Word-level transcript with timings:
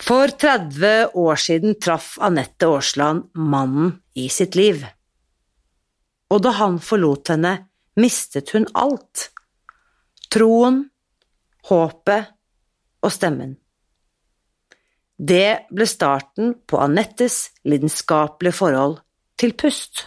For 0.00 0.32
30 0.32 1.12
år 1.14 1.36
siden 1.36 1.76
traff 1.76 2.16
Anette 2.24 2.66
Aasland 2.66 3.28
mannen 3.34 3.98
i 4.16 4.28
sitt 4.32 4.56
liv. 4.56 4.82
Og 6.30 6.42
da 6.44 6.54
han 6.56 6.78
forlot 6.80 7.32
henne, 7.34 7.52
mistet 8.00 8.54
hun 8.54 8.66
alt. 8.74 9.28
Troen, 10.32 10.84
håpet 11.68 12.30
og 13.04 13.12
stemmen. 13.12 13.56
Det 15.20 15.68
ble 15.68 15.84
starten 15.84 16.54
på 16.64 16.80
Anettes 16.80 17.50
lidenskapelige 17.68 18.56
forhold 18.56 19.02
til 19.36 19.52
pust. 19.52 20.06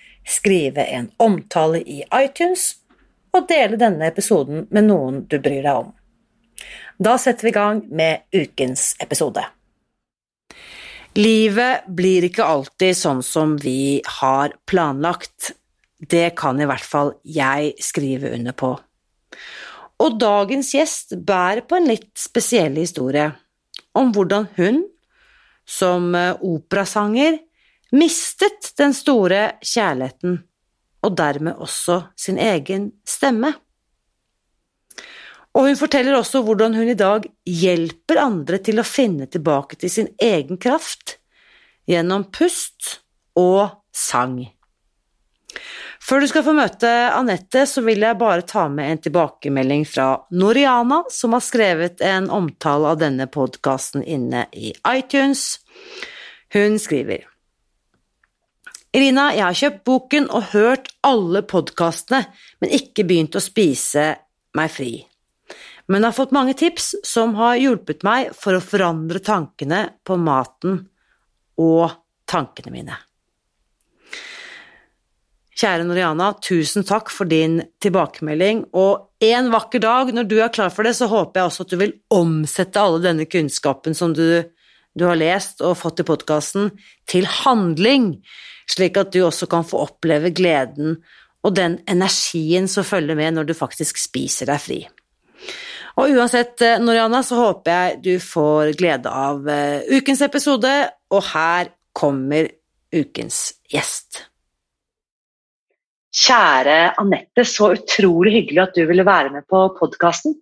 skrive 0.27 0.85
en 0.85 1.09
omtale 1.21 1.81
i 1.81 2.01
iTunes 2.13 2.75
og 3.35 3.47
dele 3.49 3.79
denne 3.79 4.07
episoden 4.11 4.67
med 4.69 4.87
noen 4.89 5.23
du 5.29 5.39
bryr 5.39 5.63
deg 5.63 5.85
om. 5.85 5.89
Da 7.01 7.17
setter 7.17 7.47
vi 7.47 7.53
i 7.53 7.57
gang 7.57 7.81
med 7.89 8.27
ukens 8.35 8.91
episode. 9.01 9.43
Livet 11.17 11.87
blir 11.91 12.27
ikke 12.27 12.45
alltid 12.47 12.95
sånn 12.95 13.23
som 13.25 13.57
vi 13.59 13.99
har 14.19 14.53
planlagt. 14.69 15.51
Det 15.99 16.31
kan 16.39 16.61
i 16.61 16.67
hvert 16.69 16.85
fall 16.85 17.15
jeg 17.27 17.73
skrive 17.83 18.31
under 18.37 18.55
på. 18.55 18.71
Og 20.01 20.17
dagens 20.21 20.71
gjest 20.73 21.17
bærer 21.27 21.65
på 21.67 21.77
en 21.77 21.89
litt 21.89 22.11
spesiell 22.17 22.77
historie 22.79 23.27
om 23.97 24.13
hvordan 24.15 24.47
hun, 24.55 24.81
som 25.67 26.13
operasanger, 26.15 27.41
mistet 27.95 28.71
den 28.79 28.95
store 28.95 29.57
kjærligheten, 29.65 30.39
og 31.01 31.17
dermed 31.17 31.59
også 31.61 32.03
sin 32.19 32.37
egen 32.41 32.91
stemme. 33.07 33.53
Og 35.51 35.67
hun 35.67 35.79
forteller 35.79 36.15
også 36.15 36.43
hvordan 36.47 36.77
hun 36.77 36.93
i 36.93 36.97
dag 36.97 37.25
hjelper 37.47 38.21
andre 38.21 38.61
til 38.63 38.79
å 38.79 38.87
finne 38.87 39.27
tilbake 39.27 39.79
til 39.81 39.91
sin 39.91 40.09
egen 40.21 40.59
kraft 40.61 41.17
gjennom 41.89 42.29
pust 42.31 43.01
og 43.35 43.81
sang. 43.91 44.39
Før 46.01 46.23
du 46.23 46.27
skal 46.31 46.45
få 46.45 46.53
møte 46.57 46.89
Anette, 47.13 47.65
så 47.69 47.83
vil 47.85 48.01
jeg 48.01 48.17
bare 48.19 48.45
ta 48.47 48.65
med 48.71 48.89
en 48.89 49.01
tilbakemelding 49.05 49.83
fra 49.85 50.13
Noriana, 50.33 51.03
som 51.11 51.35
har 51.35 51.43
skrevet 51.45 52.01
en 52.05 52.29
omtale 52.33 52.95
av 52.95 53.01
denne 53.03 53.27
podkasten 53.31 54.03
inne 54.03 54.47
i 54.55 54.71
iTunes. 54.87 55.59
Hun 56.55 56.79
skriver 56.81 57.27
Irina, 58.91 59.29
jeg 59.31 59.45
har 59.45 59.55
kjøpt 59.55 59.83
boken 59.87 60.25
og 60.35 60.49
hørt 60.51 60.89
alle 61.07 61.41
podkastene, 61.47 62.25
men 62.59 62.73
ikke 62.75 63.05
begynt 63.07 63.37
å 63.39 63.43
spise 63.43 64.09
meg 64.57 64.73
fri. 64.73 64.91
Men 65.87 66.03
har 66.03 66.15
fått 66.15 66.33
mange 66.35 66.57
tips 66.59 66.97
som 67.07 67.37
har 67.39 67.55
hjulpet 67.59 68.03
meg 68.03 68.33
for 68.35 68.57
å 68.57 68.63
forandre 68.63 69.23
tankene 69.23 69.85
på 70.03 70.17
maten 70.19 70.81
og 71.63 71.95
tankene 72.27 72.73
mine. 72.75 72.99
Kjære 75.61 75.87
Noriana, 75.87 76.33
tusen 76.43 76.83
takk 76.87 77.11
for 77.13 77.29
din 77.31 77.61
tilbakemelding, 77.83 78.65
og 78.75 79.23
en 79.23 79.51
vakker 79.53 79.83
dag, 79.83 80.11
når 80.11 80.27
du 80.27 80.37
er 80.41 80.51
klar 80.51 80.71
for 80.73 80.87
det, 80.87 80.97
så 80.99 81.07
håper 81.11 81.39
jeg 81.39 81.51
også 81.51 81.63
at 81.67 81.71
du 81.71 81.79
vil 81.79 81.97
omsette 82.11 82.81
alle 82.81 83.03
denne 83.03 83.27
kunnskapen 83.29 83.95
som 83.95 84.15
du, 84.17 84.41
du 84.97 85.07
har 85.07 85.19
lest 85.19 85.63
og 85.63 85.77
fått 85.79 86.03
i 86.03 86.07
podkasten, 86.07 86.71
til 87.07 87.29
handling, 87.43 88.17
slik 88.71 88.99
at 89.01 89.11
du 89.13 89.21
også 89.25 89.49
kan 89.51 89.67
få 89.67 89.83
oppleve 89.85 90.31
gleden 90.35 90.97
og 91.41 91.55
den 91.57 91.79
energien 91.89 92.69
som 92.69 92.85
følger 92.87 93.17
med 93.17 93.35
når 93.35 93.49
du 93.49 93.57
faktisk 93.57 93.99
spiser 93.99 94.49
deg 94.51 94.61
fri. 94.61 94.79
Og 95.99 96.13
uansett, 96.15 96.55
Norianna, 96.61 96.85
Noriana, 96.85 97.21
så 97.25 97.39
håper 97.39 97.71
jeg 97.71 98.01
du 98.05 98.13
får 98.23 98.73
glede 98.79 99.11
av 99.11 99.47
eh, 99.51 99.83
ukens 99.91 100.21
episode, 100.23 100.71
og 101.11 101.23
her 101.33 101.73
kommer 101.97 102.47
ukens 102.95 103.49
gjest. 103.71 104.21
Kjære 106.15 106.77
Anette, 106.99 107.43
så 107.47 107.73
utrolig 107.75 108.37
hyggelig 108.37 108.63
at 108.63 108.75
du 108.75 108.85
ville 108.87 109.05
være 109.07 109.33
med 109.35 109.47
på 109.51 109.65
podkasten. 109.79 110.35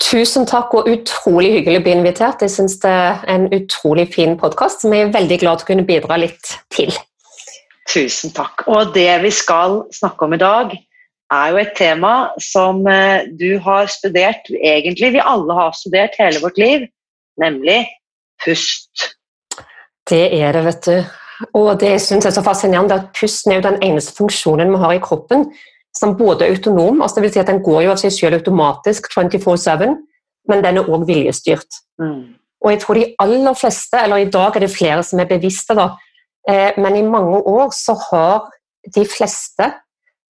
Tusen 0.00 0.46
takk, 0.48 0.74
og 0.76 0.88
utrolig 0.88 1.54
hyggelig 1.58 1.80
å 1.80 1.84
bli 1.84 1.96
invitert. 1.96 2.44
Jeg 2.44 2.52
syns 2.52 2.78
det 2.84 2.92
er 2.92 3.24
en 3.32 3.48
utrolig 3.52 4.08
fin 4.12 4.36
podkast 4.40 4.84
som 4.84 4.94
jeg 4.94 5.08
er 5.08 5.14
veldig 5.16 5.40
glad 5.40 5.60
til 5.60 5.68
å 5.68 5.70
kunne 5.72 5.88
bidra 5.88 6.20
litt 6.20 6.56
til. 6.72 6.92
Tusen 7.88 8.34
takk. 8.36 8.66
Og 8.68 8.92
det 8.94 9.10
vi 9.24 9.30
skal 9.32 9.82
snakke 9.94 10.26
om 10.26 10.36
i 10.36 10.40
dag, 10.40 10.74
er 11.32 11.52
jo 11.52 11.60
et 11.60 11.74
tema 11.76 12.12
som 12.40 12.86
eh, 12.88 13.28
du 13.40 13.58
har 13.64 13.88
studert, 13.92 14.48
egentlig 14.48 15.12
vi 15.18 15.24
alle 15.24 15.56
har 15.56 15.76
studert 15.76 16.16
hele 16.20 16.40
vårt 16.40 16.60
liv, 16.60 16.86
nemlig 17.40 17.82
pust. 18.44 19.12
Det 20.08 20.24
er 20.40 20.56
det, 20.56 20.64
vet 20.64 20.86
du. 20.86 21.16
Og 21.54 21.74
det 21.80 21.98
synes 22.02 22.24
jeg 22.24 22.32
er 22.32 22.38
så 22.40 22.44
fascinerende 22.44 22.96
at 22.96 23.10
pusten 23.16 23.52
er 23.52 23.60
jo 23.60 23.68
den 23.68 23.82
eneste 23.84 24.16
funksjonen 24.16 24.72
vi 24.72 24.80
har 24.82 24.96
i 24.96 25.02
kroppen 25.04 25.46
som 25.96 26.16
både 26.16 26.46
er 26.46 26.54
autonom, 26.54 27.02
altså 27.02 27.18
det 27.18 27.24
vil 27.26 27.32
si 27.34 27.40
at 27.42 27.50
den 27.50 27.62
går 27.64 27.84
jo 27.84 27.92
av 27.92 28.00
seg 28.00 28.14
selv 28.14 28.38
automatisk 28.38 29.08
24-7, 29.14 29.94
men 30.48 30.64
den 30.64 30.80
er 30.80 30.90
òg 30.90 31.06
viljestyrt. 31.08 31.80
Mm. 32.00 32.36
Og 32.64 32.72
jeg 32.72 32.80
tror 32.82 32.98
de 32.98 33.06
aller 33.22 33.56
fleste, 33.58 34.02
eller 34.02 34.22
i 34.22 34.30
dag 34.30 34.56
er 34.56 34.64
det 34.64 34.74
flere 34.74 35.02
som 35.06 35.20
er 35.22 35.30
bevisste, 35.30 35.76
da, 35.78 35.90
men 36.46 36.94
i 36.96 37.02
mange 37.04 37.42
år 37.50 37.72
så 37.76 37.92
har 38.08 38.46
de 38.94 39.04
fleste 39.08 39.66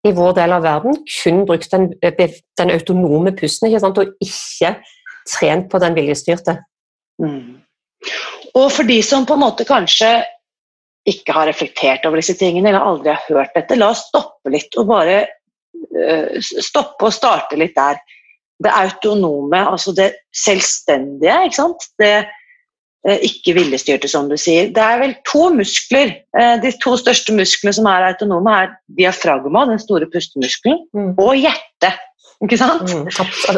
i 0.06 0.12
vår 0.14 0.34
del 0.38 0.54
av 0.54 0.64
verden 0.64 0.98
kun 1.10 1.44
brukt 1.46 1.70
den, 1.72 1.90
eh, 2.02 2.34
den 2.58 2.72
autonome 2.74 3.34
pusten 3.36 3.68
ikke 3.68 3.82
sant? 3.82 3.98
og 3.98 4.14
ikke 4.22 4.76
trent 5.28 5.68
på 5.70 5.80
den 5.82 5.96
viljestyrte. 5.96 6.58
Mm. 7.20 7.60
Og 8.54 8.68
for 8.72 8.88
de 8.88 9.00
som 9.02 9.26
på 9.26 9.36
en 9.36 9.44
måte 9.44 9.66
kanskje 9.68 10.22
ikke 11.08 11.34
har 11.34 11.48
reflektert 11.48 12.06
over 12.06 12.20
disse 12.20 12.36
tingene, 12.38 12.70
eller 12.70 12.84
aldri 12.84 13.12
har 13.14 13.24
hørt 13.28 13.54
dette, 13.56 13.76
la 13.76 13.90
oss 13.94 14.06
stoppe 14.08 14.52
litt 14.52 14.76
og 14.76 14.88
bare 14.90 15.18
uh, 15.24 16.36
stoppe 16.40 17.08
og 17.08 17.14
starte 17.14 17.56
litt 17.56 17.74
der. 17.76 18.00
Det 18.58 18.72
autonome, 18.74 19.60
altså 19.70 19.94
det 19.96 20.10
selvstendige, 20.34 21.36
ikke 21.48 21.60
sant. 21.60 21.86
Det 22.00 22.12
Eh, 22.18 22.37
ikke 23.06 23.54
viljestyrte, 23.56 24.08
som 24.10 24.26
du 24.30 24.34
sier. 24.40 24.72
Det 24.74 24.82
er 24.82 24.98
vel 25.00 25.14
to 25.28 25.48
muskler. 25.54 26.16
Eh, 26.38 26.56
de 26.62 26.72
to 26.82 26.96
største 26.98 27.34
musklene 27.36 27.74
som 27.76 27.86
er 27.90 28.08
autonome, 28.10 28.54
er 28.64 28.74
diafragma, 28.98 29.66
den 29.70 29.80
store 29.82 30.08
pustemuskelen, 30.10 30.82
mm. 30.96 31.12
og 31.22 31.36
hjertet. 31.38 32.02
Ikke 32.44 32.58
sant? 32.60 32.90
Mm, 32.90 33.06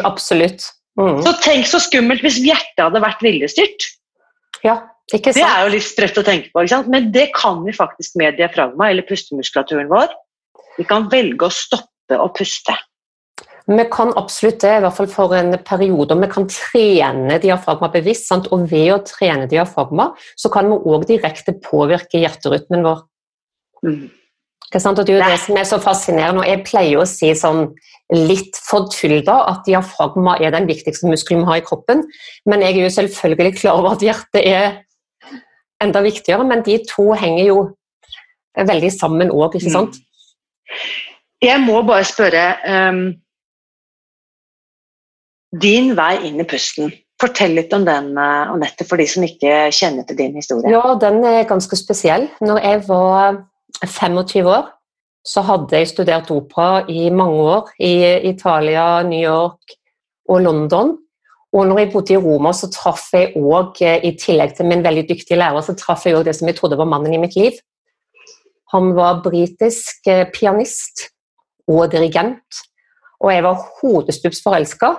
absolutt. 0.07 0.69
Mm. 0.99 1.19
Så 1.25 1.33
tenk 1.43 1.67
så 1.69 1.81
skummelt 1.81 2.23
hvis 2.25 2.39
hjertet 2.43 2.81
hadde 2.81 3.01
vært 3.03 3.21
viljestyrt. 3.25 3.89
Ja, 4.65 4.77
ikke 5.11 5.33
sant? 5.33 5.41
Det 5.41 5.47
er 5.47 5.65
jo 5.65 5.73
litt 5.73 5.87
sprøtt 5.87 6.21
å 6.21 6.25
tenke 6.27 6.53
på, 6.53 6.65
men 6.93 7.11
det 7.13 7.29
kan 7.37 7.61
vi 7.65 7.73
faktisk 7.75 8.17
med 8.21 8.37
diafragma, 8.39 8.91
eller 8.91 9.05
pustemuskulaturen 9.07 9.89
vår. 9.91 10.13
Vi 10.77 10.85
kan 10.87 11.09
velge 11.11 11.49
å 11.49 11.53
stoppe 11.53 12.17
å 12.17 12.29
puste. 12.35 12.77
Vi 13.67 13.83
kan 13.93 14.13
absolutt 14.17 14.61
det, 14.63 14.71
i 14.77 14.81
hvert 14.83 14.95
fall 14.97 15.09
for 15.11 15.35
en 15.37 15.53
periode. 15.65 16.17
Vi 16.17 16.29
kan 16.31 16.47
trene 16.49 17.37
diafragma 17.41 17.91
bevisst. 17.93 18.27
Sant? 18.29 18.49
Og 18.53 18.65
ved 18.71 18.89
å 18.95 19.01
trene 19.05 19.49
diafragma 19.51 20.11
så 20.39 20.51
kan 20.53 20.71
vi 20.71 20.79
òg 20.79 21.05
direkte 21.09 21.53
påvirke 21.61 22.21
hjerterytmen 22.23 22.85
vår. 22.87 23.05
Mm. 23.85 24.01
Og 24.71 24.97
det 24.97 25.03
er 25.03 25.17
jo 25.17 25.23
det 25.27 25.39
som 25.43 25.57
er 25.59 25.67
så 25.67 25.81
fascinerende. 25.83 26.43
og 26.43 26.47
Jeg 26.47 26.63
pleier 26.63 27.01
å 27.01 27.07
si 27.09 27.33
sånn 27.35 27.73
litt 28.11 28.57
for 28.65 28.87
tull 28.91 29.19
da, 29.27 29.41
at 29.51 29.65
diafragma 29.67 30.37
er 30.39 30.53
den 30.55 30.67
viktigste 30.69 31.09
muskelen 31.11 31.43
vi 31.43 31.49
har 31.49 31.59
i 31.59 31.65
kroppen. 31.65 32.05
Men 32.47 32.63
jeg 32.63 32.77
er 32.77 32.85
jo 32.85 32.95
selvfølgelig 32.95 33.59
klar 33.59 33.81
over 33.81 33.97
at 33.97 34.05
hjertet 34.05 34.41
er 34.41 34.81
enda 35.83 36.01
viktigere. 36.05 36.47
Men 36.47 36.63
de 36.65 36.79
to 36.87 37.11
henger 37.19 37.45
jo 37.45 37.59
veldig 38.57 38.91
sammen 38.95 39.31
òg, 39.31 39.59
ikke 39.59 39.75
sant? 39.75 39.99
Mm. 39.99 40.89
Jeg 41.41 41.61
må 41.65 41.81
bare 41.83 42.05
spørre 42.05 42.45
um, 42.69 43.05
Din 45.51 45.95
vei 45.97 46.15
inn 46.29 46.39
i 46.39 46.47
pusten. 46.47 46.91
Fortell 47.21 47.53
litt 47.57 47.73
om 47.75 47.83
den, 47.85 48.13
Anette, 48.17 48.85
for 48.87 48.97
de 48.97 49.05
som 49.09 49.25
ikke 49.25 49.67
kjenner 49.75 50.07
til 50.07 50.17
din 50.17 50.37
historie. 50.39 50.71
Ja, 50.71 50.95
den 50.97 51.19
er 51.27 51.43
ganske 51.49 51.77
spesiell. 51.77 52.29
Når 52.41 52.61
jeg 52.63 52.83
var 52.87 53.41
25 53.83 54.47
år, 54.49 54.71
så 55.27 55.43
hadde 55.45 55.77
jeg 55.77 55.91
studert 55.91 56.31
opera 56.33 56.81
i 56.89 57.09
mange 57.13 57.43
år 57.53 57.69
i 57.77 57.93
Italia, 58.31 59.03
New 59.05 59.21
York 59.21 59.75
og 60.29 60.41
London. 60.41 60.95
Og 61.51 61.67
når 61.67 61.81
jeg 61.81 61.91
bodde 61.93 62.13
i 62.15 62.21
Roma, 62.21 62.53
så 62.55 62.69
traff 62.71 63.09
jeg 63.13 63.33
òg, 63.35 63.81
eh, 63.83 63.99
i 64.07 64.15
tillegg 64.17 64.55
til 64.55 64.65
min 64.65 64.83
veldig 64.83 65.03
dyktige 65.09 65.37
lærer, 65.37 65.61
så 65.61 65.75
traff 65.75 66.05
jeg 66.05 66.15
òg 66.15 66.25
det 66.25 66.35
som 66.37 66.47
jeg 66.47 66.55
trodde 66.55 66.79
var 66.79 66.87
mannen 66.87 67.13
i 67.13 67.19
mitt 67.19 67.35
liv. 67.35 67.59
Han 68.71 68.95
var 68.95 69.21
britisk 69.25 70.07
eh, 70.07 70.25
pianist 70.31 71.09
og 71.67 71.91
dirigent, 71.91 72.61
og 73.19 73.33
jeg 73.33 73.43
var 73.43 73.65
hodestups 73.81 74.39
forelska. 74.43 74.95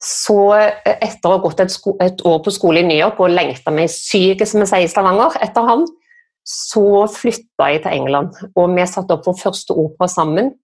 Så 0.00 0.38
eh, 0.56 0.96
etter 0.96 1.28
å 1.28 1.36
ha 1.36 1.42
gått 1.42 1.60
et, 1.60 1.74
et, 2.00 2.22
år 2.24 2.40
på 2.44 2.52
skole 2.54 2.80
i 2.80 2.86
New 2.86 2.96
York 2.96 3.20
og 3.20 3.34
lengta 3.34 3.72
meg 3.74 3.90
syk, 3.92 4.46
som 4.48 4.62
vi 4.62 4.68
sier 4.70 4.86
i 4.86 4.90
Stavanger, 4.90 5.36
etter 5.44 5.66
han, 5.68 5.84
så 6.46 7.04
flytta 7.12 7.68
jeg 7.68 7.82
til 7.84 7.98
England, 7.98 8.38
og 8.56 8.72
vi 8.72 8.86
satte 8.88 9.14
opp 9.14 9.28
vår 9.28 9.36
første 9.42 9.76
opera 9.76 10.08
sammen. 10.10 10.54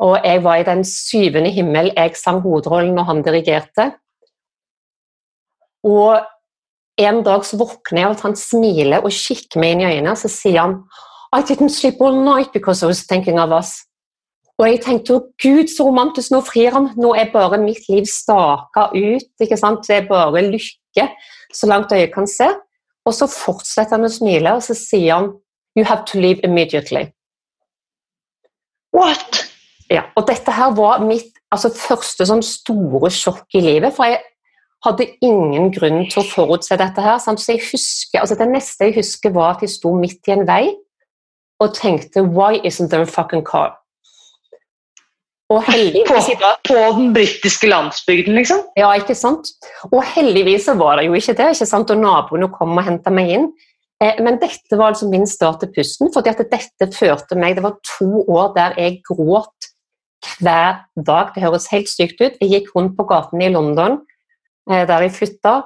Og 0.00 0.16
jeg 0.24 0.40
var 0.40 0.56
i 0.56 0.64
den 0.64 0.80
syvende 0.88 1.50
himmel. 1.52 1.90
Jeg 1.92 2.16
sang 2.16 2.40
hovedrollen 2.40 2.94
når 2.96 3.08
han 3.10 3.20
dirigerte. 3.26 3.90
Og 5.84 6.24
en 7.00 7.20
dag 7.24 7.44
så 7.44 7.58
våkner 7.60 8.02
jeg 8.02 8.14
at 8.14 8.24
han 8.24 8.36
smiler 8.36 9.04
og 9.04 9.12
kikker 9.12 9.60
meg 9.60 9.74
inn 9.74 9.84
i 9.84 9.88
øynene, 9.90 10.14
og 10.16 10.20
så 10.20 10.32
sier 10.32 10.60
han 10.62 10.80
I 11.36 11.44
didn't 11.46 11.70
sleep 11.70 12.00
all 12.00 12.16
night 12.16 12.52
because 12.52 12.82
I 12.82 12.88
was 12.88 13.04
thinking 13.06 13.38
of 13.38 13.52
us. 13.52 13.84
Og 14.60 14.66
jeg 14.68 14.80
tenkte 14.84 15.14
gud, 15.40 15.70
så 15.72 15.86
romantisk, 15.88 16.34
nå 16.34 16.42
frir 16.44 16.74
han. 16.74 16.90
Nå 17.00 17.14
er 17.16 17.30
bare 17.32 17.56
mitt 17.62 17.86
liv 17.88 18.04
staka 18.08 18.90
ut. 18.92 19.30
ikke 19.40 19.56
sant? 19.56 19.86
Det 19.88 20.02
er 20.02 20.10
bare 20.10 20.42
lykke 20.44 21.06
så 21.56 21.66
langt 21.70 21.92
øyet 21.96 22.12
kan 22.12 22.28
se. 22.28 22.48
Og 23.08 23.16
så 23.16 23.26
fortsetter 23.30 23.96
han 23.96 24.04
å 24.04 24.12
smile, 24.12 24.52
og 24.58 24.64
så 24.64 24.76
sier 24.76 25.16
han 25.16 25.32
You 25.78 25.86
have 25.86 26.04
to 26.10 26.18
leave 26.18 26.42
immediately. 26.44 27.06
What? 28.92 29.46
Ja, 29.90 30.02
og 30.18 30.26
dette 30.28 30.52
her 30.52 30.74
var 30.74 31.00
mitt 31.06 31.30
altså, 31.54 31.70
første 31.70 32.26
sånn 32.26 32.42
store 32.44 33.10
sjokk 33.14 33.54
i 33.54 33.62
livet. 33.64 33.94
For 33.96 34.10
jeg 34.10 34.20
hadde 34.84 35.08
ingen 35.24 35.70
grunn 35.72 36.04
til 36.10 36.20
å 36.20 36.26
forutse 36.26 36.76
dette 36.76 37.04
her. 37.04 37.16
Sant? 37.22 37.40
Så 37.40 37.54
jeg 37.54 37.64
husker, 37.70 38.20
altså, 38.20 38.36
Det 38.36 38.50
neste 38.50 38.90
jeg 38.90 38.98
husker, 38.98 39.32
var 39.32 39.54
at 39.56 39.64
jeg 39.64 39.72
sto 39.78 39.94
midt 39.96 40.28
i 40.28 40.36
en 40.36 40.46
vei 40.48 40.64
og 41.60 41.74
tenkte 41.76 42.26
Why 42.26 42.60
isn't 42.64 42.90
there 42.90 43.06
a 43.06 43.06
fucking 43.06 43.44
car? 43.46 43.79
Og 45.50 45.64
heldigvis 45.66 46.28
på, 46.38 46.50
på 46.68 46.82
den 46.94 47.08
britiske 47.14 47.66
landsbygden, 47.66 48.36
liksom? 48.38 48.62
Ja, 48.78 48.92
ikke 48.94 49.16
sant. 49.18 49.50
Og 49.90 50.04
heldigvis 50.14 50.68
så 50.68 50.76
var 50.78 51.00
det 51.00 51.08
jo 51.08 51.16
ikke 51.18 51.34
det, 51.40 51.48
ikke 51.56 51.66
sant? 51.66 51.90
og 51.90 51.98
naboene 51.98 52.50
kom 52.54 52.78
og 52.78 52.86
henta 52.86 53.10
meg 53.14 53.32
inn. 53.34 53.48
Eh, 54.00 54.20
men 54.22 54.38
dette 54.40 54.78
var 54.78 54.92
altså 54.92 55.10
min 55.10 55.26
start 55.28 55.64
til 55.64 55.72
pusten, 55.74 56.12
fordi 56.14 56.32
at 56.32 56.44
dette 56.52 56.88
førte 56.94 57.36
meg 57.36 57.58
Det 57.58 57.64
var 57.66 57.80
to 57.98 58.22
år 58.30 58.54
der 58.54 58.78
jeg 58.78 59.00
gråt 59.08 59.70
hver 60.40 60.84
dag. 60.96 61.34
Det 61.34 61.42
høres 61.42 61.68
helt 61.72 61.90
sykt 61.90 62.22
ut. 62.22 62.38
Jeg 62.40 62.50
gikk 62.54 62.72
rundt 62.76 62.96
på 62.96 63.08
gatene 63.10 63.48
i 63.48 63.52
London, 63.52 64.00
eh, 64.70 64.86
der 64.86 65.06
jeg 65.08 65.16
flytta. 65.18 65.60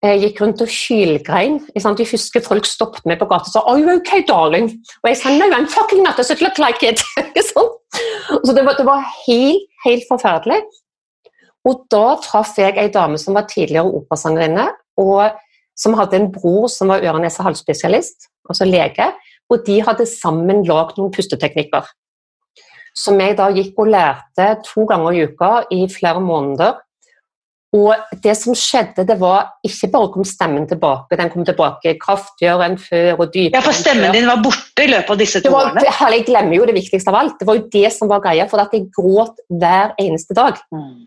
Jeg 0.00 0.22
gikk 0.22 0.40
rundt 0.40 0.62
og 0.64 0.70
hylgrein. 0.72 1.60
Jeg 1.76 2.08
husker 2.08 2.40
folk 2.40 2.64
stoppet 2.64 3.04
meg 3.04 3.18
på 3.20 3.28
gata 3.28 3.44
og 3.44 3.52
sa 3.52 3.60
'Are 3.60 3.78
you 3.78 4.00
okay, 4.00 4.24
darling?' 4.24 4.72
Og 5.04 5.06
jeg 5.10 5.16
sa 5.16 5.28
'No, 5.28 5.44
I'm 5.52 5.68
fucking 5.68 6.02
not. 6.02 6.18
I 6.18 6.22
should 6.22 6.40
look 6.40 6.58
like 6.58 6.82
it?' 6.82 7.04
sånn. 7.52 7.69
Så 8.44 8.54
det 8.56 8.64
var, 8.64 8.76
det 8.78 8.86
var, 8.86 9.04
helt, 9.26 9.66
helt 9.84 10.06
forferdelig. 10.08 10.60
Og 11.68 11.84
da 11.92 12.16
traff 12.24 12.56
jeg 12.58 12.78
ei 12.80 12.88
dame 12.92 13.18
som 13.20 13.36
var 13.36 13.48
tidligere 13.50 13.90
operasangerinne, 14.00 14.70
og 15.00 15.36
som 15.76 15.96
hadde 15.98 16.18
en 16.18 16.30
bror 16.32 16.68
som 16.72 16.92
var 16.92 17.04
øre-, 17.04 17.20
nese- 17.22 17.44
halsspesialist, 17.44 18.30
altså 18.48 18.68
lege. 18.68 19.10
Og 19.50 19.64
de 19.66 19.80
hadde 19.84 20.06
sammen 20.08 20.64
lagd 20.68 20.98
noen 20.98 21.12
pusteteknikker. 21.12 21.88
Som 22.96 23.20
jeg 23.22 23.36
da 23.38 23.48
gikk 23.54 23.78
og 23.78 23.92
lærte 23.92 24.46
to 24.66 24.86
ganger 24.88 25.14
i 25.14 25.26
uka 25.28 25.50
i 25.74 25.84
flere 25.90 26.22
måneder 26.22 26.80
og 27.70 28.16
det 28.24 28.32
som 28.34 28.54
skjedde, 28.58 29.04
det 29.06 29.14
var 29.20 29.52
ikke 29.66 29.88
bare 29.92 30.08
kom 30.10 30.24
stemmen 30.26 30.64
tilbake, 30.66 31.14
den 31.20 31.28
kom 31.30 31.44
tilbake 31.46 31.92
kraftigere 32.02 32.66
enn 32.66 32.74
før 32.82 33.20
og 33.20 33.28
dypere. 33.30 33.60
Ja, 33.60 33.62
For 33.62 33.76
stemmen 33.78 34.10
din 34.16 34.26
var 34.26 34.40
borte 34.42 34.82
i 34.82 34.90
løpet 34.90 35.12
av 35.14 35.20
disse 35.20 35.42
to 35.44 35.52
var, 35.54 35.70
årene? 35.70 35.84
Jeg 36.16 36.24
glemmer 36.26 36.58
jo 36.58 36.66
det 36.66 36.74
viktigste 36.74 37.12
av 37.12 37.20
alt. 37.20 37.36
Det 37.38 37.46
var 37.46 37.60
jo 37.60 37.68
det 37.70 37.92
som 37.94 38.10
var 38.10 38.24
greia, 38.24 38.48
for 38.50 38.62
at 38.62 38.74
jeg 38.74 38.88
gråt 38.96 39.38
hver 39.54 39.94
eneste 40.02 40.34
dag. 40.34 40.58
Mm. 40.74 41.06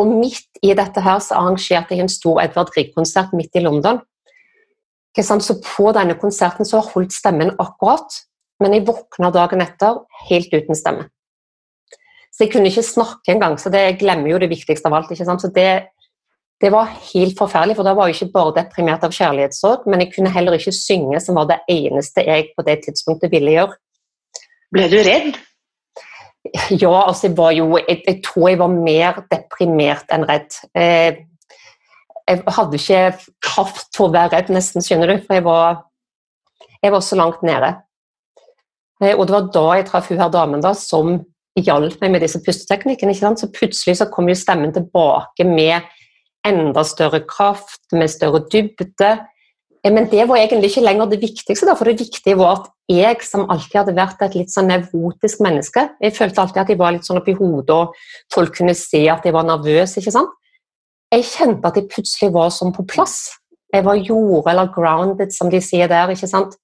Og 0.00 0.14
midt 0.16 0.64
i 0.64 0.72
dette 0.78 1.04
her 1.04 1.20
så 1.20 1.36
arrangerte 1.42 1.92
jeg 1.92 2.06
en 2.06 2.12
stor 2.12 2.40
Edvard 2.40 2.72
Grieg-konsert 2.72 3.36
midt 3.36 3.60
i 3.60 3.64
London. 3.66 4.00
Så 5.12 5.58
på 5.60 5.92
denne 5.92 6.16
konserten 6.16 6.64
så 6.64 6.80
holdt 6.80 7.12
stemmen 7.12 7.52
akkurat, 7.60 8.22
men 8.64 8.72
jeg 8.78 8.86
våkna 8.88 9.28
dagen 9.34 9.60
etter 9.60 10.00
helt 10.30 10.54
uten 10.56 10.78
stemme. 10.78 11.10
Så 12.32 12.46
jeg 12.46 12.52
kunne 12.54 12.70
ikke 12.70 12.84
snakke 12.86 13.34
engang, 13.34 13.58
så 13.60 13.70
det, 13.72 13.82
jeg 13.84 13.98
glemmer 14.00 14.32
jo 14.32 14.40
det 14.40 14.48
viktigste 14.48 14.88
av 14.88 14.96
alt. 14.96 15.10
ikke 15.12 15.26
sant? 15.28 15.44
Så 15.44 15.50
det, 15.52 15.68
det 16.64 16.70
var 16.72 16.92
helt 17.12 17.38
forferdelig, 17.38 17.76
for 17.76 17.84
da 17.84 17.92
var 17.98 18.08
jeg 18.08 18.16
ikke 18.16 18.32
bare 18.38 18.54
deprimert 18.62 19.04
av 19.04 19.12
kjærlighetssorg, 19.12 19.88
men 19.90 20.04
jeg 20.04 20.12
kunne 20.14 20.32
heller 20.32 20.56
ikke 20.56 20.72
synge, 20.72 21.20
som 21.20 21.36
var 21.36 21.50
det 21.50 21.60
eneste 21.72 22.24
jeg 22.24 22.52
på 22.56 22.64
det 22.66 22.78
tidspunktet 22.86 23.32
ville 23.34 23.56
gjøre. 23.56 23.76
Ble 24.72 24.86
du 24.88 24.96
redd? 25.04 25.36
Ja, 26.82 26.94
altså 27.06 27.28
jeg 27.28 27.36
var 27.38 27.52
jo 27.54 27.76
Jeg, 27.78 28.00
jeg 28.06 28.16
tror 28.26 28.48
jeg 28.48 28.58
var 28.58 28.72
mer 28.72 29.20
deprimert 29.30 30.08
enn 30.10 30.24
redd. 30.26 30.56
Eh, 30.74 31.20
jeg 32.26 32.42
hadde 32.56 32.78
ikke 32.78 33.02
kraft 33.42 33.92
til 33.92 34.06
å 34.06 34.12
være 34.14 34.36
redd, 34.36 34.50
nesten, 34.54 34.82
skjønner 34.82 35.12
du, 35.12 35.16
for 35.26 35.36
jeg 35.36 35.44
var, 35.46 35.82
jeg 36.82 36.94
var 36.94 37.04
så 37.04 37.18
langt 37.18 37.44
nede. 37.46 37.74
Eh, 39.02 39.12
og 39.16 39.26
det 39.26 39.36
var 39.36 39.50
da 39.54 39.66
jeg 39.76 39.88
traff 39.90 40.10
hun 40.10 40.22
her 40.22 40.32
damen 40.32 40.62
da, 40.64 40.72
som 40.78 41.18
hjalp 41.60 42.00
meg 42.00 42.14
med 42.14 42.24
disse 42.24 42.40
pusteteknikkene. 42.44 43.14
Så 43.14 43.50
plutselig 43.52 43.98
så 44.00 44.08
kom 44.12 44.30
jo 44.30 44.38
stemmen 44.38 44.72
tilbake 44.74 45.46
med 45.48 45.82
enda 46.46 46.84
større 46.84 47.22
kraft, 47.28 47.84
med 47.92 48.10
større 48.10 48.42
dybde. 48.52 49.12
Men 49.84 50.06
det 50.10 50.28
var 50.28 50.38
egentlig 50.38 50.70
ikke 50.70 50.84
lenger 50.84 51.10
det 51.10 51.20
viktigste, 51.22 51.74
for 51.74 51.90
det 51.90 51.98
viktige 51.98 52.38
var 52.38 52.60
at 52.60 52.68
jeg, 52.92 53.16
som 53.26 53.48
alltid 53.50 53.80
hadde 53.80 53.96
vært 53.96 54.22
et 54.22 54.36
litt 54.36 54.52
sånn 54.52 54.68
nevrotisk 54.68 55.40
menneske 55.42 55.88
Jeg 56.02 56.14
følte 56.14 56.42
alltid 56.42 56.60
at 56.62 56.70
jeg 56.70 56.78
var 56.78 56.92
litt 56.94 57.06
sånn 57.06 57.18
oppi 57.18 57.34
hodet, 57.34 57.74
og 57.74 58.34
folk 58.34 58.54
kunne 58.58 58.76
se 58.78 59.02
at 59.10 59.26
jeg 59.26 59.34
var 59.34 59.46
nervøs. 59.48 59.96
ikke 59.98 60.14
sant? 60.14 60.30
Jeg 61.12 61.26
kjente 61.28 61.68
at 61.68 61.76
jeg 61.76 61.90
plutselig 61.90 62.30
var 62.32 62.52
sånn 62.54 62.72
på 62.74 62.86
plass. 62.88 63.34
Jeg 63.74 63.84
var 63.84 63.98
jord, 63.98 64.46
eller 64.50 64.70
grounded, 64.70 65.32
som 65.34 65.50
de 65.50 65.60
sier 65.60 65.90
der. 65.90 66.14
ikke 66.14 66.30
sant? 66.30 66.54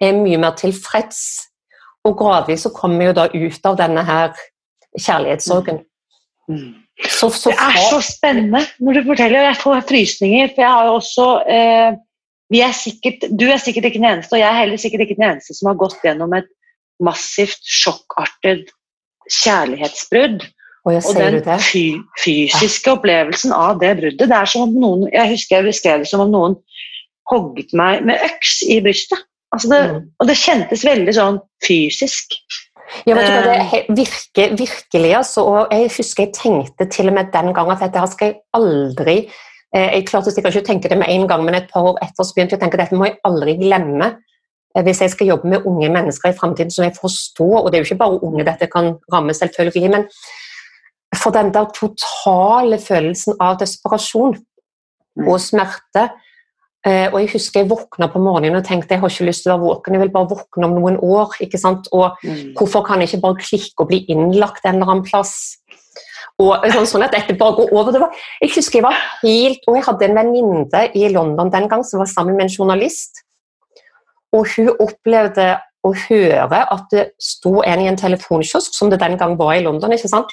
Jeg 0.00 0.10
er 0.10 0.18
mye 0.18 0.40
mer 0.42 0.56
tilfreds 0.58 1.51
og 2.08 2.16
gradvis 2.18 2.64
så 2.66 2.72
kommer 2.74 2.98
vi 2.98 3.10
jo 3.10 3.16
da 3.16 3.26
ut 3.30 3.66
av 3.68 3.76
denne 3.78 4.04
her 4.06 4.32
kjærlighetssorgen. 4.98 5.82
Mm. 6.50 6.70
Så, 7.08 7.30
så 7.30 7.50
det 7.50 7.58
er 7.62 7.76
så 7.88 8.00
spennende 8.04 8.62
når 8.82 8.98
du 8.98 9.04
forteller. 9.10 9.46
Jeg 9.48 9.60
får 9.62 9.84
frysninger. 9.88 10.50
For 10.54 10.64
jeg 10.64 10.72
har 10.76 10.88
jo 10.88 10.96
også 10.98 11.28
eh, 11.50 12.00
er 12.62 12.74
sikkert, 12.76 13.28
Du 13.30 13.46
er 13.48 13.62
sikkert 13.62 13.88
ikke 13.88 14.02
den 14.02 14.10
eneste, 14.10 14.34
og 14.36 14.42
jeg 14.42 14.48
er 14.50 14.58
heller 14.60 14.80
sikkert 14.80 15.06
ikke 15.06 15.16
den 15.18 15.30
eneste 15.30 15.56
som 15.56 15.70
har 15.70 15.78
gått 15.80 16.02
gjennom 16.04 16.34
et 16.36 16.50
massivt 17.02 17.62
sjokkartet 17.64 18.74
kjærlighetsbrudd. 19.42 20.44
Og, 20.82 20.96
og 20.98 21.14
den 21.14 21.38
fy, 21.62 21.84
fysiske 22.18 22.90
ja. 22.90 22.96
opplevelsen 22.96 23.52
av 23.54 23.78
det 23.78 23.92
bruddet. 24.00 24.26
Det 24.26 24.34
er 24.34 24.48
som 24.50 24.66
om 24.66 24.72
noen, 24.82 25.04
Jeg 25.14 25.30
husker 25.30 25.60
jeg 25.60 25.70
beskrev 25.70 26.02
det 26.02 26.10
som 26.10 26.24
om 26.24 26.32
noen 26.32 26.56
hogget 27.30 27.70
meg 27.78 28.02
med 28.02 28.18
øks 28.26 28.64
i 28.66 28.80
brystet. 28.82 29.22
Altså 29.52 29.68
det, 29.68 29.80
mm. 29.90 30.02
Og 30.18 30.28
det 30.28 30.38
kjentes 30.40 30.84
veldig 30.86 31.14
sånn 31.16 31.38
fysisk. 31.66 32.36
Ja, 33.08 33.16
vet 33.16 33.24
du 33.24 33.32
hva, 33.32 33.42
det 33.46 33.56
eh. 33.60 33.86
virker 33.96 34.56
virkelig, 34.56 35.12
altså. 35.16 35.44
Og 35.48 35.72
jeg 35.72 35.92
husker 35.96 36.26
jeg 36.26 36.34
tenkte 36.36 36.88
til 36.92 37.10
og 37.12 37.16
med 37.18 37.32
den 37.34 37.52
gangen 37.56 37.74
at 37.74 37.84
dette 37.84 38.04
skal 38.12 38.30
jeg 38.30 38.38
aldri 38.56 39.16
eh, 39.22 39.88
Jeg 39.96 40.06
klarte 40.08 40.32
sikkert 40.32 40.56
ikke 40.56 40.64
å 40.64 40.68
tenke 40.72 40.92
det 40.92 41.00
med 41.00 41.12
en 41.12 41.28
gang, 41.28 41.44
men 41.46 41.56
et 41.58 41.70
par 41.72 41.92
år 41.92 42.00
etter 42.04 42.24
så 42.24 42.36
begynte 42.36 42.56
jeg 42.56 42.60
å 42.60 42.64
tenke 42.64 42.80
at 42.80 42.86
dette 42.86 43.00
må 43.00 43.08
jeg 43.08 43.18
aldri 43.28 43.56
glemme. 43.60 44.10
Eh, 44.76 44.84
hvis 44.88 45.04
jeg 45.04 45.14
skal 45.14 45.32
jobbe 45.34 45.52
med 45.52 45.68
unge 45.68 45.92
mennesker 45.92 46.32
i 46.32 46.38
framtiden, 46.38 46.72
som 46.72 46.88
jeg 46.88 46.96
forstår, 46.96 47.58
og 47.60 47.68
det 47.68 47.78
er 47.78 47.84
jo 47.84 47.90
ikke 47.90 48.02
bare 48.04 48.22
unge 48.24 48.48
dette 48.48 48.72
kan 48.72 48.94
ramme, 49.12 49.36
selvfølgelig, 49.36 49.92
men 49.92 50.08
for 51.20 51.34
den 51.34 51.52
der 51.52 51.68
totale 51.76 52.80
følelsen 52.80 53.36
av 53.36 53.58
desperasjon 53.60 54.38
mm. 54.38 55.26
og 55.28 55.40
smerte 55.44 56.08
Eh, 56.08 56.30
og 56.84 57.16
jeg 57.20 57.28
husker 57.30 57.60
jeg 57.60 57.70
våkna 57.70 58.08
på 58.10 58.18
morgenen 58.18 58.58
og 58.58 58.64
tenkte 58.66 58.96
jeg 58.96 59.02
har 59.02 59.12
ikke 59.12 59.26
lyst 59.28 59.44
til 59.44 59.52
å 59.52 59.54
være 59.54 59.66
våken, 59.68 59.94
jeg 59.94 60.02
vil 60.02 60.14
bare 60.14 60.30
våkne 60.32 60.66
om 60.66 60.72
noen 60.80 60.96
år. 60.98 61.36
ikke 61.44 61.60
sant? 61.60 61.86
Og 61.94 62.16
mm. 62.24 62.54
hvorfor 62.58 62.82
kan 62.86 63.00
jeg 63.00 63.12
ikke 63.12 63.22
bare 63.22 63.42
klikke 63.42 63.84
og 63.84 63.90
bli 63.92 64.00
innlagt 64.10 64.66
en 64.66 64.80
eller 64.80 64.90
annen 64.90 65.06
plass? 65.06 65.62
Og 66.42 66.64
sånn, 66.72 66.88
sånn 66.88 67.04
at 67.06 67.14
dette 67.14 67.36
bare 67.38 67.54
går 67.60 67.74
over. 67.76 67.98
Var, 68.02 68.22
jeg 68.42 68.54
husker 68.56 68.80
jeg 68.80 68.86
var 68.86 68.98
helt, 69.20 69.62
og 69.68 69.78
jeg 69.78 69.86
hadde 69.88 70.08
en 70.08 70.18
venninne 70.18 70.84
i 70.98 71.10
London 71.12 71.52
den 71.52 71.68
gang 71.70 71.84
som 71.86 72.02
var 72.02 72.10
sammen 72.10 72.38
med 72.38 72.48
en 72.48 72.54
journalist. 72.56 73.22
Og 74.32 74.48
hun 74.56 74.72
opplevde 74.80 75.52
å 75.82 75.92
høre 76.06 76.62
at 76.72 76.84
det 76.94 77.08
sto 77.20 77.60
en 77.66 77.82
i 77.82 77.88
en 77.90 77.98
telefonkiosk, 77.98 78.74
som 78.74 78.90
det 78.90 79.00
den 79.02 79.18
gang 79.20 79.36
var 79.38 79.54
i 79.56 79.64
London. 79.64 79.92
ikke 79.92 80.10
sant? 80.10 80.30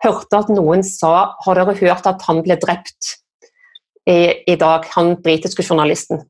Hørte 0.00 0.38
at 0.38 0.48
noen 0.48 0.82
sa 0.82 1.36
'Har 1.44 1.54
dere 1.54 1.76
hørt 1.76 2.06
at 2.06 2.22
han 2.22 2.42
ble 2.42 2.56
drept?' 2.56 3.19
I, 4.08 4.20
i 4.48 4.56
dag, 4.60 4.86
han 4.94 5.16
britiske 5.22 5.64
journalisten. 5.66 6.22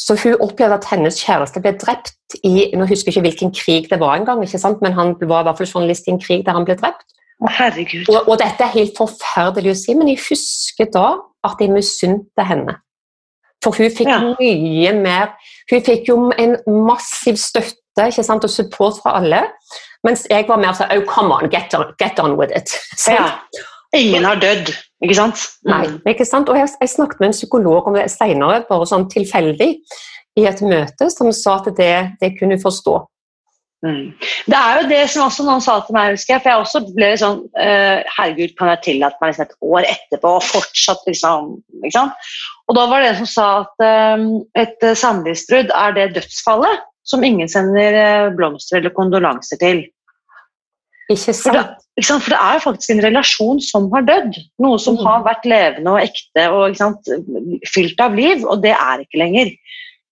Så 0.00 0.16
hun 0.22 0.40
opplevde 0.40 0.78
at 0.80 0.88
hennes 0.88 1.18
kjæreste 1.20 1.60
ble 1.60 1.74
drept 1.76 2.38
i 2.46 2.70
nå 2.76 2.86
husker 2.88 3.10
jeg 3.10 3.18
ikke 3.18 3.26
hvilken 3.26 3.50
krig 3.54 3.88
det 3.90 4.00
var 4.00 4.16
engang, 4.16 4.40
men 4.40 4.96
han 4.96 5.16
var 5.20 5.42
i 5.42 5.48
hvert 5.48 5.58
fall 5.58 5.72
journalist 5.74 6.08
i 6.08 6.14
en 6.14 6.22
krig 6.22 6.46
der 6.46 6.56
han 6.56 6.64
ble 6.64 6.78
drept. 6.80 7.04
Herregud. 7.48 8.08
Og, 8.08 8.28
og, 8.28 8.38
dette 8.40 8.64
er 8.64 8.74
helt 8.74 8.96
forferdelig 8.98 9.72
å 9.72 9.78
si, 9.80 9.96
men 9.96 10.10
jeg 10.12 10.20
husker 10.28 10.88
da 10.92 11.06
at 11.46 11.60
jeg 11.60 11.72
misunte 11.72 12.44
henne. 12.44 12.76
For 13.64 13.76
hun 13.76 13.92
fikk 13.92 14.08
ja. 14.08 14.20
mye 14.40 14.92
mer 14.96 15.34
Hun 15.68 15.82
fikk 15.84 16.06
jo 16.08 16.14
en 16.40 16.54
massiv 16.88 17.36
støtte 17.36 18.06
ikke 18.08 18.24
sant, 18.24 18.44
og 18.44 18.52
support 18.52 19.00
fra 19.02 19.18
alle. 19.18 19.42
Mens 20.06 20.24
jeg 20.30 20.46
var 20.48 20.60
mer 20.60 20.72
sånn 20.76 20.92
Oh, 20.94 21.04
come 21.08 21.36
on, 21.36 21.50
get 21.52 21.74
on, 21.76 21.92
get 22.00 22.20
on 22.22 22.38
with 22.40 22.52
it. 22.56 22.72
Ja. 23.08 23.36
Ingen 23.96 24.24
har 24.24 24.38
dødd. 24.38 24.70
Ikke 25.02 25.16
sant? 25.16 25.44
Mm. 25.64 25.70
Nei, 25.72 25.84
ikke 26.12 26.26
sant? 26.28 26.50
Og 26.52 26.58
jeg, 26.58 26.70
jeg, 26.80 26.92
snakket 26.92 27.22
med 27.22 27.30
en 27.30 27.38
psykolog 27.38 27.88
om 27.88 27.96
det 27.96 28.10
senere, 28.12 28.64
bare 28.68 28.88
sånn 28.88 29.08
tilfeldig, 29.10 29.70
i 30.38 30.44
et 30.46 30.60
møte, 30.62 31.08
som 31.10 31.30
sa 31.34 31.56
at 31.58 31.72
det, 31.78 31.94
det 32.20 32.34
kunne 32.38 32.60
forstå. 32.60 33.00
Mm. 33.80 34.10
Det 34.44 34.56
er 34.58 34.76
jo 34.76 34.88
det 34.90 35.00
som 35.08 35.24
også 35.24 35.44
noen 35.46 35.62
sa 35.64 35.78
til 35.86 35.96
meg, 35.96 36.12
husker 36.12 36.34
jeg, 36.34 36.42
for 36.44 36.52
jeg 36.52 36.64
også 36.64 36.80
ble 36.92 37.08
sånn 37.16 37.38
uh, 37.56 38.02
Herregud, 38.18 38.52
kan 38.58 38.68
jeg 38.74 38.82
tillate 38.84 39.16
meg 39.22 39.32
liksom 39.32 39.46
et 39.46 39.70
år 39.72 39.88
etterpå 39.88 40.34
og 40.36 40.44
fortsatt 40.44 41.08
liksom 41.08 41.54
ikke 41.80 41.94
sant? 41.96 42.28
Og 42.68 42.76
da 42.76 42.84
var 42.90 43.00
det 43.00 43.14
en 43.14 43.22
som 43.22 43.30
sa 43.32 43.46
at 43.62 43.86
um, 44.20 44.26
et 44.60 44.84
uh, 44.84 44.92
samlivsbrudd 44.92 45.72
er 45.72 45.96
det 45.96 46.10
dødsfallet 46.18 46.84
som 47.08 47.24
ingen 47.24 47.48
sender 47.50 47.96
blomster 48.36 48.78
eller 48.78 48.92
kondolanser 48.94 49.58
til. 49.58 49.80
Ikke 51.10 51.34
sant? 51.34 51.42
For 51.42 51.56
det, 51.56 51.64
ikke 51.98 52.06
sant? 52.06 52.24
For 52.24 52.34
det 52.34 52.40
er 52.40 52.56
jo 52.56 52.64
faktisk 52.68 52.94
en 52.94 53.04
relasjon 53.04 53.62
som 53.66 53.88
har 53.94 54.06
dødd. 54.06 54.38
Noe 54.62 54.78
som 54.82 54.98
mm. 54.98 55.04
har 55.08 55.26
vært 55.26 55.48
levende 55.50 55.96
og 55.96 56.04
ekte 56.04 56.46
og 56.54 56.78
sant, 56.78 57.10
fylt 57.74 58.02
av 58.04 58.14
liv, 58.18 58.46
og 58.46 58.62
det 58.64 58.76
er 58.76 59.02
ikke 59.02 59.22
lenger. 59.24 59.52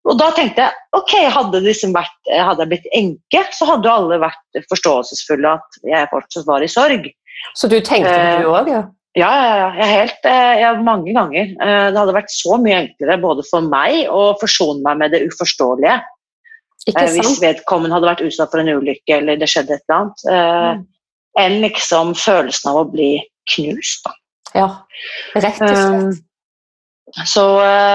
Og 0.08 0.16
da 0.16 0.30
tenkte 0.32 0.64
jeg 0.64 0.76
ok, 0.96 1.14
hadde, 1.34 1.62
liksom 1.64 1.94
vært, 1.96 2.14
hadde 2.32 2.64
jeg 2.64 2.72
blitt 2.72 2.92
enke, 2.96 3.42
så 3.52 3.68
hadde 3.68 3.90
alle 3.92 4.20
vært 4.22 4.62
forståelsesfulle 4.70 5.56
at 5.58 5.80
jeg 5.84 6.12
fortsatt 6.12 6.46
var 6.48 6.64
i 6.64 6.70
sorg. 6.72 7.10
Så 7.58 7.68
du 7.70 7.76
tenkte 7.84 8.14
det 8.14 8.38
du 8.42 8.48
òg, 8.50 8.70
ja? 8.72 8.86
Ja, 9.18 9.28
ja, 9.34 9.54
ja, 9.58 9.86
helt, 9.88 10.26
eh, 10.30 10.60
ja, 10.60 10.72
mange 10.84 11.10
ganger. 11.16 11.48
Eh, 11.50 11.86
det 11.90 11.98
hadde 11.98 12.14
vært 12.14 12.30
så 12.30 12.58
mye 12.62 12.84
enklere 12.84 13.16
både 13.22 13.42
for 13.48 13.66
meg 13.66 14.06
å 14.12 14.36
forsone 14.38 14.84
meg 14.84 15.00
med 15.00 15.14
det 15.16 15.24
uforståelige. 15.26 15.96
Eh, 16.88 17.10
hvis 17.16 17.40
vedkommende 17.42 17.96
hadde 17.96 18.08
vært 18.08 18.22
utsatt 18.24 18.52
for 18.52 18.62
en 18.62 18.70
ulykke 18.80 19.18
eller 19.18 19.40
det 19.40 19.50
skjedde 19.50 19.76
et 19.76 19.84
eller 19.88 19.98
annet. 19.98 20.24
Mm. 20.28 20.86
Enn 21.38 21.58
liksom 21.62 22.14
følelsen 22.18 22.70
av 22.70 22.80
å 22.80 22.88
bli 22.88 23.10
knust. 23.52 24.06
Da. 24.06 24.16
Ja, 24.56 24.68
rett 25.36 25.60
og 25.60 25.68
slett. 25.68 25.84
Um, 25.92 26.24
så, 27.24 27.44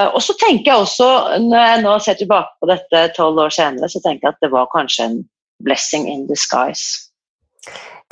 og 0.10 0.22
så 0.26 0.34
tenker 0.42 0.72
jeg 0.72 0.86
også, 0.88 1.08
når 1.44 1.60
jeg 1.68 1.82
nå 1.84 1.92
ser 2.02 2.18
tilbake 2.18 2.50
på 2.62 2.70
dette 2.72 3.02
tolv 3.18 3.44
år 3.44 3.54
senere, 3.54 3.90
så 3.92 4.02
tenker 4.02 4.26
jeg 4.26 4.34
at 4.34 4.46
det 4.46 4.50
var 4.54 4.72
kanskje 4.74 5.06
en 5.06 5.20
blessing 5.64 6.08
in 6.10 6.26
disguise. 6.30 7.12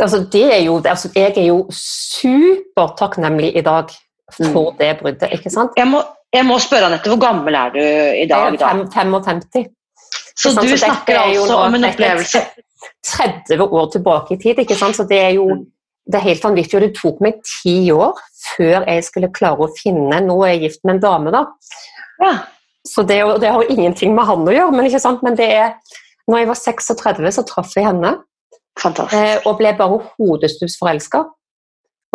Altså, 0.02 0.22
det 0.34 0.46
er 0.56 0.62
jo, 0.66 0.78
altså, 0.86 1.10
jeg 1.16 1.34
er 1.38 1.48
jo 1.50 1.66
supertakknemlig 1.78 3.52
i 3.58 3.66
dag 3.66 3.90
for 4.34 4.72
mm. 4.72 4.78
det 4.80 4.92
bruddet, 5.02 5.34
ikke 5.38 5.52
sant? 5.54 5.74
Jeg 5.78 5.90
må, 5.90 6.02
jeg 6.34 6.46
må 6.48 6.58
spørre 6.62 6.90
Anette, 6.90 7.10
hvor 7.12 7.22
gammel 7.22 7.58
er 7.58 7.74
du 7.74 7.82
i 7.82 8.28
dag? 8.30 8.56
Jeg 8.56 8.62
er 8.62 8.86
55. 8.94 9.74
Så 10.36 10.54
du 10.56 10.68
så 10.72 10.78
snakker 10.86 11.20
altså 11.22 11.60
om 11.60 11.76
en 11.78 11.88
opplevelse 11.90 12.42
30 13.06 13.62
år 13.68 13.92
tilbake 13.94 14.36
i 14.36 14.42
tid, 14.42 14.62
ikke 14.64 14.78
sant? 14.78 14.98
så 14.98 15.06
det 15.08 15.20
er 15.20 15.36
jo 15.36 15.48
mm. 15.50 15.66
det 16.12 16.20
er 16.20 16.28
helt 16.30 16.46
vanvittig. 16.46 16.78
Og 16.78 16.86
det 16.86 16.94
tok 16.98 17.22
meg 17.26 17.42
ti 17.48 17.76
år 17.94 18.18
før 18.56 18.88
jeg 18.88 19.06
skulle 19.06 19.34
klare 19.36 19.68
å 19.68 19.74
finne 19.78 20.22
Nå 20.26 20.40
er 20.46 20.56
jeg 20.56 20.64
gift 20.68 20.86
med 20.86 20.98
en 20.98 21.04
dame, 21.04 21.34
da. 21.36 21.46
Ja. 22.22 22.34
Så 22.88 23.04
det, 23.06 23.20
det, 23.42 23.52
har 23.54 23.62
jo 23.62 23.76
ingenting 23.76 24.16
med 24.18 24.26
han 24.26 24.48
å 24.48 24.54
gjøre, 24.56 24.74
men, 24.74 24.88
ikke 24.90 25.04
sant? 25.04 25.22
men 25.26 25.38
det 25.38 25.52
er 25.54 25.76
når 26.30 26.42
jeg 26.42 26.50
var 26.50 26.60
36, 26.60 27.30
så 27.36 27.44
traff 27.46 27.76
jeg 27.78 27.86
henne. 27.86 28.16
Eh, 28.82 29.38
og 29.46 29.58
ble 29.60 29.74
bare 29.78 30.00
hodestups 30.16 30.78
forelska. 30.80 31.26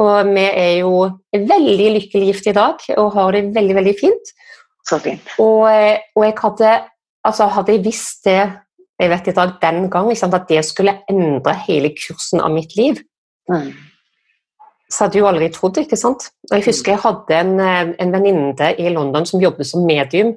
Og 0.03 0.31
vi 0.33 0.45
er 0.45 0.73
jo 0.83 1.07
veldig 1.33 1.89
lykkelig 1.99 2.31
gift 2.31 2.49
i 2.51 2.57
dag 2.57 2.83
og 3.01 3.15
har 3.15 3.37
det 3.37 3.47
veldig, 3.57 3.77
veldig 3.79 3.95
fint. 3.99 4.33
Så 4.87 4.99
fint. 5.03 5.23
Og, 5.43 5.67
eh, 5.71 6.03
og 6.17 6.27
jeg 6.27 6.37
hadde, 6.41 6.73
altså 7.27 7.49
hadde 7.53 7.75
jeg 7.75 7.85
visst 7.85 8.25
det 8.27 8.41
jeg 8.97 9.11
vet 9.13 9.29
i 9.29 9.35
dag 9.37 9.59
den 9.61 9.91
gang, 9.91 10.09
at 10.11 10.49
det 10.49 10.65
skulle 10.65 11.01
endre 11.11 11.53
hele 11.67 11.93
kursen 11.93 12.41
av 12.41 12.51
mitt 12.55 12.77
liv, 12.77 13.03
mm. 13.51 13.69
så 14.89 15.05
hadde 15.05 15.19
jeg 15.19 15.25
jo 15.25 15.29
aldri 15.29 15.51
trodd 15.53 15.81
ikke 15.83 15.99
sant? 16.01 16.31
Og 16.51 16.57
Jeg 16.57 16.65
husker 16.71 16.95
jeg 16.95 17.03
hadde 17.03 17.41
en, 17.41 17.61
eh, 17.61 17.93
en 18.01 18.13
venninne 18.13 18.73
i 18.79 18.89
London 18.89 19.27
som 19.27 19.43
jobbet 19.43 19.69
som 19.69 19.85
medium. 19.85 20.33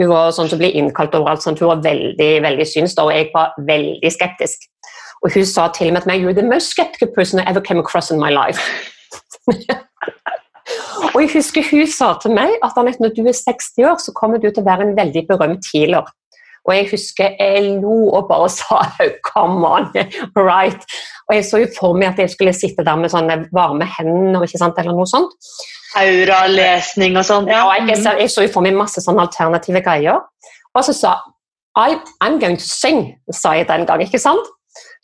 Hun 0.00 0.08
var 0.08 0.32
sånn 0.32 0.48
som 0.48 0.60
ble 0.60 0.70
innkalt 0.78 1.14
overalt, 1.18 1.42
sånn, 1.42 1.58
hun 1.58 1.74
var 1.74 1.84
veldig 1.84 2.30
veldig 2.42 2.66
syns, 2.66 2.96
og 3.02 3.12
jeg 3.12 3.28
var 3.34 3.52
veldig 3.58 4.12
skeptisk. 4.14 4.64
Og 5.22 5.34
hun 5.34 5.44
sa 5.44 5.68
til 5.74 5.90
og 5.90 5.98
med 5.98 6.06
til 6.06 6.12
meg 6.12 6.22
You're 6.22 6.34
the 6.34 6.46
most 6.46 6.70
skeptical 6.70 7.12
person 7.12 7.40
I 7.40 7.50
ever 7.50 7.60
came 7.60 7.80
across 7.80 8.10
in 8.10 8.20
my 8.20 8.30
life. 8.30 8.62
og 11.14 11.18
jeg 11.22 11.30
husker 11.32 11.66
hun 11.70 11.86
sa 11.90 12.12
til 12.22 12.34
meg 12.36 12.56
at 12.64 12.76
når 12.76 13.14
du 13.16 13.22
er 13.26 13.36
60 13.36 13.84
år, 13.88 13.98
så 14.02 14.14
kommer 14.16 14.40
du 14.40 14.50
til 14.50 14.62
å 14.62 14.68
være 14.68 14.88
en 14.88 14.96
veldig 14.98 15.24
berømt 15.28 15.68
healer. 15.72 16.08
Og 16.68 16.74
jeg 16.76 16.88
husker 16.90 17.36
jeg 17.40 17.78
lo 17.80 18.10
og 18.12 18.26
bare 18.28 18.50
sa 18.58 18.82
come 19.24 19.64
on, 19.66 19.88
right. 20.36 20.84
Og 21.28 21.36
jeg 21.36 21.46
så 21.48 21.62
jo 21.62 21.70
for 21.78 21.96
meg 21.96 22.12
at 22.12 22.22
jeg 22.24 22.34
skulle 22.34 22.54
sitte 22.56 22.84
der 22.84 23.00
med 23.00 23.12
sånne 23.12 23.40
varme 23.56 23.88
hender 23.98 24.44
ikke 24.44 24.60
sant, 24.60 24.78
eller 24.80 24.96
noe 24.96 25.08
sånt. 25.08 25.32
Auralesning 25.96 27.16
og 27.16 27.24
sånn. 27.24 27.48
Ja, 27.48 27.64
jeg, 27.78 27.88
jeg, 27.94 28.04
jeg, 28.24 28.30
så 28.32 28.44
jo 28.44 28.52
for 28.52 28.64
meg 28.64 28.76
masse 28.76 29.00
sånne 29.04 29.24
alternative 29.24 29.82
greier. 29.84 30.22
Og 30.76 30.84
så 30.84 30.94
sa 30.96 31.16
I, 31.78 31.96
I'm 32.24 32.40
going 32.42 32.58
to 32.58 32.66
sing, 32.66 33.14
sa 33.32 33.54
jeg 33.54 33.68
den 33.68 33.86
gang. 33.86 34.02
ikke 34.02 34.18
sant? 34.20 34.44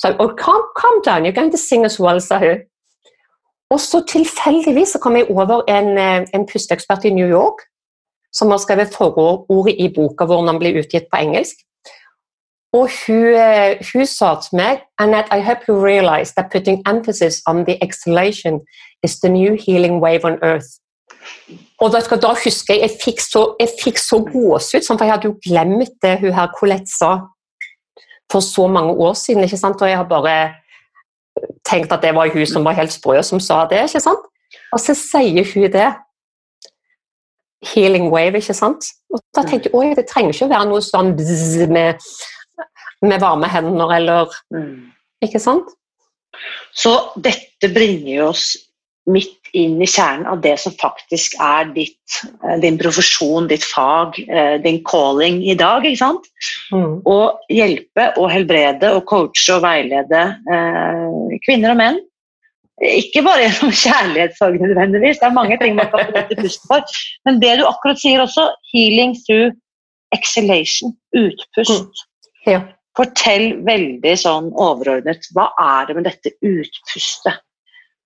Så 0.03 0.11
oh, 0.19 0.33
calm, 0.37 0.63
calm 0.77 1.01
down, 1.07 1.25
you're 1.25 1.35
going 1.35 1.53
to 1.53 1.59
sing 1.61 1.85
as 1.85 2.01
well, 2.01 2.21
sa 2.21 2.41
hun. 2.43 2.65
Og 3.73 3.81
så 3.81 4.03
tilfeldigvis 4.09 4.95
så 4.95 5.01
kom 5.03 5.17
jeg 5.17 5.31
over 5.31 5.63
en, 5.69 5.99
eh, 5.99 6.27
en 6.35 6.47
pusteekspert 6.47 7.05
i 7.05 7.15
New 7.15 7.29
York 7.29 7.65
som 8.35 8.51
har 8.51 8.59
skrevet 8.59 8.95
forordet 8.95 9.75
i 9.79 9.89
boka 9.95 10.27
hvor 10.27 10.47
den 10.47 10.59
blir 10.59 10.79
utgitt 10.83 11.07
på 11.11 11.21
engelsk. 11.23 11.57
Og 12.75 12.89
hun, 13.07 13.35
eh, 13.35 13.79
hun, 13.93 14.07
sa 14.07 14.35
til 14.43 14.57
meg 14.59 14.81
Annette, 14.99 15.31
I 15.33 15.41
hope 15.41 15.69
you 15.69 15.77
realize 15.79 16.35
that 16.35 16.51
putting 16.51 16.83
emphasis 16.87 17.43
on 17.47 17.65
the 17.65 17.79
exhalation 17.83 18.61
is 19.03 19.21
the 19.21 19.29
new 19.29 19.57
healing 19.67 20.01
wave 20.03 20.25
on 20.25 20.39
earth. 20.43 20.81
Og 21.81 21.93
da, 21.93 22.01
da 22.01 22.35
husker 22.45 22.75
jeg 22.75 22.83
jeg 22.83 22.99
fikk 23.05 23.21
så, 23.21 23.55
jeg 23.61 23.69
fikk 23.83 23.99
så 23.99 24.19
gåsehud, 24.19 24.87
for 24.87 25.05
jeg 25.05 25.13
hadde 25.13 25.31
jo 25.31 25.39
glemt 25.47 25.95
det 26.03 26.19
hun 26.21 26.35
her 26.35 26.51
Colette 26.59 26.91
sa 26.91 27.13
for 28.33 28.41
så 28.41 28.67
mange 28.67 28.93
år 28.93 29.15
siden. 29.15 29.45
ikke 29.45 29.57
sant? 29.57 29.83
Og 29.83 29.89
jeg 29.89 29.97
har 29.97 30.09
bare 30.09 30.37
tenkt 31.69 31.93
at 31.93 32.03
det 32.05 32.15
var 32.17 32.33
hun 32.33 32.47
som 32.47 32.65
var 32.67 32.77
helt 32.79 32.93
sprø 32.93 33.21
som 33.23 33.41
sa 33.41 33.65
det. 33.71 33.85
ikke 33.89 34.03
sant? 34.05 34.27
Og 34.73 34.81
så 34.81 34.95
sier 34.99 35.47
hun 35.55 35.71
det. 35.73 35.93
Healing 37.65 38.11
wave, 38.13 38.37
ikke 38.37 38.55
sant? 38.55 38.91
Og 39.13 39.23
da 39.37 39.43
tenkte 39.47 39.71
jeg 39.73 39.95
at 39.95 40.03
det 40.03 40.09
trenger 40.11 40.35
ikke 40.35 40.49
å 40.49 40.53
være 40.53 40.69
noe 40.69 40.85
sånn 40.85 41.15
med, 41.73 42.03
med 43.03 43.23
varme 43.23 43.49
hender 43.49 43.97
eller 43.97 44.37
mm. 44.53 44.91
Ikke 45.25 45.41
sant? 45.41 45.71
Så 46.77 46.93
dette 47.25 47.71
bringer 47.73 48.27
oss 48.27 48.51
midt 49.11 49.51
inn 49.55 49.77
i 49.83 49.87
kjernen 49.89 50.27
av 50.31 50.41
det 50.45 50.55
som 50.61 50.75
faktisk 50.81 51.37
er 51.43 51.69
ditt, 51.75 52.17
eh, 52.43 52.57
din 52.63 52.79
profesjon, 52.81 53.49
ditt 53.49 53.65
fag, 53.65 54.19
eh, 54.29 54.57
din 54.63 54.83
calling 54.85 55.43
i 55.45 55.55
dag. 55.55 55.85
ikke 55.85 55.99
sant? 55.99 56.27
Mm. 56.73 57.03
Å 57.05 57.19
hjelpe 57.53 58.13
og 58.17 58.31
helbrede 58.31 58.95
og 58.97 59.05
coache 59.07 59.55
og 59.55 59.63
veilede 59.63 60.23
eh, 60.51 61.39
kvinner 61.47 61.75
og 61.75 61.81
menn. 61.83 62.01
Ikke 62.83 63.23
bare 63.23 63.47
gjennom 63.47 63.75
kjærlighetssorg 63.85 64.59
nødvendigvis, 64.61 65.21
det 65.21 65.29
er 65.29 65.37
mange 65.37 65.59
ting 65.61 65.77
man 65.77 65.91
kan 65.93 66.11
få 66.11 66.25
pusten 66.41 66.71
for. 66.73 66.97
Men 67.29 67.41
det 67.41 67.59
du 67.61 67.69
akkurat 67.69 68.01
sier 68.01 68.25
også, 68.25 68.49
healing 68.73 69.15
through 69.27 69.53
exhalation, 70.15 70.97
utpust. 71.15 72.05
Mm. 72.47 72.51
Ja. 72.51 72.61
Fortell 72.95 73.57
veldig 73.67 74.13
sånn 74.21 74.53
overordnet, 74.55 75.27
hva 75.35 75.49
er 75.59 75.89
det 75.89 75.97
med 75.99 76.07
dette 76.07 76.31
utpustet? 76.47 77.43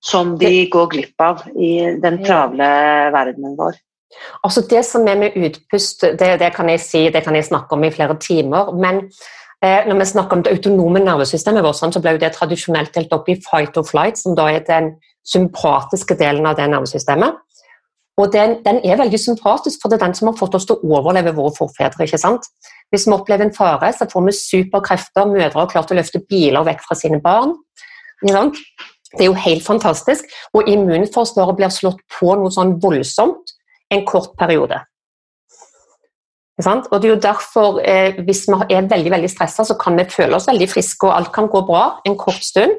Som 0.05 0.37
de 0.39 0.69
går 0.71 0.89
glipp 0.95 1.21
av 1.21 1.43
i 1.57 1.73
den 2.01 2.21
travle 2.25 2.69
verdenen 3.15 3.57
vår. 3.59 3.79
Altså 4.45 4.63
Det 4.71 4.85
som 4.87 5.07
er 5.09 5.19
med 5.21 5.37
utpust, 5.37 6.05
det, 6.19 6.39
det, 6.41 6.53
kan 6.55 6.69
jeg 6.71 6.81
si, 6.81 7.03
det 7.13 7.25
kan 7.25 7.37
jeg 7.37 7.49
snakke 7.49 7.77
om 7.77 7.85
i 7.85 7.91
flere 7.93 8.17
timer. 8.21 8.73
Men 8.73 9.03
eh, 9.63 9.85
når 9.87 9.99
vi 9.99 10.09
snakker 10.13 10.37
om 10.37 10.43
det 10.43 10.55
autonome 10.55 11.03
nervesystemet 11.05 11.65
vårt, 11.65 11.83
så 11.83 12.01
ble 12.01 12.17
det 12.21 12.33
tradisjonelt 12.37 12.95
delt 12.95 13.13
opp 13.13 13.29
i 13.29 13.37
fight 13.51 13.77
or 13.77 13.87
flight, 13.87 14.19
som 14.19 14.37
da 14.39 14.49
er 14.53 14.65
den 14.67 14.95
sympatiske 15.29 16.17
delen 16.19 16.47
av 16.49 16.57
det 16.57 16.71
nervesystemet. 16.71 17.45
Og 18.19 18.33
den, 18.33 18.57
den, 18.65 18.81
er 18.83 18.99
veldig 18.99 19.19
sympatisk, 19.21 19.79
for 19.83 19.91
det 19.91 20.01
er 20.01 20.09
den 20.09 20.17
som 20.19 20.31
har 20.31 20.39
fått 20.39 20.57
oss 20.59 20.67
til 20.67 20.79
å 20.79 20.97
overleve 20.97 21.37
våre 21.37 21.55
forfedre. 21.55 22.07
ikke 22.07 22.19
sant? 22.19 22.49
Hvis 22.91 23.07
vi 23.07 23.15
opplever 23.15 23.47
en 23.47 23.55
fare, 23.55 23.93
så 23.95 24.09
får 24.11 24.25
vi 24.27 24.35
superkrefter. 24.35 25.29
Mødre 25.31 25.61
har 25.61 25.71
klart 25.71 25.93
å 25.93 25.99
løfte 25.99 26.25
biler 26.27 26.67
vekk 26.67 26.83
fra 26.89 26.97
sine 26.99 27.21
barn. 27.23 27.55
Det 29.15 29.25
er 29.25 29.31
jo 29.31 29.39
helt 29.41 29.65
fantastisk. 29.65 30.27
Og 30.53 30.69
immunforsvaret 30.69 31.57
blir 31.57 31.73
slått 31.73 32.01
på 32.19 32.35
noe 32.37 32.53
sånn 32.53 32.77
voldsomt 32.83 33.55
en 33.95 34.05
kort 34.09 34.35
periode. 34.39 34.83
Og 36.59 36.99
det 36.99 37.07
er 37.07 37.15
jo 37.15 37.21
derfor, 37.23 37.81
eh, 37.81 38.13
Hvis 38.25 38.49
vi 38.49 38.75
er 38.75 38.89
veldig 38.91 39.11
veldig 39.11 39.31
stressa, 39.31 39.65
så 39.65 39.79
kan 39.79 39.97
vi 39.97 40.05
føle 40.05 40.35
oss 40.35 40.49
veldig 40.49 40.69
friske, 40.69 41.07
og 41.07 41.17
alt 41.17 41.33
kan 41.33 41.49
gå 41.49 41.67
bra 41.67 42.01
en 42.05 42.17
kort 42.17 42.43
stund. 42.43 42.73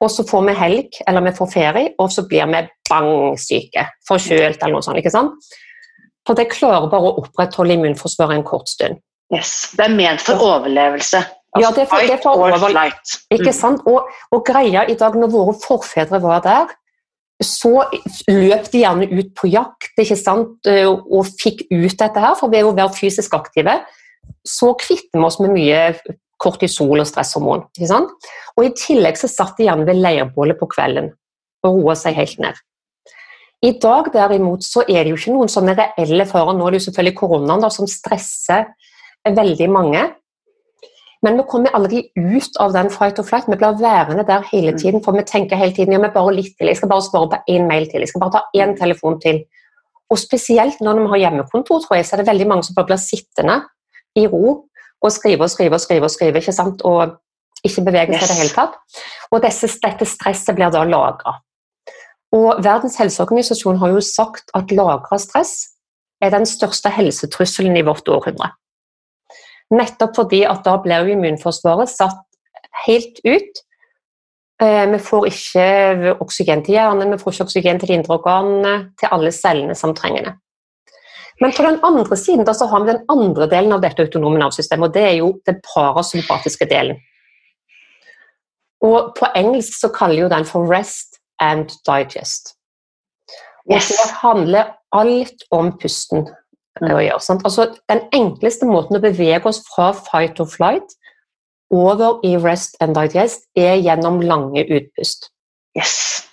Og 0.00 0.10
så 0.10 0.24
får 0.28 0.46
vi 0.48 0.54
helg, 0.54 0.88
eller 1.06 1.20
vi 1.20 1.30
får 1.30 1.52
ferie, 1.52 1.94
og 1.98 2.10
så 2.10 2.26
blir 2.28 2.46
vi 2.46 2.68
bang 2.90 3.38
syke. 3.38 3.86
Forkjølt 4.08 4.58
eller 4.62 4.72
noe 4.72 4.82
sånt. 4.82 4.98
ikke 4.98 5.10
sant? 5.10 5.32
For 6.26 6.34
det 6.34 6.50
klarer 6.50 6.90
bare 6.90 7.10
å 7.10 7.18
opprettholde 7.22 7.74
immunforsvaret 7.74 8.36
en 8.36 8.44
kort 8.46 8.68
stund. 8.68 8.98
Yes, 9.32 9.74
Det 9.76 9.86
er 9.86 9.94
ment 9.94 10.20
for 10.20 10.34
overlevelse. 10.34 11.24
Altså, 11.52 11.64
ja, 11.64 11.72
det 11.76 11.82
er 11.82 11.88
for, 11.90 12.06
det 12.08 12.20
for 12.22 12.44
overlevelse. 12.46 13.18
Ikke 13.30 13.50
mm. 13.50 13.56
sant? 13.56 13.82
Og, 13.86 14.06
og 14.32 14.44
greia 14.46 14.86
i 14.88 14.96
dag, 14.96 15.16
når 15.20 15.32
våre 15.34 15.56
forfedre 15.60 16.22
var 16.22 16.40
der, 16.44 16.70
så 17.42 17.82
løp 18.30 18.70
de 18.72 18.84
gjerne 18.84 19.08
ut 19.10 19.32
på 19.36 19.50
jakt 19.50 19.98
ikke 20.00 20.16
sant? 20.16 20.62
Eh, 20.70 20.86
og 20.88 21.28
fikk 21.40 21.66
ut 21.72 21.98
dette 21.98 22.22
her, 22.22 22.36
for 22.38 22.52
ved 22.52 22.64
å 22.64 22.72
være 22.76 22.94
fysisk 22.96 23.34
aktive 23.36 23.80
så 24.46 24.72
kvitter 24.78 25.18
vi 25.18 25.26
oss 25.26 25.38
med 25.42 25.54
mye 25.54 25.80
kortisol 26.42 27.02
og 27.02 27.06
stresshormon. 27.06 27.66
Ikke 27.76 27.90
sant? 27.90 28.30
Og 28.56 28.66
I 28.66 28.74
tillegg 28.78 29.18
så 29.18 29.30
satt 29.30 29.58
de 29.58 29.68
gjerne 29.68 29.86
ved 29.88 30.00
leirbålet 30.00 30.58
på 30.58 30.68
kvelden 30.72 31.12
og 31.62 31.78
roa 31.78 31.96
seg 31.98 32.16
helt 32.18 32.40
ned. 32.42 32.58
I 33.62 33.76
dag 33.78 34.08
derimot 34.14 34.64
så 34.66 34.82
er 34.88 35.04
det 35.04 35.12
jo 35.12 35.20
ikke 35.20 35.34
noen 35.36 35.50
sånne 35.52 35.76
reelle 35.78 36.26
farer. 36.26 36.56
Nå 36.58 36.66
er 36.66 36.74
det 36.74 36.80
jo 36.80 36.88
selvfølgelig 36.88 37.18
koronaen 37.20 37.62
da, 37.62 37.70
som 37.70 37.86
stresser 37.86 38.72
veldig 39.22 39.68
mange. 39.70 40.02
Men 41.22 41.38
vi 41.38 41.44
kommer 41.50 41.74
aldri 41.76 42.02
ut 42.18 42.56
av 42.60 42.72
den 42.74 42.90
fight 42.90 43.20
or 43.22 43.26
flight. 43.26 43.46
Vi 43.46 43.58
blir 43.58 43.78
værende 43.78 44.24
der 44.26 44.42
hele 44.50 44.72
mm. 44.74 44.78
tiden, 44.78 45.02
for 45.04 45.14
vi 45.14 45.22
tenker 45.26 45.56
hele 45.56 45.74
tiden 45.74 45.94
ja, 45.94 46.00
vi 46.02 46.10
bare 46.14 46.34
litt 46.34 46.56
til. 46.58 46.70
Jeg 46.70 46.80
skal 46.80 46.90
bare 46.90 47.04
svare 47.06 47.30
på 47.30 47.38
én 47.54 47.68
mail 47.68 47.86
til. 47.90 48.02
Jeg 48.02 48.10
skal 48.10 48.24
bare 48.24 48.38
ta 48.38 48.42
én 48.58 48.72
mm. 48.72 48.78
telefon 48.80 49.20
til. 49.22 49.44
Og 50.10 50.18
spesielt 50.18 50.80
når 50.82 51.00
vi 51.00 51.10
har 51.12 51.22
hjemmekontor, 51.26 51.84
tror 51.84 51.96
jeg, 51.96 52.06
så 52.06 52.16
er 52.16 52.22
det 52.22 52.30
veldig 52.32 52.48
mange 52.50 52.66
som 52.66 52.74
bare 52.76 52.90
blir 52.90 53.00
sittende 53.00 53.60
i 54.18 54.26
ro 54.26 54.66
og 55.02 55.12
skrive 55.12 55.46
og 55.46 55.50
skrive 55.50 55.78
og 55.78 55.82
skrive 55.82 56.06
og 56.06 56.14
skrive, 56.14 56.42
ikke 56.42 56.54
sant? 56.54 56.82
og 56.82 57.16
ikke 57.62 57.84
bevege 57.86 58.18
seg 58.18 58.26
i 58.26 58.30
det 58.32 58.40
hele 58.40 58.54
tatt. 58.54 58.76
Og 59.30 59.42
disse, 59.44 59.70
dette 59.82 60.06
stresset 60.08 60.58
blir 60.58 60.74
da 60.74 60.82
lagra. 60.86 61.36
Og 62.34 62.64
Verdens 62.64 62.96
helseorganisasjon 62.98 63.78
har 63.78 63.92
jo 63.94 64.02
sagt 64.04 64.50
at 64.58 64.72
lagra 64.74 65.18
stress 65.20 65.54
er 66.22 66.32
den 66.34 66.46
største 66.48 66.90
helsetrusselen 66.92 67.76
i 67.76 67.84
vårt 67.86 68.08
århundre. 68.08 68.52
Nettopp 69.72 70.16
fordi 70.18 70.42
at 70.44 70.64
da 70.66 70.76
blir 70.84 71.08
immunforsvaret 71.14 71.90
satt 71.90 72.22
helt 72.84 73.20
ut. 73.24 73.62
Eh, 74.62 74.84
vi 74.92 75.00
får 75.02 75.28
ikke 75.30 76.16
oksygen 76.22 76.64
til 76.64 76.76
hjernen, 76.76 77.12
vi 77.14 77.20
får 77.20 77.34
ikke 77.34 77.46
oksygen 77.48 77.80
til 77.80 77.90
de 77.90 77.98
indre 77.98 78.18
organene, 78.18 78.74
til 79.00 79.12
alle 79.14 79.32
cellene 79.34 79.76
som 79.78 79.94
trenger 79.96 80.28
det. 80.28 80.34
Men 81.40 81.54
på 81.56 81.64
den 81.64 81.80
andre 81.82 82.16
siden 82.16 82.46
da, 82.46 82.54
så 82.54 82.68
har 82.70 82.84
vi 82.84 82.92
den 82.92 83.06
andre 83.10 83.48
delen 83.50 83.72
av 83.74 83.80
dette 83.82 84.04
autonome 84.04 84.38
nervesystemet, 84.38 84.90
og 84.90 84.94
det 84.94 85.02
er 85.08 85.16
jo 85.18 85.32
den 85.48 85.58
parasympatiske 85.66 86.68
delen. 86.70 87.00
Og 88.82 89.14
På 89.18 89.30
engelsk 89.38 89.78
så 89.78 89.90
kaller 89.94 90.24
jo 90.24 90.30
den 90.30 90.44
for 90.46 90.66
rest 90.70 91.18
and 91.40 91.70
digest. 91.86 92.54
Og 93.70 93.76
yes. 93.76 93.88
Det 93.88 94.10
handler 94.20 94.72
alt 94.92 95.44
om 95.50 95.70
pusten 95.78 96.26
å 96.80 97.00
gjøre. 97.02 97.20
Sant? 97.20 97.44
Altså, 97.44 97.68
den 97.90 98.02
enkleste 98.16 98.68
måten 98.68 98.98
å 98.98 99.02
bevege 99.02 99.48
oss 99.48 99.60
fra 99.68 99.92
fight 99.96 100.40
or 100.40 100.48
flight 100.48 100.96
over 101.72 102.20
i 102.26 102.36
rest 102.36 102.76
and 102.84 102.96
digest 102.96 103.46
er 103.56 103.78
gjennom 103.80 104.20
lange 104.24 104.64
utpust. 104.64 105.30
Yes. 105.76 106.24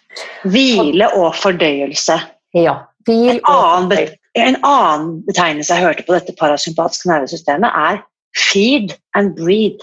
Hvile 0.43 1.08
og 1.15 1.36
fordøyelse. 1.39 2.17
Ja. 2.58 2.75
Hvil 3.08 3.38
en, 3.38 3.45
annen, 3.47 4.15
en 4.36 4.58
annen 4.67 5.13
betegnelse 5.28 5.75
jeg 5.75 5.86
hørte 5.86 6.06
på 6.08 6.15
dette 6.17 6.36
parasympatiske 6.39 7.10
nervesystemet, 7.10 7.71
er 7.71 8.02
feed 8.38 8.95
and 9.15 9.36
breathe. 9.39 9.80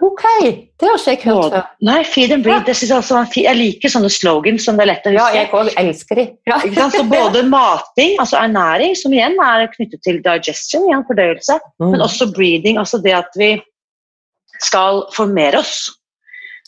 Ok, 0.00 0.22
det 0.80 0.88
har 0.88 0.96
ikke 0.96 1.12
jeg 1.12 1.20
hørt 1.28 1.52
før. 1.52 1.64
Nei, 1.84 1.98
feed 2.08 2.32
and. 2.32 2.46
Ja. 2.48 2.60
Altså, 2.64 3.20
jeg 3.36 3.56
liker 3.58 3.92
sånne 3.92 4.08
slogans 4.12 4.64
som 4.64 4.78
det 4.78 4.86
er 4.86 4.90
lett 4.94 5.08
å 5.08 5.12
huske. 5.12 5.26
Ja, 5.26 5.36
jeg 5.36 5.50
også 5.52 5.74
elsker 5.82 6.20
de. 6.20 6.26
Ja. 6.48 6.58
Så 6.94 7.04
både 7.10 7.42
mating, 7.48 8.14
altså 8.22 8.38
ernæring, 8.40 8.96
som 8.96 9.12
igjen 9.12 9.36
er 9.44 9.66
knyttet 9.74 10.00
til 10.06 10.22
digestion, 10.24 10.86
igjen 10.88 11.04
fordøyelse, 11.08 11.58
mm. 11.82 11.90
men 11.92 12.04
også 12.06 12.30
breathing, 12.32 12.80
altså 12.80 13.02
det 13.04 13.16
at 13.18 13.36
vi 13.40 13.54
skal 14.64 15.04
formere 15.16 15.60
oss. 15.60 15.90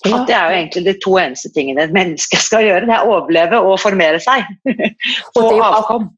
Ja. 0.05 0.19
At 0.19 0.29
det 0.29 0.37
er 0.37 0.45
jo 0.51 0.59
egentlig 0.59 0.85
de 0.89 0.95
to 1.01 1.17
eneste 1.23 1.53
tingene 1.55 1.87
et 1.87 1.95
menneske 1.95 2.41
skal 2.43 2.67
gjøre. 2.67 2.89
Det 2.89 2.97
er 2.97 3.07
å 3.07 3.17
overleve 3.21 3.61
og 3.63 3.79
formere 3.81 4.21
seg. 4.21 4.45
Og 5.39 5.63
avkom. 5.63 6.11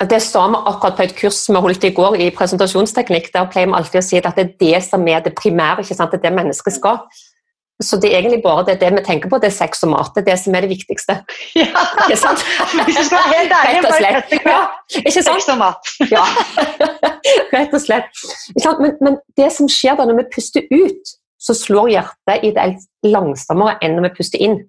Det 0.00 0.18
sa 0.20 0.42
vi 0.52 0.58
akkurat 0.68 0.96
på 0.96 1.04
et 1.06 1.14
kurs 1.16 1.38
vi 1.48 1.60
holdt 1.64 1.84
i 1.88 1.92
går 1.96 2.18
i 2.20 2.26
presentasjonsteknikk. 2.36 3.30
Der 3.32 3.46
pleier 3.48 3.70
vi 3.70 3.78
alltid 3.78 4.02
å 4.02 4.04
si 4.04 4.18
at 4.20 4.36
det 4.36 4.44
er 4.44 4.52
det 4.60 4.82
som 4.84 5.06
er 5.08 5.22
det 5.24 5.32
primære, 5.38 5.80
ikke 5.80 5.96
sant? 5.96 6.12
det 6.12 6.20
er 6.20 6.28
det 6.28 6.36
mennesket 6.36 6.76
skal. 6.76 7.00
Så 7.82 7.98
det 8.00 8.08
er 8.08 8.18
egentlig 8.18 8.42
bare 8.44 8.64
det, 8.64 8.78
det 8.80 8.88
vi 8.92 9.02
tenker 9.04 9.28
på, 9.28 9.38
det 9.40 9.50
er 9.50 9.56
sex 9.56 9.82
og 9.84 9.90
mat. 9.92 10.12
Det 10.14 10.22
er 10.22 10.28
det 10.30 10.36
som 10.40 10.54
er 10.56 10.64
det 10.64 10.70
viktigste. 10.72 11.18
Ja. 11.56 11.82
Ikke 12.04 12.16
sant? 12.20 12.44
Hvis 12.84 12.96
du 12.96 13.04
skal 13.08 13.18
være 13.20 13.32
helt 13.36 13.52
ærlig, 13.56 13.82
bare 13.84 13.90
og 13.90 13.98
slett. 14.00 14.32
Ja. 14.46 14.62
Sex 15.16 15.48
og 15.52 15.58
mat. 15.60 15.90
ja. 16.12 16.24
Rett 17.56 17.76
og 17.76 17.82
slett. 17.84 18.24
Men, 18.80 18.96
men, 19.04 19.18
det 19.36 19.50
som 19.52 19.68
skjer 19.68 19.96
da 19.98 20.08
når 20.08 20.22
vi 20.22 20.26
puster 20.36 20.64
ut, 20.72 21.12
så 21.40 21.56
slår 21.56 21.92
hjertet 21.92 22.48
i 22.48 22.54
det 22.56 22.66
langsommere 23.04 23.76
enn 23.84 23.98
når 23.98 24.08
vi 24.08 24.14
puster 24.20 24.44
inn. 24.44 24.60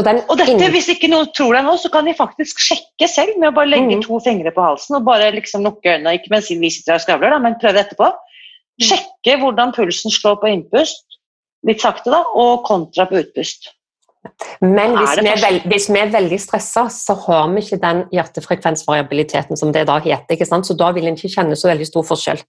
Og 0.00 0.38
dette, 0.40 0.68
Hvis 0.72 0.88
ikke 0.88 1.10
noen 1.12 1.28
tror 1.36 1.52
deg 1.52 1.66
nå, 1.66 1.74
så 1.76 1.90
kan 1.92 2.06
de 2.08 2.14
faktisk 2.16 2.60
sjekke 2.64 3.08
selv 3.10 3.36
med 3.36 3.50
å 3.50 3.56
bare 3.58 3.68
legge 3.68 3.98
mm. 3.98 4.04
to 4.06 4.20
fingre 4.24 4.52
på 4.54 4.64
halsen 4.64 4.96
og 4.96 5.04
bare 5.04 5.28
liksom 5.36 5.66
lukke 5.66 5.98
øynene. 5.98 6.14
Ikke 6.16 6.32
mens 6.32 6.48
vi 6.48 6.70
sitter 6.72 6.96
og 6.96 7.04
skravler, 7.04 7.36
men 7.44 7.58
prøv 7.60 7.76
etterpå. 7.82 8.08
Mm. 8.08 8.86
Sjekke 8.88 9.36
hvordan 9.42 9.74
pulsen 9.76 10.14
slår 10.14 10.40
på 10.40 10.48
innpust, 10.48 11.04
litt 11.68 11.84
sakte, 11.84 12.08
da, 12.14 12.22
og 12.24 12.64
kontra 12.64 13.04
på 13.10 13.20
utpust. 13.20 13.68
Men 14.62 14.94
hvis 14.96 15.16
vi, 15.18 15.28
veld, 15.42 15.64
hvis 15.68 15.88
vi, 15.90 15.98
er 15.98 16.10
veldig 16.14 16.38
stressa, 16.40 16.86
så 16.94 17.16
har 17.26 17.48
vi 17.52 17.60
ikke 17.64 17.80
den 17.82 18.04
hjertefrekvensvariabiliteten 18.14 19.58
som 19.58 19.74
det 19.74 19.84
da 19.90 19.98
heter. 20.00 20.36
ikke 20.36 20.48
sant? 20.48 20.68
Så 20.68 20.78
da 20.78 20.92
vil 20.96 21.10
en 21.10 21.18
ikke 21.18 21.34
kjenne 21.34 21.58
så 21.58 21.68
veldig 21.68 21.88
stor 21.90 22.06
forskjell. 22.06 22.40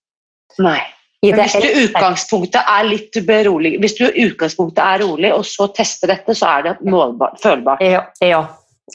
Nei. 0.63 0.79
Hvis 1.23 1.53
du 1.55 1.67
utgangspunktet 1.85 2.67
er 2.67 2.83
litt 2.83 3.17
berolig, 3.23 3.77
hvis 3.79 3.95
du 3.95 4.03
utgangspunktet 4.09 4.81
er 4.83 5.03
rolig, 5.05 5.29
og 5.31 5.45
så 5.47 5.69
tester 5.75 6.11
dette, 6.11 6.35
så 6.35 6.49
er 6.57 6.65
det 6.65 6.73
målbart, 6.83 7.39
følbart. 7.43 7.83
Ja, 7.85 8.01
ja, 8.19 8.41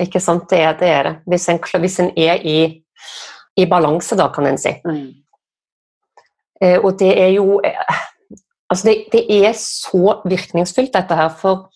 ikke 0.00 0.20
sant. 0.20 0.44
Det 0.50 0.60
er 0.60 0.76
det. 0.76 0.90
Er 0.92 1.08
det. 1.08 1.14
Hvis, 1.32 1.48
en, 1.48 1.62
hvis 1.80 1.96
en 2.04 2.12
er 2.20 2.44
i, 2.44 2.58
i, 3.56 3.64
balanse, 3.70 4.18
da, 4.20 4.28
kan 4.34 4.50
en 4.50 4.60
si. 4.60 4.74
Mm. 4.84 5.06
Eh, 6.60 6.76
og 6.82 6.98
det 7.00 7.14
er 7.16 7.32
jo 7.38 7.62
eh, 7.64 7.96
Altså, 8.68 8.84
det, 8.90 9.06
det, 9.12 9.22
er 9.32 9.54
så 9.56 10.18
virkningsfullt, 10.28 10.92
dette 10.92 11.16
her. 11.16 11.30
For 11.32 11.70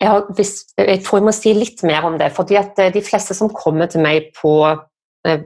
jeg, 0.00 0.08
har, 0.10 0.24
hvis, 0.34 0.64
jeg, 0.74 1.04
tror 1.04 1.20
jeg 1.20 1.26
må 1.28 1.34
si 1.36 1.52
litt 1.54 1.84
mer 1.86 2.08
om 2.08 2.16
det. 2.18 2.32
fordi 2.34 2.58
at 2.58 2.78
eh, 2.82 2.90
de 2.90 3.02
fleste 3.06 3.36
som 3.38 3.52
kommer 3.54 3.86
til 3.86 4.02
meg 4.02 4.32
på, 4.34 4.56
eh, 5.22 5.44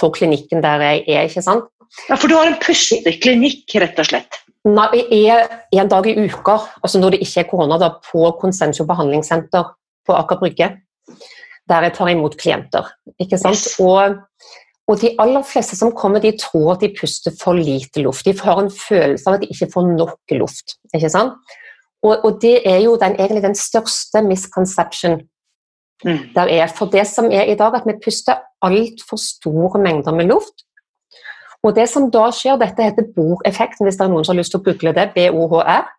på 0.00 0.10
klinikken 0.16 0.64
der 0.64 0.86
jeg 0.86 1.04
er, 1.12 1.28
ikke 1.28 1.44
sant 1.44 1.68
ja, 2.08 2.16
For 2.16 2.28
du 2.28 2.36
har 2.36 2.48
en 2.48 2.58
pusteklinikk, 2.62 3.66
rett 3.82 4.00
og 4.00 4.08
slett? 4.08 4.40
Nei, 4.68 4.88
jeg 5.10 5.34
er 5.34 5.80
en 5.82 5.90
dag 5.90 6.06
i 6.06 6.14
uka, 6.14 6.58
altså 6.82 7.00
når 7.02 7.16
det 7.16 7.22
ikke 7.24 7.42
er 7.42 7.48
korona, 7.50 7.78
da, 7.82 7.88
på 8.06 8.28
Konsensio 8.38 8.86
behandlingssenter 8.86 9.72
på 10.06 10.16
Aker 10.18 10.38
Brygge. 10.38 10.68
Der 11.70 11.86
jeg 11.86 11.94
tar 11.96 12.10
imot 12.10 12.36
klienter. 12.38 12.90
ikke 13.22 13.38
sant? 13.38 13.58
Yes. 13.58 13.74
Og, 13.82 14.18
og, 14.86 14.94
de 15.00 15.12
aller 15.22 15.42
fleste 15.46 15.78
som 15.78 15.92
kommer, 15.94 16.22
de 16.22 16.34
tror 16.38 16.74
at 16.74 16.82
de 16.82 16.92
puster 16.94 17.34
for 17.38 17.58
lite 17.58 18.02
luft. 18.02 18.26
De 18.26 18.34
har 18.38 18.62
en 18.62 18.70
følelse 18.70 19.28
av 19.28 19.38
at 19.38 19.44
de 19.44 19.50
ikke 19.54 19.70
får 19.74 19.90
nok 19.94 20.36
luft. 20.38 20.76
ikke 20.94 21.10
sant? 21.10 21.38
Og, 22.02 22.24
og 22.24 22.40
det 22.42 22.62
er 22.66 22.80
jo 22.82 22.96
den, 22.98 23.14
egentlig 23.18 23.44
den 23.44 23.54
største 23.58 24.22
misconception 24.26 25.20
mm. 26.04 26.34
der 26.34 26.50
er. 26.50 26.66
For 26.66 26.90
det 26.90 27.06
som 27.10 27.30
er 27.30 27.50
i 27.50 27.58
dag, 27.58 27.78
at 27.78 27.86
vi 27.86 27.98
puster 28.04 28.42
altfor 28.62 29.18
store 29.22 29.82
mengder 29.82 30.14
med 30.14 30.30
luft. 30.30 30.66
Og 31.62 31.74
det 31.76 31.86
som 31.90 32.08
da 32.10 32.26
skjer, 32.34 32.58
Dette 32.58 32.84
heter 32.88 33.08
Bohr-effekten, 33.14 33.86
hvis 33.86 33.98
det 33.98 34.06
er 34.06 34.12
noen 34.12 34.26
som 34.26 34.34
har 34.34 34.42
lyst 34.42 34.54
til 34.54 34.62
å 34.62 34.66
google 34.66 34.94
det. 34.96 35.10
BOHR. 35.14 35.90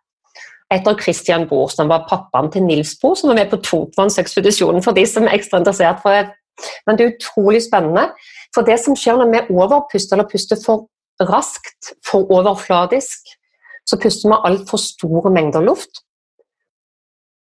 Etter 0.74 0.96
Christian 1.00 1.46
Bohr, 1.48 1.68
som 1.72 1.88
var 1.92 2.06
pappaen 2.08 2.50
til 2.52 2.64
Nils 2.66 2.94
Bohr, 3.00 3.16
som 3.16 3.30
var 3.30 3.38
med 3.38 3.52
på 3.52 3.60
tungtvannsekspedisjonen, 3.64 4.82
for 4.84 4.96
de 4.96 5.04
som 5.08 5.28
er 5.28 5.38
ekstra 5.38 5.60
interessert. 5.62 6.02
For 6.02 6.32
Men 6.86 6.98
det 6.98 7.04
er 7.04 7.14
utrolig 7.14 7.62
spennende. 7.64 8.10
For 8.54 8.66
det 8.66 8.78
som 8.82 8.96
skjer 8.98 9.18
når 9.18 9.32
vi 9.32 9.56
overpuster 9.56 10.16
eller 10.16 10.28
puster 10.30 10.60
for 10.60 10.86
raskt, 11.22 11.94
for 12.06 12.28
overfladisk, 12.30 13.32
så 13.88 13.98
puster 14.00 14.30
vi 14.30 14.40
altfor 14.48 14.80
store 14.80 15.32
mengder 15.32 15.64
luft. 15.64 16.04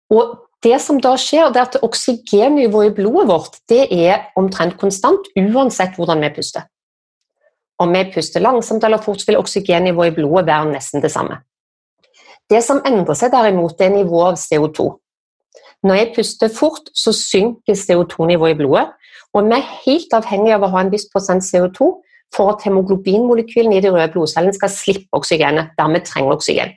Og 0.10 0.38
det 0.63 0.79
som 0.84 0.99
da 1.01 1.13
skjer, 1.19 1.51
det 1.53 1.62
er 1.62 1.69
at 1.69 1.79
oksygennivået 1.86 2.91
i 2.91 2.95
blodet 2.95 3.27
vårt 3.29 3.60
det 3.71 3.86
er 3.95 4.27
omtrent 4.39 4.77
konstant 4.82 5.29
uansett 5.38 5.95
hvordan 5.95 6.23
vi 6.25 6.34
puster. 6.36 6.65
Om 7.79 7.93
vi 7.95 8.03
puster 8.13 8.43
langsomt 8.43 8.83
eller 8.83 9.01
fort, 9.01 9.23
vil 9.27 9.39
oksygennivået 9.39 10.11
i 10.11 10.15
blodet 10.17 10.45
være 10.49 10.71
nesten 10.73 11.03
det 11.03 11.11
samme. 11.11 11.39
Det 12.49 12.63
som 12.65 12.81
endrer 12.85 13.15
seg 13.15 13.31
derimot, 13.31 13.79
er 13.81 13.93
nivået 13.93 14.33
av 14.33 14.39
CO2. 14.41 14.89
Når 15.85 15.95
jeg 15.95 16.13
puster 16.15 16.51
fort, 16.51 16.89
så 16.93 17.13
synker 17.15 17.77
CO2-nivået 17.77 18.55
i 18.55 18.59
blodet, 18.59 18.89
og 19.33 19.45
vi 19.45 19.55
er 19.55 19.73
helt 19.85 20.13
avhengig 20.17 20.55
av 20.55 20.65
å 20.65 20.71
ha 20.73 20.81
en 20.83 20.91
viss 20.91 21.07
prosent 21.13 21.45
CO2 21.45 21.91
for 22.35 22.51
at 22.51 22.65
hemoglobinmolekylene 22.65 23.77
i 23.77 23.83
de 23.83 23.91
røde 23.93 24.09
blodcellene 24.13 24.55
skal 24.57 24.71
slippe 24.73 25.17
oksygenet. 25.17 25.71
Dermed 25.77 26.05
trenger 26.09 26.35
oksygen. 26.35 26.73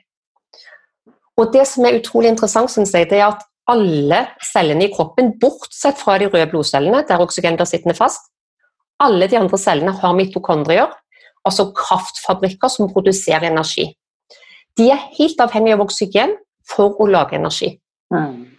Og 1.37 1.49
Det 1.53 1.65
som 1.67 1.85
er 1.85 1.97
utrolig 1.97 2.29
interessant, 2.29 2.71
synes 2.71 2.93
jeg, 2.93 3.09
det 3.09 3.19
er 3.19 3.33
at 3.33 3.41
alle 3.67 4.19
cellene 4.53 4.85
i 4.85 4.93
kroppen, 4.93 5.33
bortsett 5.41 5.97
fra 5.97 6.17
de 6.21 6.29
røde 6.29 6.45
blodcellene, 6.51 7.03
der 7.07 7.21
oksygen 7.21 7.57
blir 7.57 7.69
sittende 7.69 7.97
fast, 7.97 8.29
alle 9.01 9.27
de 9.27 9.39
andre 9.39 9.57
cellene 9.57 9.93
har 9.97 10.15
mitokondrier, 10.17 10.91
altså 11.43 11.71
kraftfabrikker 11.75 12.71
som 12.71 12.91
produserer 12.91 13.49
energi. 13.49 13.89
De 14.77 14.89
er 14.93 15.07
helt 15.17 15.41
avhengige 15.43 15.77
av 15.77 15.85
oksygen 15.85 16.35
for 16.69 16.97
å 17.01 17.07
lage 17.09 17.37
energi. 17.37 17.75
Mm. 18.13 18.53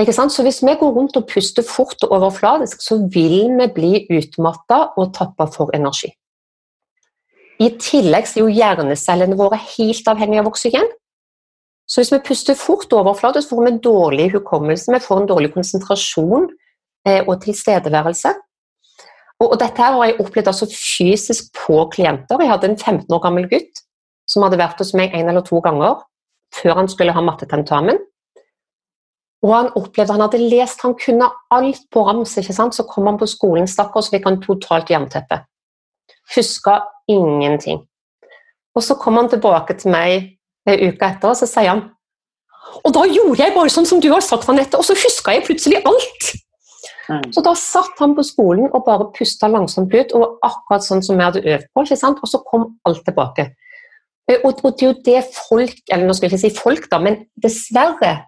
Så 0.00 0.42
hvis 0.42 0.62
vi 0.64 0.72
går 0.80 0.94
rundt 0.96 1.16
og 1.18 1.26
puster 1.28 1.62
fort 1.66 2.00
og 2.06 2.14
overfladisk, 2.16 2.80
så 2.80 2.96
vil 3.12 3.50
vi 3.58 3.66
bli 3.74 4.06
utmatta 4.08 4.94
og 4.96 5.12
tappa 5.12 5.44
for 5.52 5.74
energi. 5.76 6.08
I 7.60 7.68
tillegg 7.76 8.24
er 8.30 8.40
jo 8.40 8.48
hjernecellene 8.48 9.36
våre 9.36 9.58
helt 9.76 10.06
avhengige 10.08 10.40
av 10.40 10.48
oksygen. 10.48 10.86
Så 11.84 12.00
hvis 12.00 12.12
vi 12.14 12.22
puster 12.24 12.56
fort 12.56 12.88
og 12.94 13.02
overfladisk, 13.02 13.50
får 13.50 13.64
vi 13.66 13.72
en 13.74 13.82
dårlig 13.84 14.30
hukommelse, 14.32 14.92
vi 14.94 15.02
får 15.04 15.20
en 15.20 15.28
dårlig 15.28 15.50
konsentrasjon 15.52 16.48
eh, 17.04 17.20
og 17.26 17.42
tilstedeværelse. 17.42 18.32
Og, 19.40 19.56
dette 19.60 19.80
her 19.80 19.96
har 19.96 20.10
jeg 20.10 20.18
opplevd 20.20 20.50
altså 20.52 20.68
fysisk 20.68 21.54
på 21.56 21.78
klienter. 21.94 22.42
Jeg 22.42 22.50
hadde 22.50 22.68
en 22.68 22.78
15 22.78 23.14
år 23.16 23.22
gammel 23.24 23.48
gutt 23.48 23.82
som 24.28 24.44
hadde 24.44 24.60
vært 24.60 24.80
hos 24.82 24.92
meg 24.94 25.14
en 25.16 25.30
eller 25.32 25.44
to 25.46 25.62
ganger 25.64 26.02
før 26.54 26.82
han 26.82 26.90
skulle 26.90 27.14
ha 27.16 27.22
mattetentamen. 27.24 27.98
Og 29.40 29.52
han 29.54 29.70
opplevde 29.78 30.12
han 30.12 30.24
hadde 30.26 30.42
lest, 30.52 30.82
han 30.84 30.96
kunne 31.00 31.30
alt 31.56 31.86
på 31.92 32.02
rams. 32.04 32.36
ikke 32.36 32.52
sant? 32.52 32.76
Så 32.76 32.84
kom 32.88 33.08
han 33.08 33.18
på 33.18 33.28
skolen, 33.30 33.68
stakkar, 33.68 34.04
så 34.04 34.12
fikk 34.12 34.28
han 34.28 34.42
totalt 34.42 34.92
jernteppe. 34.92 35.40
Huska 36.34 36.82
ingenting. 37.08 37.80
Og 38.76 38.84
så 38.84 38.94
kom 39.00 39.16
han 39.16 39.30
tilbake 39.32 39.78
til 39.80 39.94
meg 39.94 40.36
en 40.68 40.84
uke 40.84 41.08
etter, 41.08 41.32
og 41.32 41.38
så 41.38 41.48
sier 41.48 41.72
han 41.72 41.88
Og 42.84 42.92
da 42.94 43.02
gjorde 43.08 43.40
jeg 43.40 43.54
bare 43.56 43.72
sånn 43.72 43.88
som 43.88 43.98
du 43.98 44.12
har 44.12 44.22
sagt, 44.22 44.46
Anette, 44.48 44.78
og 44.78 44.84
så 44.86 44.94
huska 44.94 45.32
jeg 45.34 45.46
plutselig 45.48 45.80
alt! 45.88 46.28
Mm. 47.10 47.32
Så 47.34 47.42
da 47.42 47.54
satt 47.58 47.98
han 47.98 48.14
på 48.14 48.22
skolen 48.26 48.68
og 48.70 48.84
bare 48.86 49.08
pusta 49.16 49.50
langsomt 49.50 49.94
ut, 49.94 50.14
og 50.14 50.38
akkurat 50.46 50.86
sånn 50.86 51.02
som 51.02 51.18
vi 51.18 51.26
hadde 51.26 51.42
øvd 51.42 51.68
på, 51.74 51.84
ikke 51.84 51.98
sant? 51.98 52.22
og 52.22 52.30
så 52.30 52.42
kom 52.46 52.68
alt 52.86 53.02
tilbake. 53.06 53.50
Eh, 54.30 54.38
og, 54.44 54.62
det 54.62 54.84
er 54.84 54.88
jo 54.92 54.98
det 55.06 55.22
folk, 55.34 55.80
eller 55.90 56.06
nå 56.06 56.14
skal 56.14 56.28
jeg 56.28 56.36
ikke 56.36 56.44
si 56.44 56.62
folk, 56.62 56.90
da, 56.92 57.02
men 57.02 57.24
dessverre 57.42 58.20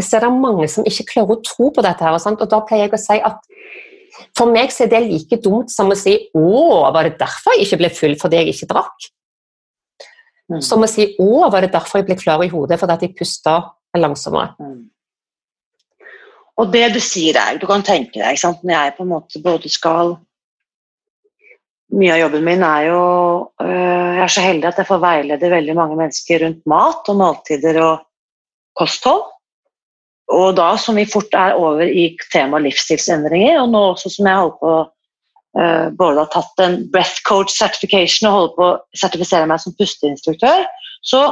så 0.00 0.16
er 0.16 0.24
det 0.24 0.32
mange 0.32 0.64
som 0.72 0.86
ikke 0.88 1.10
klarer 1.10 1.36
å 1.36 1.42
tro 1.44 1.68
på 1.74 1.82
dette. 1.84 2.04
her, 2.04 2.14
og 2.16 2.48
da 2.48 2.60
pleier 2.64 2.86
jeg 2.86 2.96
å 2.96 3.02
si 3.02 3.18
at 3.20 3.42
for 4.36 4.50
meg 4.50 4.72
så 4.72 4.84
er 4.84 4.92
det 4.94 5.00
like 5.06 5.38
dumt 5.42 5.70
som 5.70 5.90
å 5.90 5.96
si 5.96 6.30
'Å, 6.34 6.92
var 6.92 7.04
det 7.04 7.18
derfor 7.18 7.54
jeg 7.54 7.66
ikke 7.66 7.78
ble 7.78 7.90
full 7.90 8.14
fordi 8.16 8.36
jeg 8.36 8.54
ikke 8.54 8.72
drakk?' 8.74 9.10
Mm. 10.50 10.62
Som 10.62 10.82
å 10.82 10.88
si 10.88 11.14
'Å, 11.14 11.50
var 11.50 11.60
det 11.60 11.72
derfor 11.72 11.98
jeg 11.98 12.06
ble 12.06 12.16
klar 12.16 12.42
i 12.42 12.48
hodet 12.48 12.80
fordi 12.80 13.06
jeg 13.06 13.16
pusta 13.16 13.70
langsommere'? 13.94 14.56
Mm. 14.58 14.89
Og 16.60 16.72
det 16.72 16.90
du 16.94 17.00
sier 17.02 17.38
er 17.40 17.60
du 17.60 17.66
kan 17.68 17.84
tenke 17.86 18.20
deg? 18.20 18.36
Når 18.36 18.74
jeg 18.74 18.96
på 18.96 19.06
en 19.06 19.14
måte 19.14 19.42
både 19.44 19.72
skal 19.72 20.18
Mye 21.90 22.12
av 22.14 22.20
jobben 22.20 22.44
min 22.46 22.60
er 22.62 22.84
jo 22.86 22.98
øh, 23.64 24.10
Jeg 24.14 24.22
er 24.22 24.30
så 24.30 24.44
heldig 24.44 24.68
at 24.68 24.76
jeg 24.78 24.86
får 24.86 25.00
veilede 25.02 25.50
veldig 25.50 25.74
mange 25.74 25.96
mennesker 25.98 26.44
rundt 26.44 26.60
mat 26.70 27.10
og 27.10 27.18
måltider 27.18 27.80
og 27.82 28.04
kosthold. 28.78 29.24
Og 30.30 30.54
da 30.54 30.68
som 30.78 31.00
vi 31.00 31.08
fort 31.10 31.34
er 31.34 31.58
over 31.58 31.82
i 31.82 32.12
temaet 32.30 32.68
livsstilsendringer, 32.68 33.58
og 33.58 33.72
nå 33.72 33.80
også 33.90 34.12
som 34.14 34.28
jeg 34.30 34.38
holder 34.38 34.60
på 34.60 34.74
uh, 35.58 35.88
både 35.98 36.22
har 36.22 36.30
tatt 36.30 36.62
en 36.62 36.76
breath 36.94 37.24
coach 37.26 37.56
certification 37.56 38.28
og 38.30 38.36
holder 38.36 38.54
på 38.54 38.68
å 38.68 39.00
sertifisere 39.02 39.50
meg 39.50 39.64
som 39.64 39.74
pusteinstruktør, 39.80 40.62
så 41.02 41.24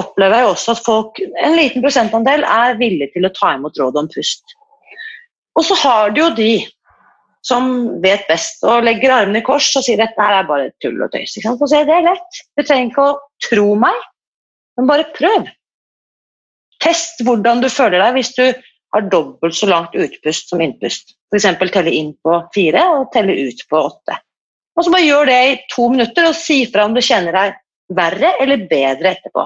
opplever 0.00 0.42
jeg 0.42 0.50
også 0.50 0.74
at 0.74 0.82
folk, 0.86 1.20
en 1.44 1.56
liten 1.58 1.84
prosentandel, 1.84 2.44
er 2.44 2.78
villige 2.80 3.12
til 3.14 3.28
å 3.28 3.32
ta 3.36 3.54
imot 3.56 3.78
råd 3.80 3.98
om 4.00 4.10
pust. 4.10 4.56
Og 5.58 5.66
så 5.66 5.76
har 5.82 6.14
du 6.14 6.22
jo 6.22 6.30
de 6.36 6.52
som 7.46 7.70
vet 8.02 8.26
best 8.28 8.64
og 8.68 8.84
legger 8.84 9.14
armene 9.14 9.40
i 9.40 9.44
kors 9.44 9.70
og 9.78 9.84
sier 9.84 10.00
at 10.00 10.12
dette 10.12 10.26
er 10.26 10.48
bare 10.48 10.72
tull 10.82 10.98
og 11.00 11.12
tøys. 11.12 11.36
Så 11.40 11.68
sier 11.70 11.84
er 11.84 11.88
det 11.88 12.00
lett. 12.04 12.40
Du 12.56 12.64
trenger 12.64 12.90
ikke 12.90 13.06
å 13.06 13.18
tro 13.48 13.68
meg, 13.80 14.02
men 14.78 14.90
bare 14.90 15.08
prøv. 15.16 15.48
Test 16.80 17.22
hvordan 17.24 17.62
du 17.64 17.68
føler 17.72 18.00
deg 18.00 18.16
hvis 18.16 18.34
du 18.36 18.44
har 18.94 19.06
dobbelt 19.12 19.56
så 19.56 19.68
langt 19.70 19.94
utpust 19.96 20.50
som 20.50 20.62
innpust. 20.64 21.14
F.eks. 21.30 21.46
telle 21.72 21.94
inn 21.94 22.12
på 22.24 22.40
fire 22.54 22.84
og 22.96 23.10
telle 23.14 23.36
ut 23.38 23.64
på 23.70 23.80
åtte. 23.80 24.18
Og 24.76 24.86
så 24.86 24.92
bare 24.92 25.06
Gjør 25.06 25.28
det 25.28 25.40
i 25.46 25.58
to 25.72 25.88
minutter 25.92 26.28
og 26.30 26.36
si 26.38 26.62
fra 26.72 26.86
om 26.88 26.96
du 26.96 27.02
kjenner 27.04 27.36
deg 27.36 27.58
verre 27.96 28.34
eller 28.42 28.66
bedre 28.70 29.14
etterpå. 29.14 29.44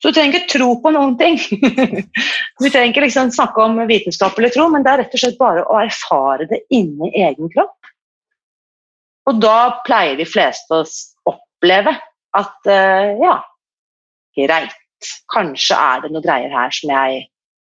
Så 0.00 0.08
du 0.08 0.16
trenger 0.16 0.38
ikke 0.38 0.54
tro 0.54 0.70
på 0.80 0.92
noen 0.94 1.16
ting. 1.20 1.36
du 2.60 2.66
trenger 2.66 2.88
ikke 2.88 3.04
liksom 3.04 3.32
snakke 3.34 3.66
om 3.66 3.76
vitenskap 3.88 4.38
eller 4.38 4.52
tro, 4.54 4.68
men 4.72 4.84
det 4.86 4.92
er 4.92 5.02
rett 5.02 5.16
og 5.16 5.22
slett 5.22 5.40
bare 5.40 5.64
å 5.68 5.76
erfare 5.82 6.48
det 6.48 6.62
inni 6.72 7.12
egen 7.20 7.52
kropp. 7.52 7.76
Og 9.28 9.42
da 9.42 9.82
pleier 9.84 10.16
de 10.18 10.26
fleste 10.26 10.80
å 10.80 10.86
oppleve 11.28 11.92
at 12.38 12.70
uh, 12.70 13.12
ja, 13.20 13.36
greit 14.38 14.76
kanskje 15.32 15.76
er 15.76 16.02
det 16.04 16.10
noe 16.14 16.24
greier 16.24 16.52
her 16.52 16.72
som 16.74 16.92
jeg 16.92 17.26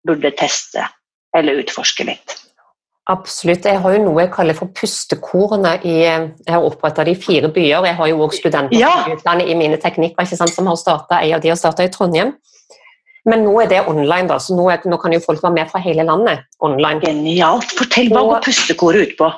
burde 0.06 0.32
teste 0.36 0.84
eller 1.36 1.60
utforske 1.62 2.04
litt. 2.08 2.36
Absolutt. 3.08 3.64
Jeg 3.64 3.80
har 3.80 3.94
jo 3.96 4.02
noe 4.04 4.20
jeg 4.22 4.30
kaller 4.34 4.54
for 4.54 4.70
pustekorene. 4.76 5.78
I, 5.88 5.94
jeg 6.04 6.52
har 6.52 6.66
oppretta 6.66 7.04
de 7.06 7.16
fire 7.18 7.48
byer. 7.50 7.88
Jeg 7.88 7.96
har 7.98 8.10
jo 8.10 8.20
også 8.26 8.42
studenter 8.42 8.76
ja. 8.76 9.40
i 9.40 9.56
mine 9.58 9.80
teknikker 9.80 10.28
sant, 10.28 10.52
som 10.52 10.68
har 10.70 10.78
starta 10.78 11.22
en 11.24 11.38
av 11.38 11.42
de 11.42 11.50
har 11.50 11.58
starta 11.58 11.86
i 11.86 11.90
Trondheim. 11.92 12.36
Men 13.28 13.42
nå 13.44 13.52
er 13.60 13.68
det 13.68 13.80
online, 13.88 14.28
da, 14.30 14.38
så 14.40 14.54
nå, 14.56 14.64
er, 14.72 14.84
nå, 14.88 14.96
kan 15.00 15.12
jo 15.12 15.20
folk 15.20 15.42
være 15.44 15.56
med 15.58 15.68
fra 15.68 15.80
hele 15.84 16.06
landet 16.08 16.46
online. 16.64 17.02
Genialt. 17.04 17.74
Fortell, 17.76 18.08
hva 18.14 18.22
går 18.28 18.44
pustekoret 18.46 19.10
ut 19.10 19.16
på? 19.18 19.28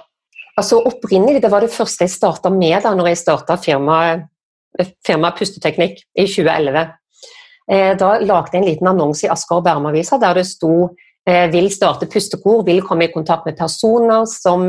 Altså 0.61 0.83
Opprinnelig 0.87 1.41
det 1.43 1.51
var 1.51 1.65
det 1.65 1.73
første 1.73 2.05
jeg 2.05 2.13
starta 2.13 2.51
med 2.53 2.77
da 2.85 2.93
når 2.95 3.09
jeg 3.09 3.23
starta 3.23 3.57
firmaet 3.57 4.29
firma 5.05 5.33
Pusteteknikk 5.37 5.99
i 6.17 6.27
2011. 6.27 6.93
Eh, 7.73 7.93
da 7.99 8.13
lagde 8.21 8.57
jeg 8.57 8.63
en 8.63 8.69
liten 8.69 8.91
annonse 8.91 9.27
i 9.27 9.33
Asker 9.33 9.61
og 9.61 9.67
Bærum-avisa 9.67 10.19
der 10.21 10.41
det 10.41 10.47
sto 10.49 10.93
vil 11.25 11.69
starte 11.71 12.09
pustekor, 12.11 12.65
vil 12.67 12.81
komme 12.83 13.07
i 13.07 13.13
kontakt 13.13 13.45
med 13.47 13.55
personer 13.55 14.25
som 14.27 14.65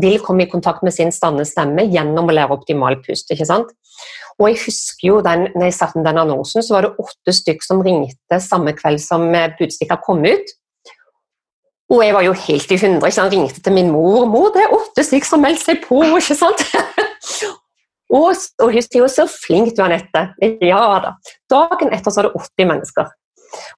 vil 0.00 0.16
komme 0.24 0.46
i 0.46 0.48
kontakt 0.48 0.80
med 0.86 0.94
sin 0.96 1.12
stande 1.12 1.44
stemme 1.44 1.84
gjennom 1.92 2.30
å 2.30 2.36
lære 2.38 2.56
optimal 2.56 2.96
pust. 3.04 3.28
ikke 3.30 3.48
sant? 3.48 3.74
Og 4.40 4.48
jeg 4.48 4.62
husker 4.62 5.08
jo 5.10 5.18
den, 5.24 5.50
når 5.52 5.68
jeg 5.68 5.76
satte 5.76 6.00
den 6.04 6.22
annonsen, 6.22 6.64
så 6.64 6.78
var 6.78 6.86
det 6.86 7.04
åtte 7.04 7.34
stykk 7.36 7.66
som 7.66 7.82
ringte 7.84 8.40
samme 8.40 8.72
kveld 8.78 9.02
som 9.04 9.28
eh, 9.36 9.52
budstikka 9.58 10.00
kom 10.00 10.24
ut. 10.24 10.54
Og 11.90 12.04
jeg 12.04 12.14
var 12.14 12.24
jo 12.24 12.32
helt 12.46 12.72
i 12.72 12.78
hundre. 12.80 13.10
ikke 13.10 13.18
sant? 13.18 13.34
Ringte 13.34 13.60
til 13.60 13.74
min 13.74 13.90
mor. 13.92 14.24
'Mor, 14.30 14.52
det 14.54 14.62
er 14.62 14.76
åtte 14.76 15.04
stykk 15.04 15.26
som 15.26 15.42
meldte 15.42 15.74
meldt 15.74 15.82
seg 15.82 15.88
på.' 15.88 16.04
ikke 16.22 16.38
sant? 16.38 16.64
Og, 18.10 18.34
og 18.58 18.72
hun 18.74 18.82
sier 18.82 19.04
jo 19.04 19.06
'så 19.06 19.22
flink 19.30 19.76
du 19.76 19.84
er, 19.84 19.92
Anette'. 19.92 20.22
Ja 20.66 20.98
da. 20.98 21.12
Dagen 21.46 21.92
etter 21.94 22.10
så 22.10 22.24
er 22.24 22.26
det 22.26 22.40
80 22.42 22.66
mennesker. 22.66 23.12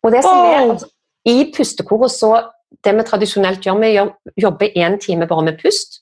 Og 0.01 0.13
det 0.15 0.23
som 0.25 0.39
er 0.49 0.71
I 1.29 1.53
pustekoret 1.55 2.13
så 2.13 2.35
Det 2.83 2.95
vi 2.97 3.03
tradisjonelt 3.05 3.67
gjør, 3.67 3.77
vi 3.83 4.41
jobber 4.41 4.77
én 4.81 4.95
time 4.99 5.27
bare 5.29 5.43
med 5.45 5.59
pust. 5.61 5.99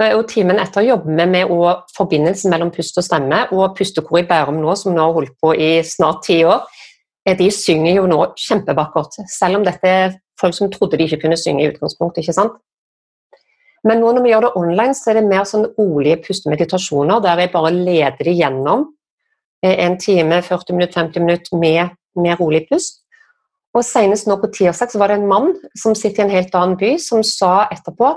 Og 0.00 0.26
timen 0.28 0.58
etter 0.60 0.84
jobber 0.84 1.16
vi 1.16 1.26
med 1.26 1.52
forbindelsen 1.96 2.52
mellom 2.52 2.68
pust 2.70 2.98
og 3.00 3.04
stemme. 3.06 3.38
Og 3.56 3.72
pustekoret 3.78 4.26
i 4.26 4.28
Bærum 4.28 4.60
nå, 4.60 4.74
som 4.76 4.92
nå 4.92 5.06
har 5.06 5.16
holdt 5.16 5.32
på 5.40 5.54
i 5.56 5.70
snart 5.82 6.20
ti 6.26 6.42
år, 6.44 6.66
eh, 7.26 7.36
de 7.36 7.48
synger 7.50 7.94
jo 7.96 8.06
nå 8.06 8.20
kjempevakkert. 8.36 9.22
Selv 9.26 9.56
om 9.56 9.64
dette 9.64 9.88
er 9.88 10.14
folk 10.40 10.54
som 10.54 10.70
trodde 10.70 10.98
de 10.98 11.08
ikke 11.08 11.22
kunne 11.24 11.40
synge 11.40 11.64
i 11.64 11.72
utgangspunktet. 11.72 12.22
ikke 12.22 12.36
sant? 12.36 12.60
Men 13.84 14.00
nå 14.00 14.12
når 14.12 14.22
vi 14.22 14.30
gjør 14.34 14.40
det 14.46 14.56
online, 14.56 14.94
så 14.94 15.10
er 15.10 15.20
det 15.20 15.28
mer 15.28 15.44
sånn 15.48 15.68
rolige 15.78 16.20
pustemeditasjoner 16.26 17.20
der 17.24 17.40
jeg 17.40 17.52
bare 17.52 17.72
leder 17.72 18.24
det 18.24 18.36
gjennom 18.36 18.90
eh, 19.64 19.76
en 19.86 19.98
time, 19.98 20.42
40 20.42 20.76
minutter, 20.76 21.00
50 21.00 21.24
minutter 21.24 21.56
med, 21.56 21.96
med 22.16 22.40
rolig 22.40 22.66
pust. 22.68 23.00
Og 23.76 23.84
senest 23.86 24.26
nå 24.26 24.36
på 24.40 24.50
tirsdag 24.54 24.90
så 24.90 24.98
var 24.98 25.12
det 25.12 25.20
en 25.20 25.28
mann 25.30 25.52
som 25.78 25.94
sitter 25.94 26.24
i 26.24 26.26
en 26.26 26.34
helt 26.34 26.54
annen 26.58 26.78
by, 26.80 26.96
som 26.98 27.22
sa 27.26 27.68
etterpå 27.70 28.16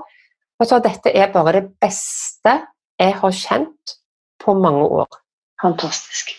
at 0.64 0.72
dette 0.86 1.12
er 1.12 1.28
bare 1.34 1.58
det 1.58 1.66
beste 1.82 2.54
jeg 3.02 3.18
har 3.20 3.36
kjent 3.36 3.98
på 4.40 4.54
mange 4.56 4.86
år. 4.86 5.20
Fantastisk. 5.62 6.32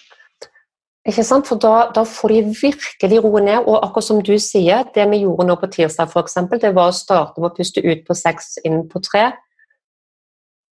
Ikke 1.04 1.24
sant? 1.26 1.48
For 1.48 1.60
da, 1.60 1.90
da 1.92 2.06
får 2.08 2.32
de 2.32 2.54
virkelig 2.62 3.20
roe 3.24 3.42
ned. 3.44 3.66
Og 3.68 3.82
akkurat 3.84 4.06
som 4.06 4.22
du 4.24 4.32
sier, 4.40 4.86
det 4.94 5.04
vi 5.10 5.22
gjorde 5.24 5.46
nå 5.48 5.56
på 5.60 5.68
tirsdag, 5.72 6.08
for 6.12 6.24
eksempel, 6.24 6.60
det 6.62 6.72
var 6.76 6.88
å 6.88 6.96
starte 6.96 7.40
med 7.40 7.50
å 7.50 7.56
puste 7.56 7.84
ut 7.84 8.06
på 8.06 8.16
seks, 8.16 8.56
inn 8.64 8.86
på 8.88 9.02
tre. 9.04 9.26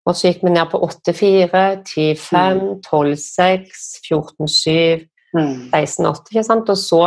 Og 0.08 0.16
så 0.16 0.30
gikk 0.30 0.40
vi 0.46 0.54
ned 0.54 0.70
på 0.72 0.80
8-4, 0.82 1.62
10-5, 1.84 2.62
12-6, 2.88 3.84
14-7, 4.08 5.04
16-8. 5.36 6.32
ikke 6.32 6.46
sant? 6.48 6.72
Og 6.72 6.80
så 6.80 7.02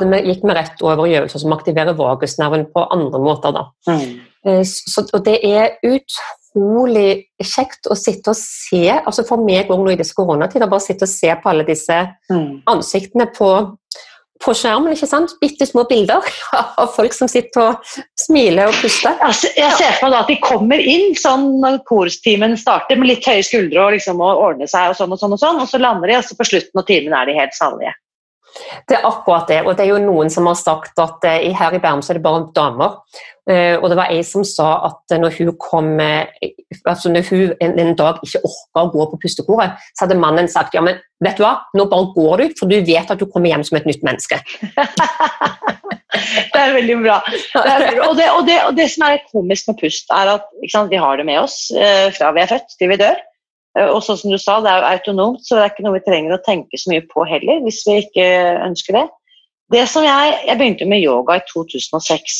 vi, 0.00 0.22
gikk 0.30 0.46
vi 0.46 0.56
rett 0.56 0.82
over 0.86 1.06
i 1.06 1.18
øvelser 1.18 1.42
som 1.42 1.54
aktiverer 1.56 1.98
vagusnerven 1.98 2.68
på 2.74 2.86
andre 2.92 3.22
måter. 3.22 3.54
da. 3.56 3.68
Mm. 3.90 4.16
Eh, 4.46 4.64
så, 4.64 5.04
og 5.12 5.24
det 5.26 5.38
er 5.44 5.78
utrolig 5.86 7.26
kjekt 7.42 7.88
å 7.90 7.96
sitte 7.98 8.32
og 8.32 8.38
se, 8.38 8.84
altså 8.96 9.26
for 9.26 9.42
meg 9.42 9.72
òg 9.72 9.82
nå 9.82 9.94
i 9.94 9.98
disse 10.00 10.16
koronatider, 10.16 10.70
bare 10.70 10.84
sitte 10.84 11.08
og 11.08 11.12
se 11.12 11.32
på 11.40 11.50
alle 11.50 11.66
disse 11.66 11.96
mm. 12.30 12.62
ansiktene 12.70 13.26
på, 13.34 13.50
på 14.44 14.54
skjermen. 14.54 14.94
ikke 14.94 15.10
sant? 15.10 15.34
Bitte 15.42 15.66
små 15.66 15.86
bilder 15.90 16.30
av 16.82 16.94
folk 16.94 17.16
som 17.16 17.30
sitter 17.30 17.64
og 17.64 17.92
smiler 18.22 18.70
og 18.70 18.78
puster. 18.84 19.18
Jeg 19.26 19.74
ser 19.80 19.98
for 19.98 20.06
meg 20.06 20.14
da 20.14 20.22
at 20.22 20.30
de 20.30 20.38
kommer 20.44 20.82
inn 20.94 21.16
sånn 21.18 21.56
når 21.64 21.82
korstimen 21.90 22.54
starter 22.60 23.00
med 23.00 23.10
litt 23.16 23.26
høye 23.26 23.44
skuldre 23.46 23.88
og 23.88 23.96
liksom 23.98 24.22
å 24.22 24.32
ordne 24.46 24.70
seg, 24.70 24.92
og 24.92 25.00
sånn 25.00 25.16
og 25.16 25.22
sånn, 25.22 25.34
og 25.34 25.42
sånn, 25.42 25.62
og 25.64 25.70
så 25.70 25.82
lander 25.82 26.12
de, 26.12 26.20
og 26.20 26.28
så 26.28 26.38
på 26.38 26.50
slutten 26.54 26.82
av 26.84 26.86
timen 26.86 27.18
er 27.18 27.26
de 27.26 27.40
helt 27.40 27.58
salige. 27.58 27.96
Det 28.88 28.98
er 28.98 29.06
akkurat 29.06 29.48
det. 29.50 29.62
Og 29.64 29.76
det 29.76 29.86
er 29.86 29.92
jo 29.92 30.02
noen 30.02 30.30
som 30.32 30.48
har 30.50 30.58
sagt 30.58 30.98
at 31.02 31.24
uh, 31.26 31.48
her 31.60 31.76
i 31.76 31.80
Bærum 31.82 32.02
så 32.04 32.12
er 32.12 32.20
det 32.20 32.26
bare 32.26 32.46
damer. 32.56 33.00
Uh, 33.46 33.76
og 33.78 33.90
det 33.92 33.98
var 33.98 34.10
ei 34.10 34.22
som 34.26 34.42
sa 34.46 34.72
at 34.88 35.16
når 35.22 35.36
hun 35.38 35.52
kom 35.62 35.92
altså 36.02 37.12
når 37.12 37.28
hun 37.28 37.52
en, 37.62 37.76
en, 37.78 37.92
dag 37.98 38.18
ikke 38.24 38.42
orka 38.42 38.82
å 38.82 38.90
gå 38.94 39.06
på 39.12 39.20
pustekoret, 39.22 39.76
så 39.94 40.06
hadde 40.06 40.18
mannen 40.18 40.50
sagt 40.50 40.74
ja, 40.74 40.82
men 40.82 40.98
vet 41.22 41.38
du 41.38 41.44
hva, 41.44 41.54
nå 41.78 41.86
bare 41.90 42.10
går 42.16 42.42
du, 42.42 42.56
for 42.58 42.70
du 42.70 42.80
vet 42.80 43.12
at 43.12 43.20
du 43.20 43.26
kommer 43.30 43.52
hjem 43.52 43.64
som 43.66 43.78
et 43.78 43.86
nytt 43.88 44.02
menneske. 44.06 44.40
det 46.52 46.60
er 46.60 46.74
veldig 46.74 46.98
bra. 47.04 47.20
Det 47.28 47.62
er, 47.62 47.86
og, 48.02 48.18
det, 48.18 48.26
og, 48.32 48.42
det, 48.48 48.58
og, 48.66 48.74
det, 48.76 48.90
som 48.92 49.06
er 49.06 49.22
komisk 49.30 49.70
med 49.70 49.80
pust, 49.84 50.10
er 50.10 50.34
at 50.36 50.50
sant, 50.72 50.90
vi 50.90 51.00
har 51.00 51.16
det 51.20 51.28
med 51.28 51.40
oss 51.44 51.66
fra 52.18 52.34
vi 52.34 52.44
er 52.44 52.52
født 52.52 52.76
til 52.80 52.92
vi 52.92 53.00
dør. 53.00 53.24
Eh, 53.76 53.88
og 53.90 54.02
sånn 54.04 54.18
som 54.20 54.32
du 54.32 54.38
sa, 54.40 54.58
det 54.64 54.72
er 54.72 54.82
jo 54.82 54.90
autonomt, 54.94 55.44
så 55.44 55.56
det 55.56 55.64
er 55.64 55.72
ikke 55.74 55.86
noe 55.86 55.98
vi 55.98 56.04
trenger 56.06 56.36
å 56.36 56.42
tenke 56.44 56.80
så 56.80 56.92
mye 56.92 57.04
på 57.10 57.26
heller, 57.28 57.62
hvis 57.66 57.82
vi 57.88 58.00
ikke 58.04 58.28
ønsker 58.66 59.00
det. 59.00 59.06
Det 59.74 59.82
som 59.90 60.06
Jeg, 60.06 60.36
jeg 60.46 60.58
begynte 60.60 60.86
med 60.88 61.02
yoga 61.02 61.40
i 61.40 61.44
2006. 61.50 62.36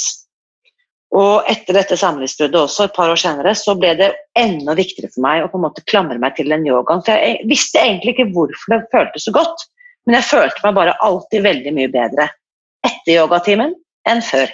Og 1.17 1.49
etter 1.51 1.77
dette 1.79 1.97
samlivsbruddet 1.99 2.59
også, 2.61 2.87
et 2.87 2.95
par 2.97 3.11
år 3.11 3.19
senere, 3.21 3.55
så 3.59 3.75
ble 3.79 3.95
det 3.99 4.11
enda 4.39 4.75
viktigere 4.79 5.11
for 5.15 5.25
meg 5.25 5.45
å 5.45 5.51
på 5.51 5.59
en 5.59 5.65
måte 5.65 5.85
klamre 5.89 6.19
meg 6.23 6.37
til 6.37 6.51
den 6.53 6.67
yogaen. 6.67 7.03
For 7.07 7.15
jeg 7.15 7.47
visste 7.51 7.83
egentlig 7.83 8.15
ikke 8.15 8.29
hvorfor 8.35 8.75
det 8.75 8.83
føltes 8.93 9.27
så 9.27 9.35
godt, 9.35 9.67
men 10.07 10.19
jeg 10.19 10.29
følte 10.29 10.63
meg 10.67 10.77
bare 10.79 10.97
alltid 11.07 11.47
veldig 11.47 11.75
mye 11.79 11.93
bedre 11.95 12.29
etter 12.87 13.17
yogatimen 13.17 13.75
enn 14.07 14.23
før. 14.23 14.53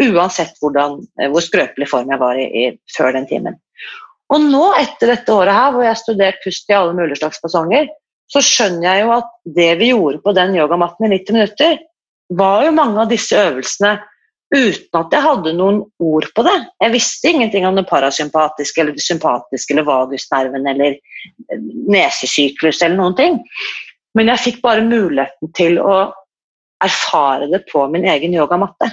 Uansett 0.00 0.56
hvordan, 0.62 0.98
hvor 1.30 1.44
skrøpelig 1.44 1.88
form 1.90 2.10
jeg 2.10 2.22
var 2.22 2.38
i, 2.38 2.46
i 2.48 2.96
før 2.96 3.14
den 3.18 3.28
timen. 3.30 3.58
Og 4.30 4.44
nå, 4.44 4.64
etter 4.78 5.14
dette 5.14 5.34
året 5.34 5.56
her, 5.56 5.72
hvor 5.74 5.84
jeg 5.84 5.92
har 5.92 5.98
studert 5.98 6.44
pust 6.44 6.70
i 6.70 6.76
alle 6.76 6.94
mulige 6.94 7.18
slags 7.18 7.40
fasonger, 7.42 7.88
så 8.30 8.42
skjønner 8.44 8.86
jeg 8.86 9.02
jo 9.04 9.14
at 9.16 9.32
det 9.58 9.70
vi 9.80 9.90
gjorde 9.90 10.22
på 10.22 10.34
den 10.36 10.54
yogamatten 10.54 11.08
i 11.08 11.16
90 11.16 11.36
minutter, 11.38 11.80
var 12.38 12.62
jo 12.62 12.76
mange 12.76 13.02
av 13.02 13.10
disse 13.10 13.34
øvelsene 13.34 13.96
uten 14.50 14.98
at 14.98 15.12
jeg 15.14 15.22
hadde 15.22 15.52
noen 15.58 15.80
ord 16.02 16.26
på 16.34 16.44
det. 16.46 16.56
Jeg 16.82 16.94
visste 16.94 17.30
ingenting 17.30 17.66
om 17.66 17.76
det 17.78 17.86
parasympatiske 17.90 18.82
eller 18.82 18.96
det 18.96 19.04
sympatiske 19.04 19.74
eller 19.74 19.86
vagusnerven 19.86 20.66
eller 20.72 20.96
nesesyklus 21.90 22.82
eller 22.82 22.98
noen 22.98 23.18
ting. 23.18 23.38
Men 24.18 24.32
jeg 24.32 24.44
fikk 24.46 24.62
bare 24.62 24.86
muligheten 24.86 25.52
til 25.54 25.78
å 25.82 26.00
erfare 26.82 27.50
det 27.52 27.64
på 27.70 27.84
min 27.92 28.06
egen 28.10 28.34
yogamatte. 28.34 28.90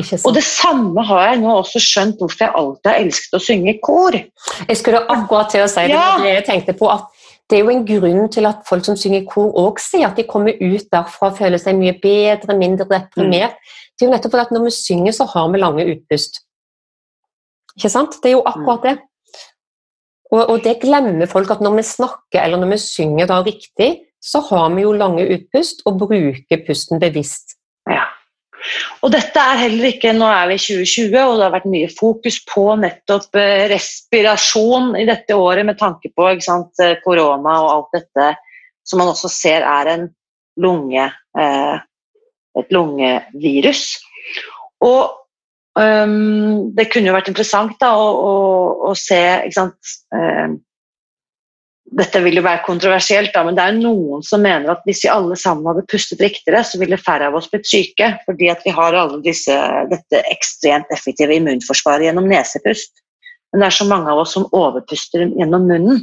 Og 0.00 0.32
det 0.32 0.44
samme 0.46 1.02
har 1.04 1.26
jeg 1.26 1.40
nå 1.42 1.50
også 1.58 1.80
skjønt 1.82 2.22
hvorfor 2.22 2.46
jeg 2.46 2.54
alltid 2.56 2.88
har 2.88 3.00
elsket 3.02 3.36
å 3.36 3.40
synge 3.42 3.74
i 3.74 3.80
kor. 3.84 4.16
Jeg 4.16 4.78
skulle 4.80 5.02
akkurat 5.12 5.52
til 5.52 5.64
å 5.64 5.68
si 5.68 5.84
det, 5.90 5.98
ja. 5.98 6.14
det 6.22 6.32
jeg 6.38 6.46
tenkte 6.48 6.76
på 6.78 6.88
at 6.92 7.10
det 7.50 7.58
er 7.58 7.66
jo 7.66 7.72
en 7.74 7.84
grunn 7.84 8.30
til 8.32 8.48
at 8.48 8.62
folk 8.64 8.86
som 8.86 8.96
synger 8.96 9.20
i 9.20 9.28
kor 9.28 9.50
òg 9.60 9.80
sier 9.82 10.06
at 10.08 10.16
de 10.16 10.24
kommer 10.28 10.56
ut 10.56 10.86
derfra 10.94 11.28
og 11.28 11.36
føler 11.36 11.60
seg 11.60 11.76
mye 11.76 11.92
bedre, 12.00 12.56
mindre 12.56 12.86
deprimert. 12.88 13.58
Mm. 13.58 13.80
Det 13.92 14.06
er 14.06 14.08
jo 14.08 14.14
nettopp 14.14 14.32
fordi 14.32 14.46
at 14.46 14.54
når 14.56 14.64
vi 14.64 14.74
synger, 14.78 15.16
så 15.18 15.26
har 15.34 15.50
vi 15.52 15.60
lange 15.60 15.84
utpust. 15.92 16.40
Ikke 17.76 17.92
sant? 17.92 18.16
Det 18.22 18.30
er 18.30 18.38
jo 18.38 18.46
akkurat 18.48 18.86
det. 18.88 18.94
Og, 20.32 20.40
og 20.40 20.62
det 20.64 20.78
glemmer 20.80 21.28
folk 21.28 21.52
at 21.52 21.60
når 21.60 21.76
vi 21.82 21.84
snakker 21.90 22.40
eller 22.40 22.62
når 22.62 22.72
vi 22.72 22.80
synger 22.80 23.28
da 23.28 23.42
riktig, 23.44 23.90
så 24.22 24.40
har 24.48 24.70
vi 24.72 24.86
jo 24.86 24.94
lange 24.96 25.26
utpust 25.34 25.82
og 25.88 25.98
bruker 26.00 26.64
pusten 26.66 27.02
bevisst. 27.02 27.58
Og 29.02 29.10
dette 29.12 29.42
er 29.42 29.60
heller 29.64 29.88
ikke 29.90 30.12
Nå 30.14 30.28
er 30.30 30.50
vi 30.50 30.56
i 30.58 30.62
2020, 30.62 31.16
og 31.18 31.36
det 31.38 31.46
har 31.46 31.54
vært 31.56 31.70
mye 31.72 31.90
fokus 31.90 32.38
på 32.48 32.66
nettopp 32.80 33.38
eh, 33.40 33.66
respirasjon 33.72 34.92
i 35.00 35.06
dette 35.08 35.36
året 35.38 35.66
med 35.68 35.78
tanke 35.80 36.12
på 36.14 36.28
sant, 36.44 36.72
eh, 36.82 36.98
korona 37.04 37.58
og 37.64 37.72
alt 37.72 37.98
dette 37.98 38.32
som 38.86 39.02
man 39.02 39.12
også 39.12 39.30
ser 39.30 39.66
er 39.66 39.92
lunge, 40.62 41.08
eh, 41.38 41.74
et 42.58 42.74
lungevirus. 42.74 43.84
Og 44.82 45.12
um, 45.78 46.74
det 46.74 46.88
kunne 46.90 47.08
jo 47.08 47.14
vært 47.14 47.30
interessant 47.30 47.78
da, 47.80 47.92
å, 47.96 48.08
å, 48.12 48.34
å 48.90 48.94
se 48.98 49.22
sant, 49.54 49.94
um, 50.12 50.58
dette 51.98 52.22
vil 52.24 52.38
jo 52.38 52.44
være 52.44 52.64
kontroversielt, 52.66 53.32
da, 53.34 53.42
men 53.44 53.56
det 53.58 53.64
er 53.64 53.76
noen 53.76 54.24
som 54.24 54.42
mener 54.44 54.72
at 54.72 54.82
hvis 54.88 55.04
vi 55.04 55.12
alle 55.12 55.36
sammen 55.38 55.68
hadde 55.68 55.84
pustet 55.90 56.22
riktigere, 56.24 56.62
så 56.64 56.80
ville 56.80 57.00
færre 57.00 57.28
av 57.28 57.36
oss 57.36 57.50
blitt 57.52 57.68
syke. 57.68 58.14
Fordi 58.26 58.48
at 58.52 58.64
vi 58.64 58.72
har 58.72 58.96
alle 58.96 59.20
disse, 59.24 59.56
dette 59.90 60.22
ekstremt 60.32 60.92
effektive 60.94 61.36
immunforsvaret 61.36 62.08
gjennom 62.08 62.28
nesepust. 62.30 62.94
Men 63.52 63.60
det 63.60 63.66
er 63.66 63.74
så 63.76 63.84
mange 63.84 64.08
av 64.08 64.22
oss 64.22 64.32
som 64.32 64.46
overpuster 64.56 65.26
gjennom 65.26 65.66
munnen, 65.68 65.98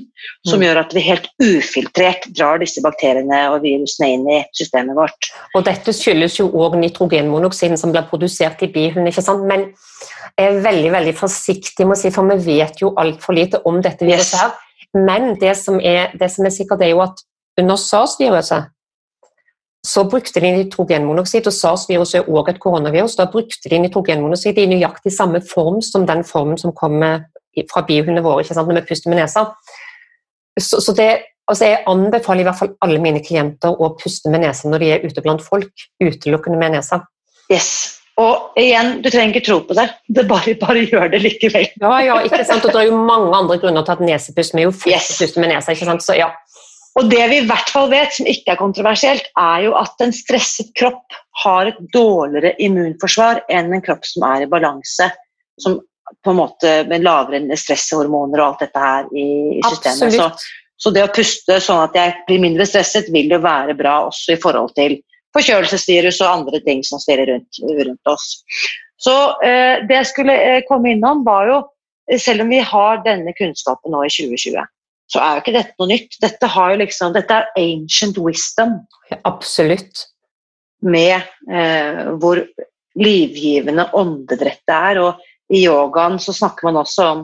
som 0.45 0.60
mm. 0.62 0.65
gjør 0.67 0.80
at 0.84 0.91
vi 0.93 1.02
helt 1.08 1.25
ufiltrert 1.41 2.28
drar 2.38 2.62
disse 2.62 2.84
bakteriene 2.86 3.39
og 3.49 3.63
virusene 3.63 4.12
inn 4.13 4.28
i 4.30 4.38
systemet 4.54 4.93
vårt. 4.93 5.32
Og 5.58 5.65
Dette 5.65 5.95
skyldes 5.97 6.38
jo 6.38 6.45
òg 6.54 6.78
nitrogenmonoksiden 6.78 7.82
som 7.82 7.95
blir 7.95 8.06
produsert 8.12 8.62
i 8.62 8.69
bihulen. 8.69 9.10
ikke 9.10 9.25
sant? 9.25 9.49
Men 9.49 9.71
jeg 10.38 10.45
er 10.45 10.62
veldig 10.62 10.93
veldig 10.93 11.15
forsiktig 11.17 11.89
med 11.89 11.97
å 11.97 12.02
si, 12.04 12.13
for 12.13 12.30
vi 12.30 12.60
vet 12.62 12.86
jo 12.86 12.93
altfor 13.02 13.39
lite 13.41 13.65
om 13.65 13.82
dette 13.82 14.06
viruset. 14.06 14.38
her. 14.45 14.68
Men 14.93 15.36
det 15.41 15.56
som 15.58 15.80
er, 15.84 16.13
det 16.19 16.32
som 16.34 16.45
er 16.45 16.54
sikkert, 16.54 16.82
er 16.82 16.93
jo 16.93 17.02
at 17.06 17.21
under 17.60 17.75
SARS-viruset 17.75 18.69
så 19.88 20.04
brukte 20.10 20.41
de 20.43 20.52
nitrogenmonoksid, 20.52 21.47
og 21.47 21.54
SARS-viruset 21.54 22.19
er 22.19 22.30
også 22.30 22.54
et 22.56 22.60
koronavirus. 22.60 23.15
Da 23.15 23.30
brukte 23.32 23.69
de 23.69 23.80
nitrogenmonoksid 23.80 24.58
i 24.58 24.65
nøyaktig 24.67 25.13
samme 25.15 25.41
form 25.54 25.82
som 25.82 26.08
den 26.08 26.23
formen 26.23 26.58
som 26.58 26.73
kommer 26.75 27.23
fra 27.71 27.84
biohundene 27.88 28.23
våre 28.23 28.43
ikke 28.43 28.56
sant, 28.56 28.67
når 28.67 28.82
vi 28.82 28.89
puster 28.89 29.12
med 29.12 29.21
nesa. 29.21 29.45
Så, 30.60 30.82
så 30.84 30.93
det, 30.95 31.10
altså 31.47 31.69
jeg 31.69 31.84
anbefaler 31.88 32.43
i 32.43 32.49
hvert 32.49 32.60
fall 32.60 32.75
alle 32.86 32.99
mine 33.04 33.23
klienter 33.23 33.71
å 33.71 33.93
puste 33.99 34.32
med 34.32 34.43
nesa 34.43 34.69
når 34.69 34.84
de 34.84 34.91
er 34.95 35.06
ute 35.06 35.23
blant 35.23 35.43
folk. 35.43 35.88
Utelukkende 36.04 36.60
med 36.60 36.75
nesa. 36.78 37.04
Yes. 37.52 37.98
Og 38.19 38.60
igjen, 38.60 38.97
du 39.03 39.08
trenger 39.08 39.38
ikke 39.38 39.45
tro 39.47 39.60
på 39.63 39.75
det, 39.77 39.86
det 40.12 40.25
bare, 40.27 40.55
bare 40.60 40.84
gjør 40.84 41.12
det 41.13 41.21
likevel. 41.23 41.69
Ja, 41.79 41.93
ja, 42.03 42.17
ikke 42.27 42.43
sant? 42.43 42.65
Og 42.67 42.73
det 42.75 42.82
er 42.82 42.89
jo 42.89 42.99
mange 43.08 43.32
andre 43.38 43.55
grunner 43.62 43.86
til 43.88 43.95
at 43.95 44.03
nesepust 44.03 44.55
Vi 44.58 44.65
jo 44.65 44.73
yes. 44.91 45.38
med 45.38 45.53
nesa. 45.53 45.71
ikke 45.71 45.88
sant? 45.88 46.03
Så 46.03 46.17
ja. 46.19 46.34
Og 46.99 47.08
det 47.08 47.21
vi 47.32 47.38
i 47.39 47.47
hvert 47.47 47.69
fall 47.71 47.88
vet, 47.91 48.12
som 48.12 48.27
ikke 48.27 48.55
er 48.55 48.60
kontroversielt, 48.60 49.29
er 49.39 49.67
jo 49.69 49.75
at 49.79 50.01
en 50.03 50.12
stresset 50.15 50.73
kropp 50.75 51.15
har 51.45 51.69
et 51.69 51.79
dårligere 51.93 52.58
immunforsvar 52.60 53.45
enn 53.47 53.71
en 53.75 53.84
kropp 53.86 54.08
som 54.10 54.25
er 54.27 54.43
i 54.43 54.49
balanse, 54.51 55.08
som 55.62 55.77
på 56.25 56.34
en 56.34 56.39
måte 56.41 56.71
med 56.89 57.05
lavere 57.05 57.58
stresshormoner 57.60 58.41
og 58.41 58.47
alt 58.47 58.65
dette 58.65 58.84
her 58.84 59.12
i, 59.13 59.27
i 59.60 59.62
systemet. 59.63 60.17
Så, 60.17 60.27
så, 60.79 60.91
det 60.95 61.05
å 61.05 61.13
puste 61.13 61.60
sånn 61.63 61.86
at 61.86 61.95
jeg 61.95 62.17
blir 62.27 62.43
mindre 62.43 62.67
stresset, 62.67 63.12
vil 63.13 63.32
jo 63.32 63.39
være 63.45 63.77
bra 63.79 64.01
også 64.10 64.36
i 64.36 64.41
forhold 64.41 64.73
til 64.75 64.97
forkjølelsesvirus 65.35 66.21
og 66.23 66.31
andre 66.31 66.61
ting 66.65 66.83
som 66.85 67.01
stirrer 67.01 67.29
rundt, 67.33 67.61
rundt, 67.61 68.09
oss. 68.09 68.39
Så 68.99 69.15
eh, 69.45 69.85
Det 69.87 69.95
jeg 69.95 70.09
skulle 70.09 70.35
eh, 70.35 70.63
komme 70.67 70.93
innom, 70.95 71.23
var 71.27 71.47
jo 71.51 71.59
Selv 72.17 72.41
om 72.41 72.49
vi 72.49 72.57
har 72.65 73.03
denne 73.05 73.35
kunnskapen 73.37 73.93
nå 73.93 73.99
i 74.01 74.09
2020, 74.09 74.63
så 75.13 75.19
er 75.21 75.35
jo 75.35 75.41
ikke 75.43 75.53
dette 75.53 75.75
noe 75.77 75.89
nytt. 75.91 76.15
Dette, 76.23 76.47
liksom, 76.79 77.13
dette 77.13 77.35
er 77.37 77.51
ancient 77.61 78.17
wisdom. 78.17 78.79
Absolutt. 79.29 80.07
Med 80.81 81.21
eh, 81.45 82.09
hvor 82.17 82.41
livgivende 82.97 83.85
åndedrettet 83.93 84.73
er. 84.73 85.03
Og 85.05 85.53
i 85.53 85.61
yogaen 85.67 86.17
så 86.17 86.33
snakker 86.33 86.65
man 86.65 86.81
også 86.81 87.07
om 87.13 87.23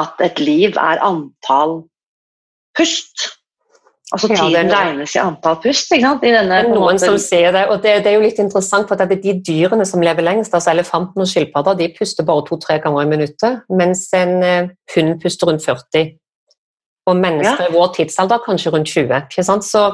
at 0.00 0.24
et 0.24 0.40
liv 0.40 0.76
er 0.80 1.04
antall 1.04 1.82
pust. 2.76 3.28
Altså 4.12 4.28
Tiden 4.28 4.68
ja, 4.68 4.76
regnes 4.76 5.14
i 5.16 5.20
antall 5.22 5.56
pust. 5.62 5.88
ikke 5.88 6.04
sant? 6.04 6.24
I 6.28 6.32
denne, 6.34 6.56
det 6.60 6.68
er 6.68 6.74
noen 6.76 6.98
som 7.00 7.14
sier 7.20 7.54
det, 7.54 7.62
og 7.72 7.80
det, 7.80 7.94
det, 8.04 8.10
er 8.10 8.18
jo 8.18 8.24
litt 8.24 8.40
interessant, 8.42 8.88
for 8.90 9.00
at 9.00 9.14
de 9.24 9.34
dyrene 9.40 9.86
som 9.88 10.04
lever 10.04 10.26
lengst, 10.26 10.52
altså 10.52 10.74
elefanten 10.74 11.24
og 11.24 11.30
skilpadder, 11.30 11.78
de 11.80 11.88
puster 11.96 12.26
bare 12.28 12.44
to-tre 12.48 12.76
ganger 12.84 13.06
i 13.06 13.12
minuttet, 13.14 13.62
mens 13.72 14.04
en 14.18 14.34
uh, 14.44 14.72
hund 14.94 15.14
puster 15.22 15.48
rundt 15.48 15.64
40. 15.64 16.12
Og 17.08 17.16
mennesker 17.18 17.64
ja. 17.64 17.70
i 17.70 17.74
vår 17.74 17.94
tidsalder 17.96 18.44
kanskje 18.44 18.74
rundt 18.74 18.92
20. 18.92 19.16
ikke 19.32 19.46
sant? 19.48 19.64
Så 19.66 19.88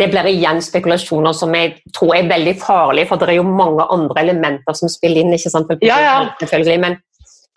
det 0.00 0.08
blir 0.08 0.30
igjen 0.30 0.62
spekulasjoner 0.64 1.36
som 1.36 1.52
jeg 1.54 1.76
tror 1.92 2.14
er 2.16 2.30
veldig 2.30 2.56
farlige, 2.62 3.10
for 3.10 3.20
det 3.20 3.34
er 3.34 3.38
jo 3.42 3.44
mange 3.44 3.84
andre 3.92 4.24
elementer 4.24 4.76
som 4.78 4.88
spiller 4.88 5.20
inn. 5.20 5.36
ikke 5.36 5.52
sant? 5.52 5.70
Ja, 5.84 6.00
ja. 6.00 6.78
Men 6.80 6.96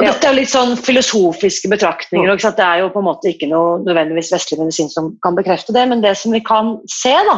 og 0.01 0.07
dette 0.07 0.25
er 0.25 0.33
jo 0.33 0.39
litt 0.39 0.51
sånn 0.51 0.73
filosofiske 0.81 1.69
betraktninger. 1.69 2.33
Det 2.41 2.65
er 2.65 2.81
jo 2.81 2.91
på 2.93 3.01
en 3.03 3.07
måte 3.07 3.29
ikke 3.29 3.49
noe 3.51 3.77
nødvendigvis 3.83 4.31
vestlig 4.33 4.57
medisin 4.59 4.89
som 4.89 5.11
kan 5.23 5.37
bekrefte 5.37 5.75
det, 5.75 5.85
men 5.89 6.01
det 6.01 6.15
som 6.19 6.33
vi 6.33 6.41
kan 6.43 6.75
se, 6.89 7.13
da, 7.27 7.37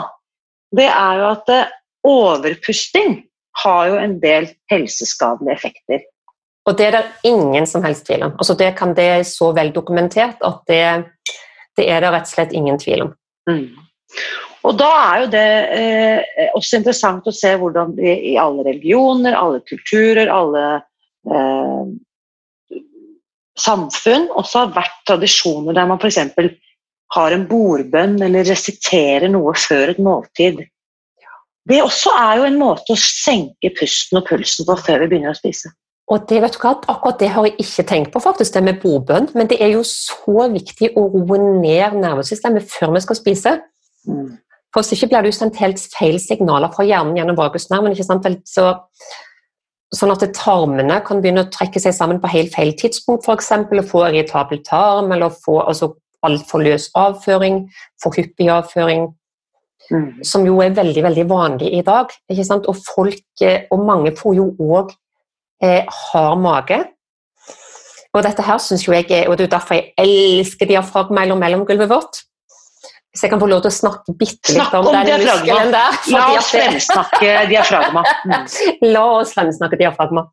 det 0.75 0.87
er 0.87 1.19
jo 1.19 1.27
at 1.33 1.51
eh, 1.51 1.73
overpusting 2.07 3.17
har 3.63 3.89
jo 3.91 3.99
en 3.99 4.15
del 4.23 4.47
helseskadelige 4.71 5.55
effekter. 5.55 6.05
Og 6.65 6.79
det 6.79 6.87
er 6.87 6.95
det 6.97 7.29
ingen 7.29 7.67
som 7.69 7.83
helst 7.85 8.07
tvil 8.07 8.25
om. 8.25 8.33
Altså 8.39 8.55
det, 8.57 8.71
kan, 8.79 8.95
det 8.97 9.05
er 9.19 9.27
så 9.27 9.51
vel 9.55 9.69
dokumentert 9.75 10.41
at 10.47 10.63
det, 10.71 10.81
det, 11.77 11.85
er 11.85 12.01
det 12.01 12.11
rett 12.15 12.25
og 12.25 12.33
slett 12.33 12.55
ingen 12.57 12.79
tvil 12.81 13.05
om. 13.05 13.13
Mm. 13.51 13.67
Og 14.65 14.79
da 14.79 14.89
er 15.03 15.21
jo 15.21 15.29
det 15.35 15.45
eh, 15.75 16.49
også 16.57 16.79
interessant 16.79 17.27
å 17.29 17.35
se 17.35 17.51
hvordan 17.61 17.93
i 18.01 18.33
alle 18.41 18.65
religioner, 18.65 19.37
alle 19.37 19.61
kulturer, 19.67 20.31
alle 20.33 20.65
eh, 21.29 21.93
samfunn 23.59 24.29
også 24.35 24.65
har 24.65 24.75
vært 24.75 25.01
tradisjoner 25.07 25.75
der 25.77 25.89
man 25.89 26.01
f.eks. 26.01 26.19
har 27.15 27.35
en 27.35 27.47
bordbønn 27.49 28.17
eller 28.25 28.47
resiterer 28.47 29.29
noe 29.31 29.55
før 29.59 29.93
et 29.93 30.01
måltid. 30.03 30.63
Det 31.65 31.81
også 31.81 32.11
er 32.19 32.41
jo 32.41 32.45
en 32.49 32.59
måte 32.61 32.93
å 32.93 32.99
senke 32.99 33.71
pusten 33.79 34.19
og 34.19 34.27
pulsen 34.27 34.67
på 34.67 34.77
før 34.85 35.03
vi 35.03 35.13
begynner 35.13 35.33
å 35.33 35.39
spise. 35.39 35.71
Og 36.13 36.27
det, 36.29 36.37
vet 36.43 36.53
du 36.53 36.59
hva, 36.61 36.75
Akkurat 36.91 37.17
det 37.17 37.31
har 37.33 37.47
jeg 37.47 37.55
ikke 37.63 37.85
tenkt 37.89 38.11
på, 38.13 38.21
faktisk, 38.21 38.53
det 38.53 38.61
med 38.67 38.81
bordbønn. 38.83 39.31
Men 39.33 39.49
det 39.49 39.57
er 39.63 39.71
jo 39.73 39.81
så 39.87 40.45
viktig 40.53 40.91
å 40.93 41.07
roe 41.15 41.39
ned 41.41 41.97
nervesystemet 41.97 42.67
før 42.69 42.93
vi 42.93 43.01
skal 43.07 43.17
spise. 43.17 43.55
Mm. 44.05 44.35
For 44.69 44.83
hvis 44.83 44.99
ikke 44.99 45.09
blir 45.13 45.25
det 45.25 45.33
sendt 45.33 45.57
helt 45.63 45.81
feil 45.95 46.19
signaler 46.21 46.69
fra 46.75 46.85
hjernen 46.85 47.17
gjennom 47.17 47.39
vagusnerven. 47.39 47.95
ikke 47.95 48.05
sant? 48.05 48.27
Så 48.45 48.75
Sånn 49.93 50.11
at 50.11 50.23
tarmene 50.33 50.97
kan 51.05 51.21
begynne 51.21 51.45
å 51.45 51.51
trekke 51.53 51.79
seg 51.79 51.93
sammen 51.93 52.17
på 52.21 52.31
helt 52.31 52.55
feil 52.55 52.73
tidspunkt, 52.77 53.27
f.eks. 53.27 53.51
få 53.91 54.07
irritabel 54.07 54.63
tarm 54.65 55.13
eller 55.13 55.29
få 55.29 55.59
altså, 55.61 55.93
altfor 56.25 56.63
løs 56.65 56.89
avføring, 56.97 57.65
for 58.01 58.17
hyppig 58.17 58.49
avføring. 58.49 59.11
Mm. 59.91 60.23
Som 60.25 60.47
jo 60.47 60.57
er 60.65 60.73
veldig 60.73 61.03
veldig 61.05 61.27
vanlig 61.29 61.69
i 61.77 61.83
dag. 61.85 62.09
ikke 62.29 62.47
sant? 62.47 62.65
Og 62.65 62.79
folk, 62.81 63.21
eh, 63.41 63.67
og 63.71 63.85
mange 63.85 64.15
får 64.17 64.35
jo 64.39 64.49
òg 64.57 64.95
eh, 65.61 65.85
hard 65.85 66.41
mage. 66.41 66.79
Og 68.15 68.23
dette 68.23 68.41
her 68.47 68.57
synes 68.63 68.87
jo 68.87 68.95
jeg 68.95 69.11
er, 69.11 69.27
og 69.29 69.37
det 69.37 69.45
er 69.45 69.57
derfor 69.57 69.75
jeg 69.75 69.91
elsker 69.99 70.69
diafragma 70.71 71.21
eller 71.21 71.37
mellomgulvet 71.37 71.91
vårt. 71.91 72.23
Hvis 73.15 73.23
jeg 73.23 73.31
kan 73.31 73.39
få 73.39 73.47
lov 73.47 73.61
til 73.63 73.71
å 73.71 73.75
snakke 73.77 74.13
bitte 74.19 74.51
litt 74.57 74.73
om, 74.75 74.89
om 74.91 74.95
den 75.07 75.21
muskelen 75.23 75.69
der. 75.71 75.99
La 76.11 76.23
oss 76.35 76.49
fremsnakke 76.51 77.29
diafragma. 77.47 78.01
Mm. 78.27 78.49
La 78.95 79.03
oss 79.21 79.31
fremsnakke 79.31 79.79
diafragma. 79.79 80.25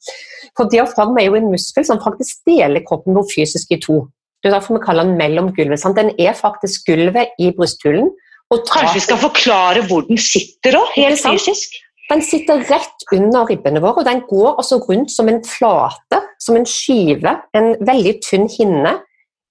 For 0.58 0.66
diafragma 0.72 1.22
er 1.22 1.28
jo 1.28 1.38
en 1.38 1.46
muskel 1.52 1.86
som 1.86 2.00
faktisk 2.02 2.42
deler 2.50 2.82
kroppen 2.88 3.14
vår 3.14 3.28
fysisk 3.30 3.70
i 3.70 3.78
to. 3.84 4.00
Det 4.42 4.50
er 4.50 4.56
derfor 4.56 4.80
vi 4.80 4.82
kaller 4.82 5.06
den 5.06 5.14
mellomgulvet. 5.20 5.78
Sant? 5.78 5.94
Den 5.94 6.10
er 6.18 6.34
faktisk 6.34 6.90
gulvet 6.90 7.38
i 7.38 7.52
brysthulen. 7.54 8.10
Kanskje 8.50 8.96
vi 8.98 9.04
skal 9.06 9.20
forklare 9.22 9.84
hvor 9.86 10.02
den 10.08 10.18
sitter 10.20 10.76
òg, 10.82 10.90
helt 10.98 11.22
fysisk? 11.22 11.78
Den 12.10 12.20
sitter 12.26 12.60
rett 12.68 13.06
under 13.14 13.46
ribbene 13.48 13.80
våre, 13.80 14.02
og 14.02 14.08
den 14.10 14.24
går 14.26 14.58
altså 14.58 14.80
rundt 14.82 15.14
som 15.14 15.30
en 15.30 15.38
flate, 15.46 16.18
som 16.42 16.58
en 16.58 16.66
skive, 16.68 17.38
en 17.56 17.70
veldig 17.78 18.16
tynn 18.26 18.50
hinne, 18.52 18.98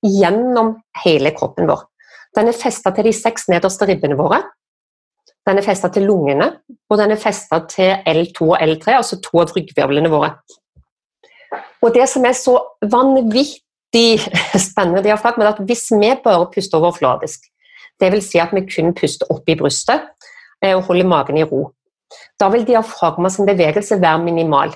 gjennom 0.05 0.75
hele 1.05 1.31
kroppen 1.37 1.71
vår. 1.71 1.87
Den 2.37 2.47
er 2.47 2.57
festa 2.57 2.93
til 2.95 3.09
de 3.09 3.13
seks 3.15 3.49
nederste 3.51 3.87
ribbene 3.89 4.17
våre. 4.19 4.41
Den 5.47 5.57
er 5.57 5.65
festa 5.65 5.89
til 5.89 6.05
lungene, 6.05 6.47
og 6.89 6.99
den 7.01 7.11
er 7.11 7.19
festa 7.19 7.63
til 7.69 7.95
L2 8.07 8.51
og 8.53 8.57
L3, 8.61 8.97
altså 8.99 9.17
to 9.23 9.41
av 9.41 9.53
ryggvirvlene 9.55 10.11
våre. 10.11 10.35
Og 11.81 11.93
det 11.95 12.07
som 12.09 12.25
er 12.29 12.37
så 12.37 12.55
vanvittig 12.85 14.21
spennende, 14.67 15.01
det 15.03 15.11
er 15.11 15.47
at 15.49 15.63
hvis 15.65 15.89
vi 15.91 16.13
bare 16.23 16.49
puster 16.53 16.77
overfladisk, 16.77 17.49
dvs. 18.01 18.29
Si 18.29 18.39
at 18.39 18.53
vi 18.53 18.65
kun 18.69 18.93
puster 18.97 19.29
opp 19.33 19.49
i 19.49 19.57
brystet 19.57 20.07
eh, 20.63 20.75
og 20.75 20.85
holder 20.89 21.09
magen 21.09 21.37
i 21.37 21.43
ro, 21.43 21.71
da 22.39 22.49
vil 22.53 22.65
diafragma 22.67 23.29
sin 23.29 23.49
bevegelse 23.49 24.01
være 24.01 24.23
minimal. 24.23 24.73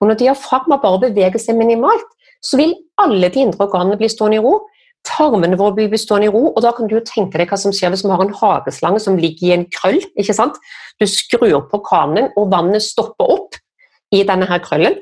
Og 0.00 0.08
når 0.08 0.20
diafragma 0.20 0.78
bare 0.82 1.08
beveger 1.08 1.40
seg 1.40 1.58
minimalt, 1.58 2.06
så 2.44 2.58
vil 2.60 2.74
alle 3.00 3.30
de 3.32 3.40
indre 3.40 3.64
organene 3.66 3.96
bli 3.98 4.10
stående 4.12 4.38
i 4.38 4.44
ro, 4.44 4.58
tarmene 5.04 5.58
våre 5.60 5.76
blir 5.76 5.90
bestående 5.92 6.28
i 6.28 6.32
ro. 6.32 6.52
og 6.52 6.62
Da 6.62 6.72
kan 6.72 6.88
du 6.88 6.96
jo 6.96 7.04
tenke 7.04 7.38
deg 7.38 7.50
hva 7.50 7.58
som 7.60 7.72
skjer 7.72 7.92
hvis 7.92 8.04
vi 8.04 8.10
har 8.10 8.24
en 8.24 8.34
hageslange 8.40 9.00
som 9.00 9.18
ligger 9.20 9.48
i 9.48 9.56
en 9.56 9.66
krøll. 9.70 10.00
ikke 10.18 10.34
sant? 10.34 10.56
Du 11.00 11.06
skrur 11.06 11.68
på 11.70 11.82
kranen, 11.84 12.30
og 12.36 12.50
vannet 12.50 12.82
stopper 12.82 13.34
opp 13.36 13.58
i 14.12 14.22
denne 14.24 14.48
her 14.48 14.62
krøllen. 14.64 15.00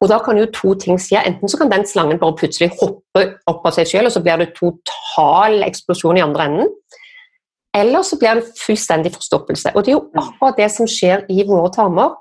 Og 0.00 0.08
Da 0.08 0.18
kan 0.18 0.36
jo 0.36 0.46
to 0.46 0.74
ting 0.74 0.98
skje. 0.98 1.22
Enten 1.22 1.48
så 1.48 1.58
kan 1.58 1.70
den 1.70 1.86
slangen 1.86 2.18
bare 2.18 2.34
plutselig 2.34 2.72
hoppe 2.80 3.38
opp 3.46 3.66
av 3.66 3.72
seg 3.72 3.86
selv, 3.86 4.06
og 4.06 4.12
så 4.12 4.22
blir 4.22 4.38
det 4.38 4.54
total 4.56 5.62
eksplosjon 5.62 6.18
i 6.18 6.24
andre 6.24 6.48
enden. 6.48 6.72
Eller 7.74 8.02
så 8.02 8.18
blir 8.18 8.40
det 8.40 8.50
fullstendig 8.58 9.14
forstoppelse. 9.14 9.72
Og 9.76 9.84
Det 9.84 9.92
er 9.92 9.98
jo 9.98 10.10
akkurat 10.18 10.56
det 10.56 10.70
som 10.72 10.86
skjer 10.86 11.24
i 11.30 11.46
våre 11.46 11.70
tarmer. 11.72 12.16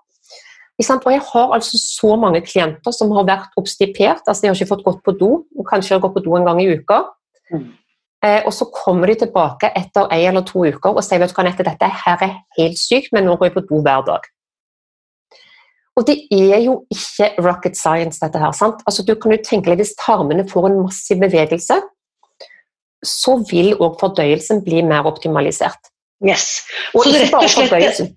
Og 0.89 1.11
jeg 1.13 1.21
har 1.27 1.53
altså 1.55 1.77
så 1.77 2.15
mange 2.19 2.41
klienter 2.41 2.93
som 2.95 3.11
har 3.15 3.27
vært 3.27 3.59
obstipert, 3.59 4.23
altså 4.25 4.41
de 4.41 4.49
har 4.49 4.57
ikke 4.57 4.71
fått 4.71 4.85
gått 4.87 5.03
på 5.05 5.13
do, 5.19 5.31
kanskje 5.69 5.95
har 5.97 6.03
gått 6.03 6.15
på 6.17 6.25
do 6.25 6.35
en 6.37 6.47
gang 6.47 6.61
i 6.63 6.69
uka. 6.71 7.03
Mm. 7.51 7.69
Eh, 8.25 8.41
og 8.45 8.53
så 8.53 8.67
kommer 8.69 9.09
de 9.09 9.15
tilbake 9.23 9.71
etter 9.75 10.05
en 10.13 10.27
eller 10.29 10.45
to 10.45 10.61
uker 10.61 10.93
og 10.93 11.01
sier 11.03 11.21
vet 11.21 11.31
du 11.31 11.37
hva, 11.39 11.45
Nette, 11.47 11.65
dette 11.65 11.87
her 12.03 12.21
er 12.21 12.35
helt 12.59 12.77
sykt, 12.77 13.09
men 13.15 13.25
nå 13.25 13.33
går 13.35 13.49
jeg 13.49 13.55
på 13.55 13.65
do 13.69 13.81
hver 13.81 14.05
dag. 14.05 14.27
Og 15.99 16.05
det 16.07 16.17
er 16.31 16.61
jo 16.63 16.75
ikke 16.93 17.33
rocket 17.43 17.75
science, 17.77 18.21
dette 18.21 18.39
her. 18.39 18.53
sant? 18.55 18.83
Altså 18.87 19.03
du 19.03 19.15
kan 19.19 19.33
jo 19.33 19.41
tenke 19.43 19.69
deg 19.69 19.81
Hvis 19.81 19.97
tarmene 19.99 20.47
får 20.47 20.69
en 20.69 20.79
massiv 20.85 21.19
bevegelse, 21.19 21.81
så 23.03 23.35
vil 23.49 23.73
òg 23.81 23.97
fordøyelsen 23.99 24.61
bli 24.63 24.83
mer 24.85 25.09
optimalisert. 25.09 25.89
Yes. 26.21 26.61
Og 26.93 27.03
så 27.09 27.17
rett 27.17 27.33
og 27.33 28.11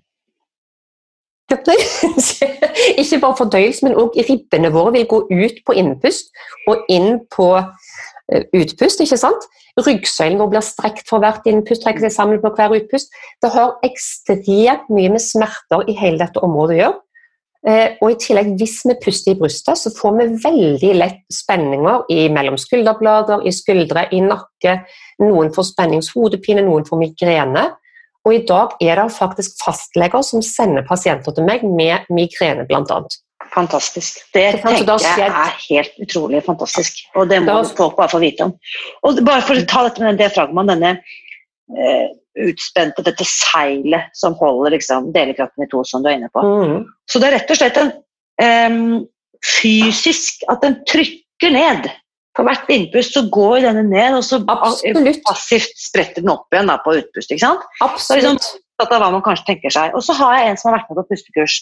slett 1.63 2.65
ikke 3.01 3.21
bare 3.23 3.39
fordøyelse, 3.39 3.85
men 3.85 3.97
òg 3.99 4.17
ribbene 4.29 4.71
våre 4.73 4.95
vil 4.97 5.07
gå 5.11 5.21
ut 5.31 5.61
på 5.65 5.77
innpust 5.79 6.33
og 6.71 6.83
inn 6.91 7.21
på 7.33 7.49
eh, 7.59 8.43
utpust. 8.57 9.01
ikke 9.01 9.19
sant? 9.21 9.47
Ryggsøylen 9.75 10.39
vår 10.39 10.51
blir 10.53 10.63
strekt 10.63 11.09
for 11.09 11.23
hvert 11.23 11.47
innpust, 11.51 11.83
trekker 11.83 12.05
seg 12.05 12.13
sammen 12.15 12.43
på 12.43 12.53
hver 12.55 12.75
utpust. 12.77 13.11
Det 13.43 13.51
har 13.51 13.75
ekstremt 13.85 14.87
mye 14.91 15.15
med 15.15 15.23
smerter 15.23 15.83
i 15.91 15.97
hele 15.99 16.21
dette 16.23 16.43
området 16.43 16.77
å 16.77 16.81
gjøre. 16.83 17.01
Eh, 17.65 17.95
og 17.97 18.11
i 18.13 18.17
tillegg, 18.21 18.51
hvis 18.59 18.83
vi 18.85 18.93
puster 19.01 19.33
i 19.33 19.39
brystet, 19.39 19.79
så 19.81 19.89
får 19.89 20.19
vi 20.19 20.25
veldig 20.43 20.91
lett 20.99 21.23
spenninger 21.33 22.03
i 22.13 22.27
mellom 22.29 22.59
skulderblader, 22.61 23.41
i 23.41 23.53
skuldre, 23.55 24.05
i 24.13 24.21
nakke. 24.21 24.77
Noen 25.23 25.49
får 25.55 25.71
spenningshodepine, 25.71 26.61
noen 26.67 26.85
får 26.85 27.01
migrene. 27.01 27.65
Og 28.25 28.33
i 28.33 28.41
dag 28.47 28.73
er 28.81 28.97
det 28.97 29.11
faktisk 29.13 29.59
fastleger 29.61 30.25
som 30.25 30.41
sender 30.45 30.85
pasienter 30.87 31.35
til 31.35 31.45
meg 31.45 31.63
med 31.65 32.07
migrene, 32.13 32.65
bl.a. 32.69 32.99
Fantastisk. 33.53 34.17
Det 34.33 34.47
tenker 34.63 35.03
jeg 35.05 35.29
er 35.29 35.57
helt 35.67 35.99
utrolig 36.01 36.41
fantastisk. 36.43 37.03
Og 37.15 37.29
det 37.29 37.43
må 37.45 37.59
folk 37.77 37.95
bare 37.99 38.11
få 38.11 38.21
vite 38.23 38.47
om. 38.47 38.55
Og 39.05 39.21
bare 39.25 39.45
for 39.45 39.59
å 39.59 39.67
ta 39.69 39.85
dette 39.85 40.03
med 40.03 40.17
diafragmaen, 40.19 40.73
denne 40.73 40.95
eh, 40.97 42.07
utspente, 42.49 43.05
dette 43.05 43.27
seilet 43.29 44.09
som 44.17 44.35
holder 44.39 44.75
liksom, 44.75 45.11
delekroppen 45.15 45.67
i 45.67 45.69
to, 45.71 45.83
som 45.87 46.03
du 46.03 46.09
er 46.09 46.17
inne 46.19 46.31
på. 46.33 46.41
Mm. 46.43 46.81
Så 47.09 47.21
det 47.21 47.29
er 47.29 47.37
rett 47.37 47.53
og 47.53 47.61
slett 47.61 47.79
en 47.79 47.93
um, 48.41 49.05
fysisk 49.45 50.41
At 50.49 50.63
den 50.65 50.79
trykker 50.89 51.53
ned 51.53 51.85
på 52.35 52.43
hvert 52.43 52.71
innpust 52.73 53.15
så 53.15 53.23
går 53.31 53.63
denne 53.63 53.85
ned, 53.87 54.17
og 54.17 54.23
så 54.27 54.41
Absolutt. 54.51 55.21
passivt 55.27 55.77
spretter 55.79 56.23
den 56.23 56.33
opp 56.33 56.51
igjen 56.53 56.67
da, 56.71 56.77
på 56.83 56.97
utpust. 56.99 57.31
ikke 57.31 57.45
sant? 57.45 57.63
Absolutt. 57.83 58.25
Liksom, 58.25 58.61
av 58.83 58.91
hva 58.91 59.11
man 59.13 59.23
kanskje 59.23 59.47
tenker 59.53 59.71
seg. 59.71 59.95
Og 59.95 60.03
så 60.03 60.15
har 60.19 60.35
jeg 60.39 60.51
en 60.51 60.59
som 60.59 60.69
har 60.69 60.81
vært 60.81 60.91
med 60.91 60.99
på 60.99 61.07
pustekurs, 61.13 61.61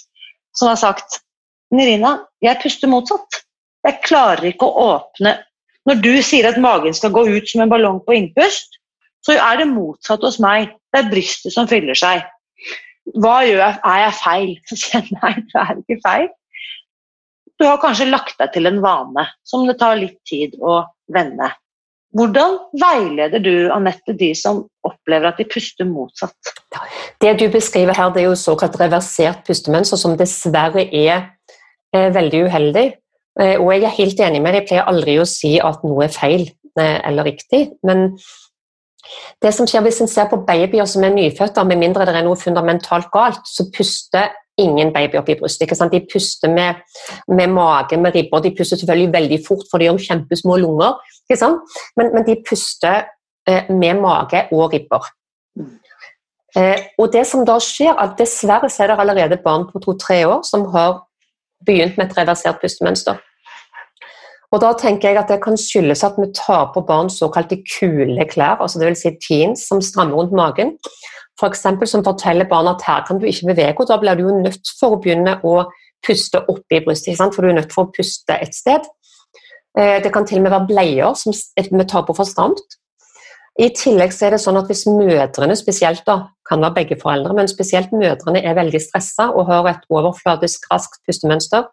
som 0.58 0.72
har 0.72 0.80
sagt 0.82 1.20
Nirina, 1.74 2.16
jeg 2.46 2.62
puster 2.62 2.90
motsatt. 2.90 3.44
Jeg 3.84 4.02
klarer 4.06 4.46
ikke 4.54 4.70
å 4.70 4.86
åpne 4.94 5.36
Når 5.84 5.98
du 6.00 6.14
sier 6.24 6.46
at 6.48 6.56
magen 6.64 6.94
skal 6.96 7.12
gå 7.12 7.26
ut 7.28 7.50
som 7.50 7.60
en 7.60 7.72
ballong 7.72 7.98
på 8.06 8.14
innpust, 8.16 8.78
så 9.26 9.34
er 9.36 9.58
det 9.60 9.66
motsatt 9.68 10.22
hos 10.24 10.38
meg. 10.40 10.70
Det 10.94 11.02
er 11.02 11.10
brystet 11.12 11.52
som 11.52 11.68
fyller 11.68 11.98
seg. 12.00 12.24
Hva 13.20 13.42
gjør 13.44 13.60
jeg? 13.60 13.80
Er 13.92 14.00
jeg 14.06 14.14
feil? 14.22 14.54
Så 14.70 14.78
sier 14.80 15.02
jeg 15.02 15.18
nei, 15.18 15.34
det 15.52 15.60
er 15.60 15.82
ikke 15.82 15.98
feil. 16.06 16.30
Du 17.60 17.68
har 17.68 17.82
kanskje 17.82 18.10
lagt 18.10 18.40
deg 18.42 18.54
til 18.56 18.70
en 18.70 18.80
vane 18.84 19.28
som 19.48 19.68
det 19.68 19.78
tar 19.82 20.00
litt 20.00 20.20
tid 20.30 20.56
å 20.62 20.82
vende. 21.14 21.52
Hvordan 22.14 22.60
veileder 22.78 23.42
du 23.42 23.54
Anette, 23.74 24.14
de 24.14 24.30
som 24.38 24.62
opplever 24.86 25.32
at 25.32 25.40
de 25.42 25.48
puster 25.50 25.88
motsatt? 25.90 26.52
Det 27.22 27.32
du 27.40 27.48
beskriver 27.54 27.98
her, 27.98 28.12
det 28.14 28.22
er 28.22 28.30
jo 28.30 28.38
såkalt 28.38 28.78
reversert 28.82 29.42
pustemønster, 29.48 29.98
som 29.98 30.14
dessverre 30.20 30.86
er 30.86 31.16
eh, 31.96 32.12
veldig 32.14 32.44
uheldig. 32.50 32.86
Eh, 33.42 33.56
og 33.58 33.74
jeg 33.74 33.88
er 33.88 33.98
helt 33.98 34.22
enig 34.28 34.44
med 34.44 34.54
deg, 34.54 34.62
jeg 34.62 34.70
pleier 34.70 34.92
aldri 34.92 35.18
å 35.18 35.26
si 35.30 35.56
at 35.58 35.82
noe 35.88 36.06
er 36.06 36.14
feil 36.14 36.46
eh, 36.46 37.00
eller 37.02 37.32
riktig. 37.32 37.64
Men 37.82 38.12
det 39.42 39.56
som 39.58 39.66
skjer 39.68 39.82
hvis 39.88 40.04
en 40.06 40.12
ser 40.12 40.30
på 40.30 40.44
babyer 40.46 40.86
som 40.90 41.04
er 41.06 41.16
nyfødte, 41.18 41.66
med 41.66 41.82
mindre 41.82 42.06
det 42.06 42.14
er 42.20 42.28
noe 42.28 42.38
fundamentalt 42.40 43.10
galt, 43.14 43.42
så 43.50 43.66
puster 43.74 44.30
ingen 44.58 44.94
baby 44.94 45.18
opp 45.18 45.30
i 45.30 45.38
brystet. 45.40 45.66
ikke 45.66 45.78
sant? 45.78 45.94
De 45.94 46.04
puster 46.14 46.52
med, 46.52 46.84
med 47.28 47.50
mage, 47.54 47.98
med 47.98 48.16
ribber. 48.16 48.44
De 48.44 48.54
puster 48.58 48.78
selvfølgelig 48.78 49.14
veldig 49.14 49.40
fort, 49.48 49.66
for 49.72 49.82
de 49.82 49.90
har 49.90 50.06
kjempesmå 50.08 50.58
lunger. 50.62 51.00
ikke 51.30 51.40
sant? 51.40 51.76
Men, 51.98 52.14
men 52.14 52.28
de 52.28 52.38
puster 52.50 53.04
eh, 53.50 53.70
med 53.70 54.02
mage 54.02 54.46
og 54.52 54.74
ribber. 54.74 55.10
Eh, 56.58 56.80
og 57.02 57.14
det 57.14 57.26
som 57.28 57.46
da 57.50 57.58
skjer, 57.62 57.96
at 57.98 58.18
Dessverre 58.20 58.70
så 58.70 58.84
er 58.84 58.94
det 58.94 59.00
allerede 59.02 59.42
barn 59.44 59.66
på 59.72 59.82
to-tre 59.82 60.22
år 60.30 60.44
som 60.46 60.68
har 60.76 61.02
begynt 61.66 61.98
med 61.98 62.12
et 62.12 62.18
reversert 62.18 62.62
pustemønster. 62.62 63.22
Og 64.54 64.62
da 64.62 64.70
tenker 64.78 65.10
jeg 65.10 65.18
at 65.18 65.32
Det 65.32 65.40
kan 65.42 65.58
skyldes 65.58 66.04
at 66.06 66.14
vi 66.20 66.28
tar 66.38 66.68
på 66.76 66.84
barn 66.86 67.10
såkalte 67.10 67.58
kule 67.66 68.26
klær, 68.30 68.62
altså 68.62 68.80
dvs. 68.80 69.02
Si 69.02 69.12
teens 69.28 69.66
som 69.66 69.82
strammer 69.82 70.20
rundt 70.20 70.36
magen 70.38 70.76
eksempel, 71.42 71.90
som 71.90 72.04
forteller 72.06 72.50
barna 72.50 72.76
at 72.76 72.86
her 72.88 73.06
kan 73.08 73.20
du 73.20 73.26
ikke 73.28 73.50
bevege, 73.54 73.80
og 73.80 73.90
da 73.90 73.98
blir 74.02 74.18
du 74.18 74.28
jo 74.28 74.36
nødt 74.44 74.70
for 74.80 74.96
å 74.96 75.00
begynne 75.02 75.40
å 75.44 75.64
puste 76.06 76.44
opp 76.52 76.76
i 76.76 76.82
brystet, 76.84 77.18
for 77.18 77.42
du 77.42 77.50
er 77.50 77.60
nødt 77.62 77.74
for 77.74 77.88
å 77.88 77.94
puste 77.96 78.38
et 78.38 78.56
sted. 78.56 78.86
Eh, 79.78 80.00
det 80.04 80.12
kan 80.14 80.28
til 80.28 80.42
og 80.42 80.46
med 80.46 80.54
være 80.54 80.70
bleier 80.70 81.18
som 81.18 81.34
vi 81.34 81.86
tar 81.90 82.06
på 82.06 82.16
for 82.18 82.30
stramt. 82.30 82.78
I 83.62 83.70
tillegg 83.78 84.16
er 84.26 84.34
det 84.34 84.42
sånn 84.42 84.58
at 84.58 84.70
hvis 84.70 84.88
mødrene 84.90 85.56
spesielt 85.58 86.02
da, 86.10 86.24
kan 86.50 86.62
være 86.62 86.78
begge 86.80 86.98
foreldre, 87.02 87.36
men 87.38 87.50
spesielt 87.50 87.94
mødrene 87.94 88.42
er 88.42 88.58
veldig 88.58 88.82
stressa 88.82 89.30
og 89.32 89.48
har 89.48 89.70
et 89.70 89.86
overfladisk 89.94 90.66
raskt 90.72 91.00
pustemønster, 91.08 91.68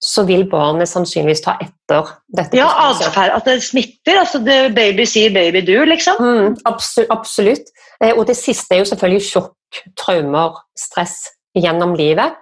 så 0.00 0.24
vil 0.24 0.46
barnet 0.48 0.88
sannsynligvis 0.88 1.42
ta 1.44 1.56
etter 1.60 2.08
dette. 2.32 2.56
Ja, 2.56 2.70
atferd. 2.88 3.34
At 3.36 3.48
det 3.48 3.58
smitter. 3.62 4.22
altså 4.22 4.40
det 4.40 4.74
Baby 4.74 5.04
sier, 5.04 5.32
baby 5.34 5.60
do, 5.66 5.84
liksom. 5.84 6.16
Mm, 6.20 6.56
absolutt. 6.64 7.10
absolutt. 7.12 7.72
Eh, 8.02 8.14
og 8.16 8.26
det 8.30 8.36
siste 8.38 8.74
er 8.74 8.80
jo 8.80 8.88
selvfølgelig 8.88 9.26
sjokk, 9.26 9.82
traumer, 10.00 10.56
stress 10.78 11.18
gjennom 11.58 11.92
livet. 11.98 12.40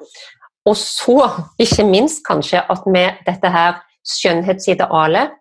Og 0.69 0.77
så, 0.77 1.19
ikke 1.59 1.87
minst 1.89 2.23
kanskje, 2.29 2.63
at 2.63 2.87
med 2.87 3.25
dette 3.27 3.51
her 3.51 3.83
skjønnhetsidealet 4.07 5.35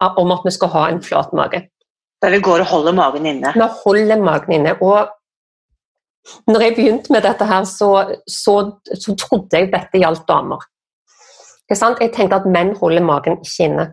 om 0.00 0.32
at 0.34 0.44
vi 0.44 0.52
skal 0.52 0.72
ha 0.72 0.88
en 0.90 1.02
flat 1.02 1.32
mage. 1.36 1.60
Der 2.22 2.32
vi 2.32 2.40
går 2.40 2.64
og 2.64 2.66
holder 2.66 2.96
magen 2.96 3.26
inne. 3.26 3.52
Vi 3.54 3.68
holder 3.84 4.20
magen 4.22 4.52
inne. 4.52 4.76
Og 4.82 5.10
når 6.48 6.60
jeg 6.60 6.76
begynte 6.76 7.12
med 7.12 7.22
dette 7.22 7.44
her, 7.44 7.64
så, 7.68 8.16
så, 8.28 8.54
så 8.96 9.16
trodde 9.20 9.60
jeg 9.60 9.72
dette 9.72 10.00
gjaldt 10.00 10.24
damer. 10.28 10.64
Jeg 11.70 12.12
tenkte 12.12 12.36
at 12.36 12.48
menn 12.48 12.74
holder 12.76 13.04
magen 13.04 13.38
ikke 13.40 13.68
inne. 13.68 13.86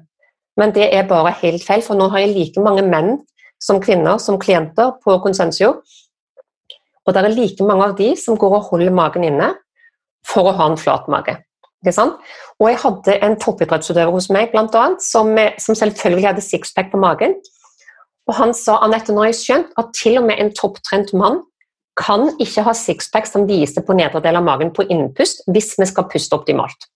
Men 0.59 0.73
det 0.75 0.89
er 0.93 1.07
bare 1.07 1.31
helt 1.41 1.63
feil, 1.63 1.81
for 1.81 1.95
nå 1.95 2.09
har 2.11 2.25
jeg 2.25 2.33
like 2.35 2.63
mange 2.63 2.83
menn 2.83 3.21
som 3.61 3.79
kvinner, 3.81 4.17
som 4.19 4.39
klienter 4.39 4.97
på 5.03 5.15
Konsensio. 5.23 5.77
Og 7.05 7.13
det 7.13 7.23
er 7.23 7.33
like 7.33 7.63
mange 7.63 7.87
av 7.87 7.95
de 7.97 8.11
som 8.19 8.37
går 8.37 8.57
og 8.57 8.67
holder 8.71 8.93
magen 8.93 9.23
inne 9.25 9.53
for 10.27 10.49
å 10.49 10.55
ha 10.57 10.67
en 10.69 10.77
flat 10.77 11.07
mage. 11.09 11.37
Og 11.81 12.67
jeg 12.69 12.77
hadde 12.83 13.15
en 13.25 13.37
toppidrettsutøver 13.41 14.11
hos 14.13 14.29
meg 14.29 14.51
blant 14.51 14.75
annet, 14.77 15.01
som, 15.01 15.31
som 15.57 15.77
selvfølgelig 15.77 16.27
hadde 16.27 16.43
sixpack 16.45 16.91
på 16.91 16.99
magen. 17.01 17.33
Og 18.29 18.35
han 18.37 18.53
sa 18.53 18.77
Anette, 18.85 19.13
nå 19.13 19.23
har 19.23 19.31
jeg 19.31 19.39
skjønt 19.39 19.73
at 19.81 19.89
til 19.97 20.19
og 20.19 20.27
med 20.27 20.37
en 20.39 20.53
topptrent 20.53 21.13
mann 21.17 21.41
kan 21.99 22.29
ikke 22.39 22.63
ha 22.63 22.73
sixpack 22.77 23.25
som 23.27 23.47
viser 23.49 23.83
på 23.85 23.95
nedre 23.97 24.21
del 24.23 24.37
av 24.37 24.45
magen 24.45 24.71
på 24.75 24.85
innpust 24.93 25.41
hvis 25.51 25.73
vi 25.79 25.87
skal 25.89 26.07
puste 26.11 26.37
optimalt. 26.37 26.87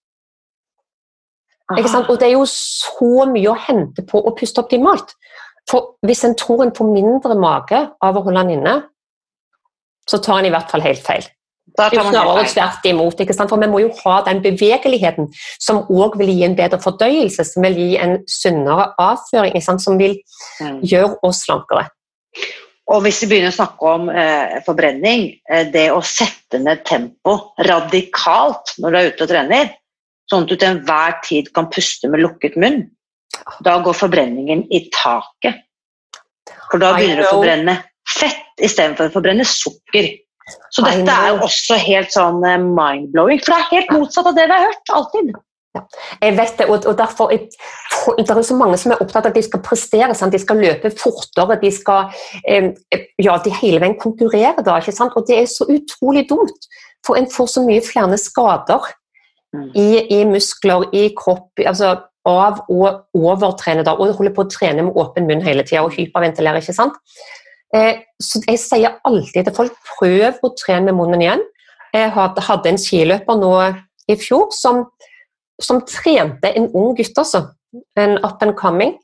Og 1.74 2.18
det 2.20 2.28
er 2.28 2.36
jo 2.36 2.46
så 2.50 3.26
mye 3.30 3.52
å 3.52 3.60
hente 3.68 4.06
på 4.06 4.22
å 4.22 4.34
puste 4.38 4.62
optimalt. 4.62 5.16
For 5.70 5.96
hvis 6.06 6.22
en 6.28 6.36
tror 6.38 6.66
en 6.66 6.76
får 6.76 6.92
mindre 6.92 7.38
mage 7.40 7.80
av 8.06 8.18
å 8.18 8.22
holde 8.26 8.44
den 8.44 8.60
inne, 8.60 8.76
så 10.06 10.20
tar 10.22 10.40
en 10.40 10.52
i 10.52 10.54
hvert 10.54 10.70
fall 10.70 10.86
helt 10.86 11.02
feil. 11.02 11.26
Det 11.76 11.88
er 11.90 11.96
jo 11.98 12.04
snarere 12.08 12.44
tvert 12.48 12.86
imot. 12.88 13.24
For 13.50 13.60
vi 13.60 13.70
må 13.72 13.82
jo 13.82 13.90
ha 14.04 14.20
den 14.28 14.44
bevegeligheten 14.44 15.32
som 15.60 15.82
òg 15.92 16.20
vil 16.22 16.30
gi 16.32 16.46
en 16.48 16.56
bedre 16.56 16.80
fordøyelse, 16.84 17.44
som 17.50 17.66
vil 17.66 17.80
gi 17.80 17.90
en 18.00 18.20
sunnere 18.30 18.92
avføring, 19.02 19.58
som 19.66 19.98
vil 20.00 20.16
mm. 20.62 20.80
gjøre 20.86 21.18
oss 21.26 21.42
slankere. 21.48 21.88
Og 22.94 23.02
hvis 23.02 23.24
vi 23.24 23.32
begynner 23.32 23.50
å 23.50 23.58
snakke 23.58 23.92
om 23.96 24.12
eh, 24.14 24.60
forbrenning, 24.66 25.26
eh, 25.50 25.66
det 25.74 25.88
å 25.90 26.04
sette 26.06 26.60
ned 26.62 26.84
tempo 26.86 27.40
radikalt 27.66 28.76
når 28.78 28.94
du 28.94 29.00
er 29.00 29.10
ute 29.10 29.26
og 29.26 29.32
trener, 29.32 29.72
sånn 30.32 30.46
at 30.46 30.52
du 30.52 30.56
til 30.56 30.72
enhver 30.72 31.18
tid 31.26 31.52
kan 31.56 31.70
puste 31.74 32.10
med 32.12 32.24
lukket 32.24 32.58
munn, 32.62 32.84
da 33.66 33.78
går 33.84 33.98
forbrenningen 33.98 34.66
i 34.74 34.86
taket. 34.94 35.64
For 36.72 36.82
da 36.82 36.94
begynner 36.96 37.22
du 37.22 37.28
å 37.28 37.34
forbrenne 37.38 37.80
fett 38.10 38.64
istedenfor 38.64 39.10
å 39.10 39.16
forbrenne 39.18 39.46
sukker. 39.48 40.14
Så 40.74 40.84
dette 40.86 41.10
er 41.10 41.34
jo 41.34 41.46
også 41.48 41.78
helt 41.82 42.14
sånn 42.14 42.44
eh, 42.46 42.62
mind-blowing, 42.62 43.42
for 43.42 43.54
det 43.54 43.60
er 43.60 43.72
helt 43.74 43.94
motsatt 43.96 44.30
av 44.30 44.38
det 44.38 44.46
vi 44.46 44.54
har 44.54 44.68
hørt. 44.68 44.94
alltid. 44.94 45.36
Jeg 46.22 46.36
vet 46.38 46.60
det, 46.60 46.68
og, 46.72 46.86
derfor 46.98 47.34
er, 47.34 47.48
det 48.18 48.32
er 48.32 48.42
så 48.48 48.56
mange 48.56 48.78
som 48.80 48.94
er 48.94 49.02
opptatt 49.04 49.26
av 49.26 49.34
at 49.34 49.40
de 49.40 49.44
skal 49.44 49.64
prestere. 49.66 50.16
Sant? 50.16 50.36
De 50.36 50.40
skal 50.40 50.62
løpe 50.62 50.92
fortere, 50.96 51.58
de 51.62 51.72
skal 51.74 52.14
eh, 52.48 52.70
ja, 53.22 53.38
de 53.44 53.54
hele 53.60 53.82
veien 53.84 53.98
konkurrere. 54.00 54.64
Da, 54.64 54.78
ikke 54.80 54.96
sant? 54.96 55.18
Og 55.18 55.28
det 55.28 55.42
er 55.42 55.50
så 55.52 55.68
utrolig 55.72 56.28
dumt, 56.30 56.70
for 57.06 57.20
en 57.20 57.28
får 57.32 57.52
så 57.58 57.66
mye 57.66 57.84
flere 57.86 58.20
skader. 58.22 58.94
I, 59.76 59.90
i, 60.18 60.20
muskler, 60.30 60.88
i 60.96 61.08
kropp. 61.18 61.52
altså 61.66 61.96
av 62.26 62.64
å 62.74 62.90
overtrene 63.14 63.86
da, 63.86 63.94
og 63.94 64.16
holde 64.18 64.34
på 64.34 64.46
å 64.46 64.50
trene 64.50 64.88
med 64.88 64.98
åpen 64.98 65.28
munn 65.30 65.44
hele 65.46 65.66
tida 65.66 65.84
og 65.86 65.94
hyperventilere. 65.94 66.62
ikke 66.62 66.74
sant? 66.74 66.98
Eh, 67.76 68.02
så 68.22 68.42
Jeg 68.48 68.60
sier 68.60 68.98
alltid 69.04 69.46
til 69.46 69.54
folk 69.54 69.74
prøv 69.98 70.40
å 70.42 70.54
trene 70.58 70.90
med 70.90 70.98
munnen 70.98 71.22
igjen. 71.22 71.44
Jeg 71.94 72.12
hadde 72.12 72.70
en 72.70 72.82
skiløper 72.82 73.38
nå 73.40 73.52
i 74.10 74.16
fjor 74.20 74.50
som, 74.52 74.86
som 75.62 75.82
trente 75.86 76.52
en 76.52 76.70
ung 76.74 76.96
gutt, 76.96 77.18
altså. 77.18 77.52
En 77.96 78.18
up 78.24 78.42
and 78.42 78.56
coming. 78.56 78.98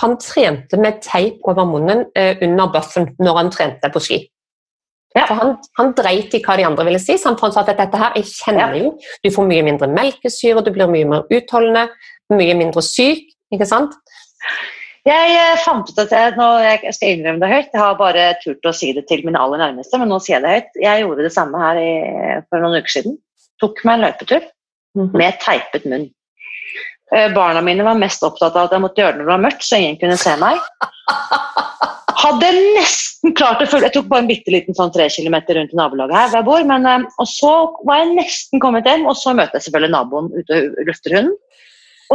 Han 0.00 0.16
trente 0.20 0.76
med 0.76 1.00
teip 1.02 1.40
over 1.44 1.64
munnen 1.64 2.04
eh, 2.16 2.36
under 2.42 2.72
buffen 2.72 3.14
når 3.18 3.36
han 3.36 3.50
trente 3.50 3.90
på 3.92 4.02
ski. 4.02 4.18
Ja. 5.16 5.24
For 5.24 5.38
han, 5.40 5.54
han 5.78 5.94
dreit 5.96 6.34
i 6.36 6.42
hva 6.44 6.58
de 6.58 6.66
andre 6.68 6.84
ville 6.90 7.00
si. 7.00 7.16
Så 7.16 7.32
han 7.32 7.52
sa 7.52 7.62
at 7.62 7.72
dette 7.72 8.00
her, 8.00 8.16
jeg 8.20 8.28
kjenner 8.28 8.76
jo, 8.76 8.92
du 9.24 9.30
får 9.32 9.48
mye 9.48 9.64
mindre 9.64 9.88
melkesyre, 9.88 10.64
du 10.64 10.72
blir 10.74 10.90
mye 10.92 11.08
mer 11.08 11.24
utholdende 11.32 11.86
mye 12.34 12.56
mindre 12.58 12.82
syk, 12.82 13.28
ikke 13.54 13.68
sant? 13.68 13.94
Jeg 15.06 15.36
eh, 15.38 15.52
fant 15.62 15.86
ut 15.86 16.00
at 16.02 16.10
jeg, 16.10 16.34
nå, 16.34 16.46
jeg 16.64 16.94
skal 16.96 17.12
innrømme 17.14 17.42
det 17.44 17.50
høyt, 17.52 17.68
jeg 17.70 17.82
har 17.82 17.98
bare 18.00 18.24
turt 18.42 18.66
å 18.66 18.74
si 18.74 18.90
det 18.96 19.04
til 19.06 19.22
mine 19.26 19.38
aller 19.38 19.62
nærmeste, 19.62 20.00
men 20.02 20.10
nå 20.10 20.18
sier 20.22 20.40
jeg 20.40 20.42
det 20.42 20.54
høyt. 20.56 20.80
Jeg 20.82 21.04
gjorde 21.04 21.26
det 21.28 21.32
samme 21.36 21.62
her 21.62 21.78
i, 21.78 21.90
for 22.50 22.64
noen 22.64 22.82
uker 22.82 22.96
siden. 22.96 23.16
Tok 23.62 23.84
meg 23.86 24.00
en 24.00 24.06
løpetur 24.08 24.42
mm 24.42 25.04
-hmm. 25.04 25.16
med 25.22 25.38
teipet 25.44 25.86
munn. 25.86 26.08
Eh, 27.14 27.32
barna 27.34 27.62
mine 27.62 27.86
var 27.86 27.94
mest 27.94 28.22
opptatt 28.26 28.56
av 28.56 28.66
at 28.66 28.72
jeg 28.72 28.82
måtte 28.82 29.00
gjøre 29.00 29.12
det 29.12 29.18
når 29.18 29.26
det 29.26 29.34
var 29.34 29.46
mørkt, 29.46 29.62
så 29.62 29.76
ingen 29.76 30.00
kunne 30.00 30.16
se 30.18 30.36
meg. 30.36 30.58
Hadde 32.16 32.48
nesten 32.76 33.34
klart 33.36 33.60
å 33.60 33.66
følge 33.68 33.90
Jeg 33.90 33.96
tok 33.98 34.06
bare 34.10 34.24
en 34.24 34.30
bitte 34.30 34.52
liten 34.54 34.76
sånn 34.76 34.92
tre 34.94 35.08
kilometer 35.12 35.58
rundt 35.58 35.74
nabolaget 35.76 36.16
her 36.16 36.30
hvor 36.30 36.38
jeg 36.38 36.46
bor, 36.48 36.68
men, 36.70 36.86
eh, 36.88 37.04
og 37.20 37.28
så 37.28 37.52
var 37.88 38.00
jeg 38.02 38.14
nesten 38.16 38.62
kommet 38.62 38.88
hjem, 38.88 39.04
og 39.10 39.18
så 39.20 39.34
møter 39.36 39.58
jeg 39.58 39.66
selvfølgelig 39.66 39.94
naboen 39.94 40.30
ute 40.36 40.60
og 40.62 40.88
lufter 40.88 41.16
hunden. 41.18 41.34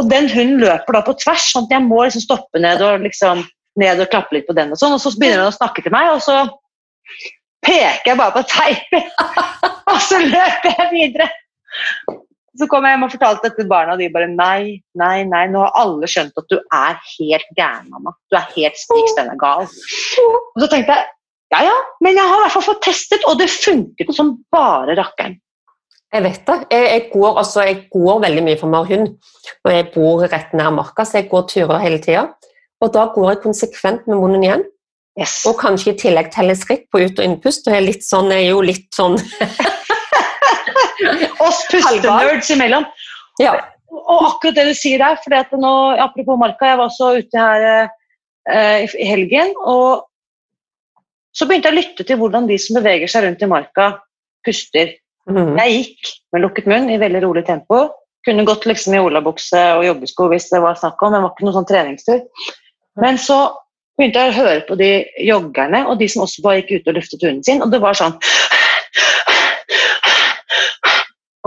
Og 0.00 0.08
den 0.08 0.28
hunden 0.32 0.62
løper 0.62 0.96
da 0.96 1.02
på 1.04 1.14
tvers, 1.20 1.50
sånn 1.52 1.68
at 1.68 1.76
jeg 1.76 1.84
må 1.84 2.00
liksom 2.00 2.24
stoppe 2.24 2.62
ned 2.64 2.82
og, 2.84 3.04
liksom, 3.04 3.44
ned 3.80 4.00
og 4.00 4.10
klappe 4.12 4.38
litt 4.38 4.48
på 4.48 4.56
den. 4.56 4.72
Og 4.72 4.80
sånn, 4.80 4.96
og 4.96 5.02
så 5.02 5.12
begynner 5.18 5.44
han 5.44 5.52
å 5.52 5.58
snakke 5.58 5.84
til 5.84 5.92
meg, 5.94 6.14
og 6.14 6.22
så 6.24 6.38
peker 7.62 8.12
jeg 8.12 8.18
bare 8.18 8.36
på 8.38 8.44
teipen. 8.50 9.10
og 9.92 9.98
så 10.08 10.20
løper 10.24 10.78
jeg 10.78 10.88
videre. 10.96 11.28
Så 12.60 12.68
kom 12.68 12.84
jeg 12.84 12.94
hjem 12.94 13.06
og 13.06 13.12
fortalte 13.14 13.46
dette 13.46 13.62
til 13.62 13.68
barna, 13.70 13.94
og 13.94 14.02
de 14.02 14.10
bare 14.12 14.28
nei, 14.28 14.82
nei, 14.98 15.22
nei. 15.28 15.46
Nå 15.48 15.62
har 15.64 15.78
alle 15.80 16.08
skjønt 16.10 16.36
at 16.36 16.50
du 16.52 16.58
er 16.60 16.98
helt 17.14 17.54
gæren, 17.56 17.88
mamma. 17.92 18.12
Du 18.28 18.36
er 18.36 18.50
helt 18.56 18.76
stikk 18.76 19.08
stemme 19.14 19.38
gal. 19.40 19.64
Og 19.64 20.60
så 20.60 20.68
tenkte 20.68 20.98
jeg 20.98 21.08
ja 21.52 21.60
ja, 21.66 21.72
men 22.00 22.16
jeg 22.16 22.24
har 22.24 22.38
i 22.38 22.44
hvert 22.46 22.54
fall 22.54 22.64
fått 22.64 22.84
testet, 22.86 23.24
og 23.28 23.36
det 23.40 23.50
funket 23.52 24.12
som 24.16 24.38
bare 24.52 24.96
rakkeren. 24.96 25.36
Jeg 26.12 26.24
vet 26.24 26.40
det. 26.48 26.56
Jeg, 26.72 26.86
jeg, 26.88 27.02
går, 27.12 27.38
altså, 27.40 27.64
jeg 27.68 27.78
går, 27.92 28.20
veldig 28.24 28.44
mye 28.44 28.58
for 28.60 28.72
vi 28.72 28.78
har 28.80 28.88
hund, 28.92 29.34
og 29.64 29.72
jeg 29.72 29.88
bor 29.94 30.24
rett 30.32 30.54
nær 30.56 30.72
marka, 30.76 31.04
så 31.08 31.20
jeg 31.20 31.28
går 31.32 31.46
turer 31.52 31.84
hele 31.84 32.00
tida. 32.04 32.26
Og 32.82 32.92
da 32.92 33.06
går 33.14 33.30
jeg 33.30 33.42
konsekvent 33.44 34.08
med 34.08 34.20
munnen 34.20 34.44
igjen. 34.44 34.64
Yes. 35.20 35.42
Og 35.48 35.58
kanskje 35.60 35.92
i 35.92 35.98
tillegg 36.00 36.30
teller 36.32 36.56
skritt 36.56 36.86
på 36.92 37.02
ut- 37.02 37.18
og 37.20 37.24
innpust. 37.26 37.66
Og 37.68 37.74
jeg 37.74 37.82
er, 37.82 37.88
litt 37.90 38.04
sånn, 38.06 38.32
jeg 38.32 38.46
er 38.46 38.54
jo 38.54 38.62
litt 38.64 38.88
sånn 38.96 39.18
Oss 41.42 41.64
pustenerds 41.70 42.50
imellom. 42.54 42.86
Ja. 43.42 43.56
Og 43.92 44.22
akkurat 44.28 44.56
det 44.56 44.70
du 44.70 44.76
sier 44.76 45.02
der, 45.02 45.18
for 45.20 45.60
nå, 45.60 45.72
apropos 46.00 46.38
marka, 46.40 46.70
jeg 46.70 46.80
var 46.80 46.88
også 46.88 47.10
ute 47.20 47.42
her 47.42 47.66
eh, 47.68 47.92
eh, 48.48 48.94
i 48.96 49.08
helgen, 49.08 49.52
og 49.68 50.08
så 51.36 51.48
begynte 51.48 51.70
jeg 51.70 51.76
å 51.76 51.80
lytte 51.80 52.06
til 52.08 52.18
hvordan 52.20 52.48
de 52.48 52.58
som 52.60 52.78
beveger 52.78 53.10
seg 53.10 53.26
rundt 53.26 53.44
i 53.44 53.48
marka, 53.48 53.88
puster. 54.46 54.94
Mm. 55.30 55.54
Jeg 55.60 55.74
gikk 55.76 56.12
med 56.34 56.44
lukket 56.44 56.68
munn 56.68 56.90
i 56.92 57.00
veldig 57.00 57.22
rolig 57.24 57.44
tempo. 57.48 57.86
Kunne 58.26 58.46
gått 58.46 58.66
liksom 58.68 58.96
i 58.96 59.02
olabukse 59.02 59.60
og 59.78 59.86
joggesko 59.86 60.28
hvis 60.32 60.50
det 60.52 60.60
var 60.62 60.78
snakk 60.78 61.00
om, 61.02 61.12
men 61.12 61.20
det 61.20 61.24
var 61.26 61.34
ikke 61.34 61.46
noen 61.46 61.58
sånn 61.58 61.70
treningstur. 61.70 62.48
Men 63.00 63.20
så 63.20 63.38
begynte 63.98 64.24
jeg 64.24 64.32
å 64.32 64.38
høre 64.40 64.60
på 64.68 64.76
de 64.80 64.90
joggerne 65.24 65.84
og 65.88 65.98
de 66.00 66.08
som 66.10 66.24
også 66.24 66.44
bare 66.44 66.62
gikk 66.62 66.82
ut 66.82 66.92
og 66.92 66.98
luftet 66.98 67.24
hunden 67.24 67.44
sin, 67.46 67.64
og 67.64 67.72
det 67.72 67.80
var 67.82 67.96
sånn 67.98 68.16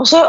Og 0.00 0.08
så 0.10 0.22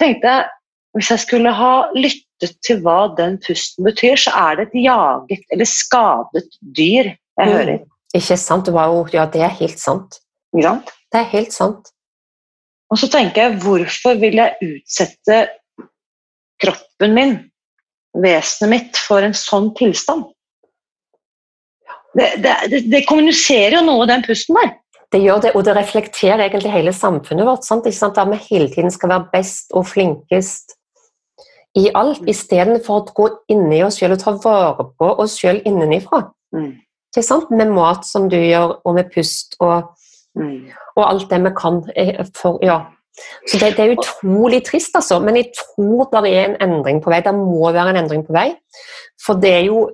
tenkte 0.00 0.32
jeg 0.32 0.48
hvis 0.96 1.10
jeg 1.12 1.22
skulle 1.22 1.52
ha 1.54 1.72
lyttet 1.94 2.56
til 2.64 2.80
hva 2.82 3.12
den 3.18 3.36
pusten 3.44 3.86
betyr, 3.86 4.16
så 4.18 4.32
er 4.34 4.58
det 4.58 4.68
et 4.68 4.78
jaget 4.86 5.54
eller 5.54 5.68
skadet 5.68 6.48
dyr 6.62 7.12
jeg 7.12 7.46
mm. 7.46 7.52
hører. 7.52 7.84
Ikke 8.16 8.38
sant? 8.40 8.70
Wow, 8.72 9.04
ja, 9.12 9.26
det 9.30 9.44
er 9.44 9.54
helt 9.60 9.78
sant. 9.80 10.18
Ikke 10.54 10.64
sant? 10.70 10.90
Det 11.12 11.20
er 11.20 11.30
helt 11.34 11.54
sant. 11.54 11.92
Og 12.88 12.98
så 13.00 13.08
tenker 13.12 13.44
jeg, 13.44 13.60
hvorfor 13.62 14.16
vil 14.20 14.40
jeg 14.40 14.56
utsette 14.64 15.38
kroppen 16.62 17.14
min, 17.14 17.36
vesenet 18.16 18.72
mitt, 18.72 19.00
for 19.06 19.22
en 19.22 19.36
sånn 19.36 19.70
tilstand? 19.78 20.24
Det, 22.16 22.30
det, 22.42 22.54
det, 22.72 22.80
det 22.88 23.04
kommuniserer 23.06 23.76
jo 23.76 23.84
noe, 23.86 24.08
den 24.08 24.24
pusten 24.24 24.56
der. 24.56 24.72
Det 25.12 25.20
gjør 25.22 25.40
det, 25.40 25.52
og 25.56 25.64
det 25.64 25.76
reflekterer 25.76 26.42
egentlig 26.44 26.72
hele 26.72 26.92
samfunnet 26.92 27.46
vårt. 27.48 27.64
Sant? 27.64 27.86
Sant? 27.94 28.16
Der 28.16 28.28
vi 28.28 28.40
hele 28.50 28.68
tiden 28.68 28.92
skal 28.92 29.08
være 29.14 29.30
best 29.32 29.72
og 29.72 29.86
flinkest 29.88 30.76
i 31.78 31.88
alt, 31.94 32.20
mm. 32.22 32.28
istedenfor 32.32 33.00
å 33.00 33.14
gå 33.16 33.28
inni 33.52 33.80
oss 33.84 34.00
selv 34.00 34.16
og 34.16 34.22
ta 34.22 34.34
vare 34.44 34.88
på 34.98 35.08
oss 35.22 35.38
selv 35.40 35.66
innenifra. 35.68 36.24
Mm. 36.56 36.74
Ikke 37.12 37.24
sant? 37.24 37.50
Med 37.54 37.72
mat 37.72 38.06
som 38.08 38.28
du 38.28 38.36
gjør, 38.36 38.78
og 38.84 38.96
med 38.98 39.10
pust 39.14 39.56
og, 39.64 39.90
mm. 40.38 40.68
og 40.96 41.02
alt 41.06 41.28
det 41.30 41.42
vi 41.46 41.54
kan. 41.56 41.82
Eh, 41.96 42.22
for, 42.36 42.60
ja. 42.64 42.82
Så 43.48 43.58
det, 43.58 43.72
det, 43.76 43.84
er 43.84 43.96
utrolig 43.96 44.60
trist, 44.66 44.94
altså. 44.94 45.18
Men 45.24 45.40
jeg 45.40 45.50
tror 45.56 46.10
det 46.12 46.34
er 46.34 46.50
en 46.50 46.58
endring 46.68 47.00
på 47.02 47.10
vei. 47.12 47.22
Det 47.24 47.34
må 47.34 47.72
være 47.72 47.94
en 47.94 48.02
endring 48.04 48.26
på 48.26 48.36
vei. 48.36 48.50
For 49.24 49.40
det 49.40 49.54
er 49.56 49.64
jo 49.66 49.88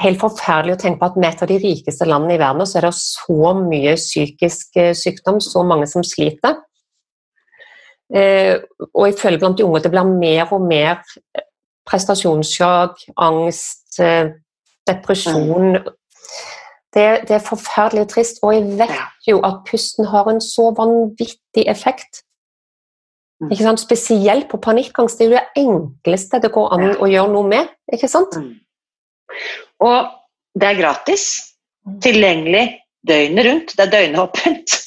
helt 0.00 0.20
forferdelig 0.22 0.76
å 0.76 0.80
tenke 0.80 1.02
på 1.02 1.10
at 1.10 1.16
med 1.20 1.28
et 1.28 1.42
av 1.44 1.50
de 1.50 1.58
rikeste 1.60 2.06
landene 2.08 2.36
i 2.36 2.40
verden 2.40 2.66
så 2.68 2.78
er 2.80 2.88
det 2.88 2.94
så 2.96 3.52
mye 3.58 3.96
psykisk 3.98 4.78
eh, 4.80 4.94
sykdom, 4.96 5.40
så 5.44 5.64
mange 5.68 5.88
som 5.90 6.04
sliter. 6.06 6.62
Eh, 8.12 8.56
og 8.92 9.18
føler 9.20 9.40
blant 9.40 9.58
de 9.58 9.66
unge 9.66 9.80
at 9.80 9.86
det 9.86 9.92
blir 9.92 10.08
mer 10.08 10.48
og 10.52 10.64
mer 10.64 11.02
prestasjonsjag, 11.88 12.96
prestasjonssjokk, 12.96 13.06
angst, 13.20 14.00
depresjon. 14.88 15.78
Det, 16.92 17.06
det, 17.28 17.36
er 17.38 17.44
forferdelig 17.44 18.08
trist, 18.12 18.42
og 18.44 18.52
jeg 18.54 18.76
vet 18.78 19.28
jo 19.28 19.40
at 19.46 19.62
pusten 19.68 20.06
har 20.12 20.28
en 20.28 20.42
så 20.44 20.68
vanvittig 20.76 21.64
effekt. 21.66 22.22
Ikke 23.50 23.64
sant? 23.64 23.80
Spesielt 23.80 24.48
på 24.50 24.60
panikkangst. 24.62 25.18
Det 25.18 25.26
er 25.26 25.30
jo 25.30 25.38
det 25.38 25.64
enkleste 25.64 26.42
det 26.42 26.52
går 26.54 26.74
an 26.76 26.84
å 26.94 27.08
gjøre 27.10 27.32
noe 27.32 27.48
med. 27.48 27.72
ikke 27.92 28.10
sant? 28.12 28.36
Og 29.82 30.12
det 30.58 30.68
er 30.68 30.80
gratis. 30.80 31.26
Mm. 31.86 31.98
Tilgjengelig 32.04 32.64
døgnet 33.08 33.46
rundt. 33.48 33.76
Det 33.76 33.86
er 33.86 33.92
døgnåpent. 33.96 34.78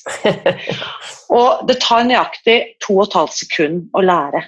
og 1.39 1.67
det 1.67 1.79
tar 1.83 2.07
nøyaktig 2.07 2.57
to 2.83 2.99
og 2.99 3.07
et 3.07 3.17
halvt 3.19 3.39
sekund 3.43 3.87
å 3.95 4.03
lære. 4.05 4.45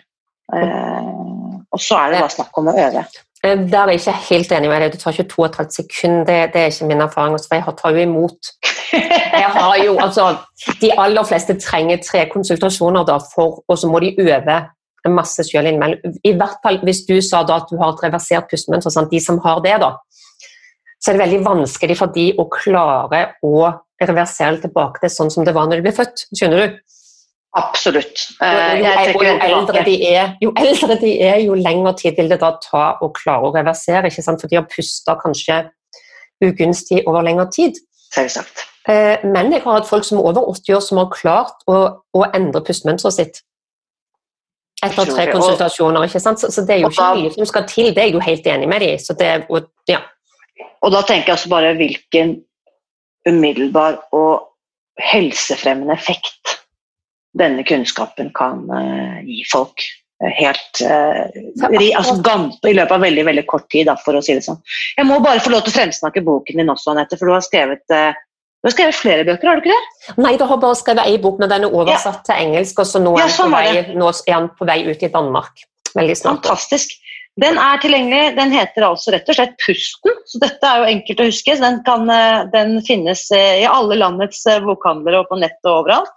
Eh, 0.56 1.16
og 1.68 1.82
så 1.84 2.00
er 2.00 2.14
det 2.14 2.22
bare 2.24 2.36
snakk 2.38 2.62
om 2.62 2.72
å 2.72 2.78
øve. 2.78 3.04
Eh, 3.44 3.58
der 3.68 3.82
er 3.84 3.94
jeg 3.96 4.04
ikke 4.04 4.16
helt 4.30 4.56
enig 4.56 4.72
med 4.72 4.82
deg. 4.82 4.94
Det 4.96 5.02
tar 5.04 5.16
ikke 5.16 5.28
to 5.34 5.44
og 5.44 5.50
et 5.50 5.60
halvt 5.62 5.80
sekund. 5.82 6.22
Det, 6.30 6.38
det, 6.54 6.62
er 6.62 6.72
ikke 6.72 6.90
min 6.94 7.04
erfaring. 7.04 7.36
For 7.44 7.60
jeg 7.60 7.78
tar 7.82 7.98
jo 7.98 8.08
imot. 8.08 8.54
Jeg 9.38 9.50
har 9.54 9.76
jo, 9.84 9.98
altså, 10.00 10.24
de 10.82 10.90
aller 10.98 11.26
fleste 11.28 11.54
trenger 11.60 12.00
tre 12.02 12.24
konsultasjoner, 12.32 13.04
da, 13.06 13.18
for, 13.34 13.60
og 13.68 13.78
så 13.78 13.90
må 13.92 14.00
de 14.00 14.14
øve 14.24 14.56
masse 15.12 15.44
sjøl 15.48 15.68
innimellom. 15.70 16.16
I 16.26 16.34
hvert 16.40 16.58
fall 16.64 16.80
hvis 16.88 17.04
du 17.08 17.18
sa 17.24 17.44
da 17.48 17.60
at 17.62 17.70
du 17.72 17.78
har 17.80 17.94
et 17.94 18.04
reversert 18.08 18.50
pustemønster. 18.52 19.10
De 19.12 19.22
som 19.24 19.40
har 19.44 19.62
det, 19.66 19.76
da, 19.84 19.94
så 20.98 21.12
er 21.12 21.18
det 21.18 21.24
veldig 21.26 21.42
vanskelig 21.46 21.98
for 22.00 22.14
de 22.14 22.32
å 22.42 22.48
klare 22.52 23.24
å 23.46 23.70
reversere 24.02 24.62
tilbake 24.62 25.02
til 25.04 25.14
sånn 25.14 25.32
som 25.34 25.46
det 25.46 25.54
var 25.58 25.70
når 25.70 25.80
de 25.80 25.88
ble 25.88 25.96
født. 25.96 26.28
Skjønner 26.38 26.64
du? 26.64 26.78
Absolutt. 27.58 28.22
Jo, 28.38 28.92
jo, 29.08 29.22
jo, 29.24 29.34
eldre 29.48 29.82
de 29.88 29.96
er, 30.06 30.34
jo 30.44 30.52
eldre 30.62 30.98
de 31.02 31.14
er, 31.26 31.40
jo 31.42 31.56
lengre 31.58 31.94
tid 31.98 32.18
vil 32.20 32.30
det 32.30 32.40
da 32.44 32.52
ta 32.62 32.86
å 33.02 33.10
klare 33.16 33.50
å 33.50 33.54
reversere. 33.56 34.12
ikke 34.12 34.26
sant? 34.26 34.42
For 34.44 34.52
de 34.52 34.60
har 34.60 34.68
pusta 34.70 35.18
kanskje 35.22 35.64
ugunstig 36.44 37.02
over 37.08 37.26
lengre 37.26 37.48
tid. 37.54 37.80
Selvsagt. 38.14 38.66
Uh, 38.88 39.18
men 39.26 39.52
jeg 39.52 39.64
har 39.66 39.80
hatt 39.80 39.90
folk 39.90 40.06
som 40.08 40.20
er 40.20 40.30
over 40.30 40.52
80 40.54 40.78
år 40.78 40.84
som 40.84 41.02
har 41.02 41.10
klart 41.12 41.66
å, 41.68 41.80
å 42.16 42.28
endre 42.30 42.62
pustemønsteret 42.68 43.18
sitt. 43.18 43.42
Etter 44.86 45.10
tre 45.10 45.26
konsultasjoner. 45.32 46.06
ikke 46.06 46.22
sant? 46.22 46.40
Så, 46.40 46.52
så 46.54 46.62
det 46.68 46.76
er 46.76 46.84
jo 46.86 46.92
ikke 46.94 47.10
mye 47.18 47.34
som 47.34 47.50
skal 47.50 47.66
til, 47.70 47.90
det 47.96 48.04
er 48.04 48.12
jeg 48.12 48.20
jo 48.20 48.24
helt 48.28 48.48
enig 48.54 48.70
med 48.70 48.86
dem 48.86 48.94
i. 48.94 49.40
Og, 49.50 49.72
ja. 49.90 50.04
Og 50.82 50.94
da 50.94 51.02
tenker 51.06 51.32
jeg 51.32 51.40
også 51.40 51.52
bare 51.52 51.76
hvilken 51.78 52.38
umiddelbar 53.28 54.00
og 54.16 54.48
helsefremmende 55.02 55.94
effekt 55.98 56.58
denne 57.38 57.66
kunnskapen 57.68 58.32
kan 58.36 58.64
uh, 58.72 59.18
gi 59.26 59.44
folk. 59.52 59.84
Eh, 60.24 60.32
helt 60.34 60.80
uh, 60.82 61.28
altså, 62.00 62.16
I 62.66 62.74
løpet 62.74 62.96
av 62.96 63.04
veldig 63.04 63.26
veldig 63.28 63.44
kort 63.50 63.68
tid, 63.70 63.86
da, 63.92 63.98
for 64.02 64.18
å 64.18 64.24
si 64.26 64.34
det 64.34 64.46
sånn. 64.46 64.58
Jeg 64.98 65.06
må 65.06 65.20
bare 65.22 65.44
få 65.44 65.54
lov 65.54 65.66
til 65.66 65.76
å 65.76 65.78
fremsnakke 65.78 66.24
boken 66.26 66.64
din 66.64 66.74
også, 66.74 66.96
Anette, 66.96 67.20
for 67.20 67.30
du 67.30 67.36
har 67.36 67.46
skrevet 67.46 67.94
uh, 67.94 68.16
du 68.58 68.72
har 68.72 68.74
skrevet 68.74 68.98
flere 68.98 69.24
bøker, 69.28 69.48
har 69.48 69.60
du 69.60 69.68
ikke 69.68 69.76
det? 69.76 70.14
Nei, 70.18 70.34
du 70.40 70.44
har 70.50 70.58
bare 70.60 70.76
skrevet 70.80 71.06
én 71.06 71.22
bok, 71.22 71.38
men 71.40 71.52
den 71.52 71.68
er 71.68 71.76
oversatt 71.78 72.24
ja. 72.24 72.26
til 72.26 72.48
engelsk. 72.48 72.80
Og 72.82 72.90
så 72.90 73.00
nå 73.00 73.14
er, 73.14 73.22
ja, 73.22 73.28
sånn 73.32 73.54
vei, 73.54 73.68
nå 73.94 74.08
er 74.10 74.34
den 74.34 74.48
på 74.58 74.68
vei 74.68 74.80
ut 74.90 75.06
i 75.06 75.10
Danmark. 75.14 75.62
Veldig 75.94 76.16
snart. 76.18 76.42
Fantastisk. 76.42 76.96
Den 77.38 77.58
er 77.62 77.82
tilgjengelig. 77.82 78.36
Den 78.38 78.54
heter 78.54 78.88
altså 78.88 79.14
rett 79.14 79.28
og 79.30 79.38
slett 79.38 79.58
Pusten. 79.62 80.16
Så 80.26 80.40
dette 80.42 80.70
er 80.70 80.82
jo 80.82 80.94
enkelt 80.94 81.20
å 81.22 81.28
huske. 81.28 81.58
Den, 81.62 81.82
kan, 81.86 82.08
eh, 82.10 82.46
den 82.54 82.80
finnes 82.86 83.28
eh, 83.36 83.60
i 83.62 83.68
alle 83.70 84.00
landets 84.00 84.42
eh, 84.50 84.64
bokhandlere 84.64 85.22
og 85.22 85.30
på 85.30 85.38
nett 85.44 85.60
og 85.68 85.84
overalt. 85.84 86.16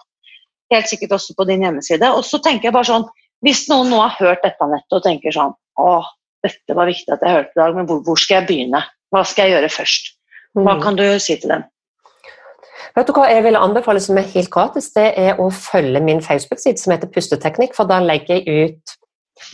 Helt 0.72 0.88
sikkert 0.88 1.18
også 1.18 1.36
på 1.36 1.44
din 1.50 1.66
hjemmeside. 1.66 2.08
Og 2.16 2.24
så 2.24 2.40
tenker 2.40 2.70
jeg 2.70 2.76
bare 2.76 2.88
sånn 2.88 3.08
Hvis 3.44 3.66
noen 3.70 3.88
nå 3.92 3.98
har 4.00 4.16
hørt 4.18 4.42
dette 4.44 4.66
nettet 4.68 4.96
og 4.98 5.04
tenker 5.04 5.32
sånn 5.32 5.54
Å, 5.80 5.90
dette 6.44 6.76
var 6.76 6.88
viktig 6.88 7.14
at 7.14 7.22
jeg 7.24 7.36
hørte 7.36 7.54
i 7.56 7.60
dag, 7.60 7.76
men 7.76 7.88
hvor, 7.88 8.00
hvor 8.04 8.20
skal 8.20 8.40
jeg 8.40 8.48
begynne? 8.50 8.82
Hva 9.10 9.22
skal 9.26 9.48
jeg 9.48 9.56
gjøre 9.56 9.70
først? 9.72 10.10
Hva 10.56 10.76
mm. 10.76 10.82
kan 10.84 10.98
du 10.98 11.04
si 11.20 11.36
til 11.40 11.52
dem? 11.52 11.64
Vet 12.96 13.08
du 13.08 13.14
hva 13.14 13.28
jeg 13.30 13.44
vil 13.44 13.58
anbefale 13.58 14.00
som 14.02 14.18
er 14.18 14.28
helt 14.32 14.50
gratis, 14.52 14.90
det 14.96 15.10
er 15.20 15.40
å 15.40 15.48
følge 15.54 16.00
min 16.02 16.22
Facebook-side 16.24 16.80
som 16.80 16.94
heter 16.94 17.10
Pusteteknikk, 17.12 17.76
for 17.76 17.88
da 17.90 18.00
legger 18.02 18.40
jeg 18.40 18.70
ut 18.70 18.94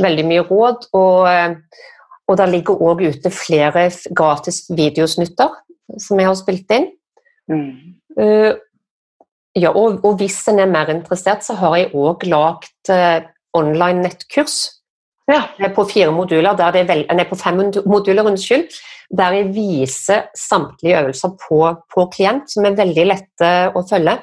veldig 0.03 0.26
mye 0.28 0.45
råd. 0.49 0.89
Og, 0.99 1.28
eh, 1.30 1.82
og 2.26 2.39
der 2.41 2.51
ligger 2.51 2.82
òg 2.82 3.05
ute 3.07 3.30
flere 3.30 3.87
gratis 4.11 4.64
videosnutter 4.70 5.53
som 6.03 6.20
jeg 6.20 6.28
har 6.28 6.39
spilt 6.39 6.72
inn. 6.74 6.89
Mm. 7.47 7.68
Uh, 8.18 8.57
ja, 9.57 9.70
og, 9.70 10.01
og, 10.03 10.16
hvis 10.20 10.41
en 10.51 10.59
er 10.61 10.70
mer 10.70 10.91
interessert, 10.91 11.45
så 11.47 11.55
har 11.61 11.76
jeg 11.78 11.93
òg 11.95 12.26
lagd 12.26 12.91
uh, 12.91 13.22
online 13.57 14.03
nettkurs 14.03 14.57
ja. 15.30 15.45
på 15.74 15.87
fire 15.91 16.12
moduler, 16.14 16.57
der 16.59 16.74
det 16.74 16.82
er 16.82 16.91
vel, 16.91 17.05
nei, 17.14 17.26
på 17.28 17.39
fem 17.39 17.61
moduler, 17.87 18.26
unnskyld, 18.26 18.66
der 19.16 19.39
jeg 19.39 19.53
viser 19.55 20.26
samtlige 20.37 21.01
øvelser 21.05 21.37
på, 21.47 21.61
på 21.95 22.09
klient, 22.14 22.51
som 22.51 22.66
er 22.66 22.78
veldig 22.78 23.07
lette 23.12 23.53
å 23.70 23.84
følge. 23.87 24.18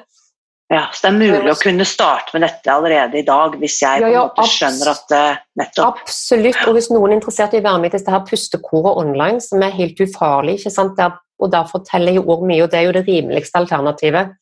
Ja, 0.72 0.86
Så 0.92 1.04
det 1.04 1.10
er 1.10 1.18
mulig 1.20 1.50
å 1.52 1.58
kunne 1.60 1.84
starte 1.84 2.32
med 2.32 2.46
dette 2.46 2.72
allerede 2.72 3.18
i 3.20 3.24
dag, 3.26 3.56
hvis 3.60 3.76
jeg 3.82 4.00
ja, 4.00 4.08
ja, 4.08 4.22
på 4.32 4.40
en 4.40 4.46
måte 4.46 4.54
skjønner 4.54 4.90
at 4.94 5.02
det 5.12 5.24
nettopp 5.60 6.00
Absolutt. 6.06 6.60
Og 6.64 6.78
hvis 6.78 6.88
noen 6.90 7.12
er 7.12 7.18
interessert 7.18 7.52
i 7.54 7.60
å 7.60 7.66
være 7.66 7.82
med 7.82 7.92
i 7.92 7.98
dette 7.98 8.14
her 8.14 8.24
pustekoret 8.24 9.00
online, 9.02 9.42
som 9.44 9.62
er 9.62 9.76
helt 9.76 10.00
ufarlig, 10.00 10.56
ikke 10.58 10.72
sant? 10.72 10.96
Der, 10.96 11.18
og 11.42 11.52
der 11.52 11.68
forteller 11.68 12.16
jeg 12.16 12.24
òg 12.24 12.46
mye, 12.48 12.62
og 12.64 12.72
det 12.72 12.80
er 12.80 12.88
jo 12.88 12.96
det 12.96 13.04
rimeligste 13.04 13.60
alternativet 13.60 14.32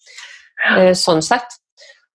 eh, 0.76 0.92
sånn 0.98 1.24
sett. 1.26 1.58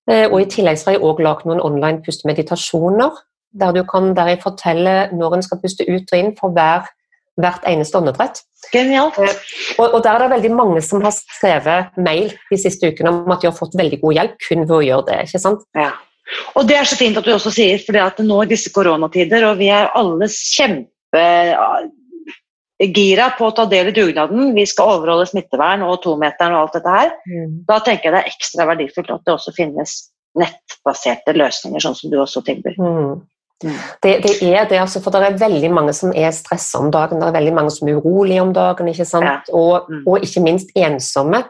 Eh, 0.08 0.26
og 0.30 0.40
i 0.40 0.50
tillegg 0.56 0.80
har 0.88 0.96
jeg 0.96 1.04
òg 1.04 1.20
lagd 1.28 1.50
noen 1.50 1.60
online 1.60 2.00
pustemeditasjoner, 2.06 3.20
der 3.60 3.76
du 3.76 3.84
kan 3.90 4.14
der 4.16 4.32
jeg 4.32 4.44
forteller 4.44 5.12
når 5.16 5.36
en 5.36 5.44
skal 5.44 5.60
puste 5.60 5.84
ut 5.84 6.14
og 6.14 6.18
inn 6.18 6.32
for 6.40 6.56
hver 6.56 6.88
hvert 7.42 7.64
eneste 7.70 7.98
åndedrett. 8.00 8.42
Genialt. 8.74 9.18
Eh, 9.22 9.36
og, 9.78 9.86
og, 9.94 10.04
der 10.04 10.16
er 10.16 10.20
det 10.26 10.34
veldig 10.36 10.54
mange 10.58 10.82
som 10.86 11.04
har 11.06 11.14
skrevet 11.16 11.86
mail 12.02 12.28
de 12.50 12.58
siste 12.60 12.90
ukene 12.92 13.10
om 13.14 13.32
at 13.34 13.42
de 13.42 13.48
har 13.52 13.58
fått 13.58 13.78
veldig 13.78 14.00
god 14.02 14.14
hjelp 14.20 14.36
kun 14.48 14.62
ved 14.66 14.78
å 14.80 14.88
gjøre 14.88 15.08
det. 15.12 15.20
ikke 15.28 15.44
sant? 15.44 15.62
Ja. 15.78 15.92
Og 16.60 16.64
det 16.68 16.76
er 16.80 16.86
så 16.90 16.98
fint 17.00 17.18
at 17.20 17.26
du 17.28 17.32
også 17.34 17.52
sier, 17.56 17.78
for 17.86 17.96
at 18.02 18.18
nå 18.24 18.38
i 18.44 18.52
disse 18.52 18.70
koronatider, 18.76 19.42
og 19.48 19.54
vi 19.62 19.68
er 19.72 19.94
alle 19.96 20.28
kjempegira 20.34 20.86
på 23.38 23.44
å 23.48 23.56
ta 23.56 23.64
del 23.72 23.86
i 23.94 23.96
dugnaden, 23.96 24.42
vi 24.58 24.66
skal 24.68 24.92
overholde 24.98 25.30
smittevern 25.30 25.82
og 25.88 26.02
tometeren 26.04 26.54
og 26.58 26.62
alt 26.66 26.76
dette 26.80 26.92
her, 26.98 27.10
mm. 27.30 27.54
da 27.70 27.76
tenker 27.86 28.06
jeg 28.10 28.14
det 28.18 28.22
er 28.24 28.32
ekstra 28.34 28.62
verdifullt 28.74 29.14
at 29.16 29.24
det 29.24 29.34
også 29.38 29.52
finnes 29.56 29.92
nettbaserte 30.38 31.32
løsninger, 31.38 31.80
sånn 31.82 31.98
som 31.98 32.12
du 32.12 32.18
også 32.22 32.40
tilbyr. 32.46 32.76
Mm. 32.76 33.16
Mm. 33.64 33.74
Det, 34.04 34.12
det, 34.24 34.34
er 34.46 34.68
det, 34.70 34.78
altså, 34.78 35.02
for 35.02 35.12
det 35.12 35.24
er 35.26 35.38
veldig 35.42 35.70
mange 35.74 35.94
som 35.98 36.12
er 36.16 36.30
stressa 36.36 36.78
om 36.78 36.92
dagen, 36.94 37.22
det 37.22 37.28
er 37.28 37.38
veldig 37.40 37.54
mange 37.58 37.74
som 37.74 37.90
er 37.90 37.98
urolige 37.98 38.44
om 38.44 38.54
dagen, 38.54 38.90
ikke 38.92 39.06
sant? 39.06 39.50
Og, 39.50 39.88
mm. 39.90 40.04
og, 40.06 40.20
ikke 40.22 40.44
minst 40.46 40.74
ensomme. 40.78 41.42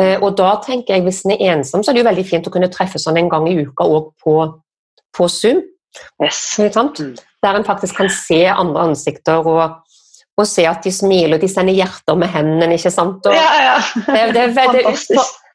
Eh, 0.00 0.16
og 0.22 0.36
da 0.40 0.54
tenker 0.64 0.96
jeg, 0.96 1.04
hvis 1.04 1.22
en 1.26 1.34
er 1.36 1.44
ensom, 1.52 1.84
så 1.84 1.92
er 1.92 1.96
det 1.96 2.04
jo 2.04 2.08
veldig 2.10 2.26
fint 2.28 2.48
å 2.48 2.54
kunne 2.54 2.72
treffe 2.72 3.00
sånn 3.00 3.20
en 3.20 3.30
gang 3.32 3.48
i 3.50 3.58
uka 3.60 3.84
òg 3.84 4.10
på, 4.24 4.36
på, 5.16 5.28
Zoom. 5.32 5.62
Yes. 6.24 6.40
Mm. 6.60 7.14
Der 7.44 7.56
en 7.56 7.64
faktisk 7.64 8.00
kan 8.00 8.10
se 8.12 8.42
andre 8.52 8.88
ansikter 8.90 9.44
og, 9.44 9.78
og, 10.36 10.44
se 10.48 10.64
at 10.68 10.84
de 10.84 10.92
smiler, 10.92 11.40
de 11.40 11.48
sender 11.48 11.76
hjerter 11.76 12.16
med 12.20 12.32
hendene, 12.32 12.76
ikke 12.76 12.92
sant. 12.92 13.28
Og, 13.28 13.36
ja, 13.36 13.48
ja. 13.68 13.78
det, 14.08 14.28
det, 14.36 14.44
er 14.48 14.56
veldig, 14.56 14.96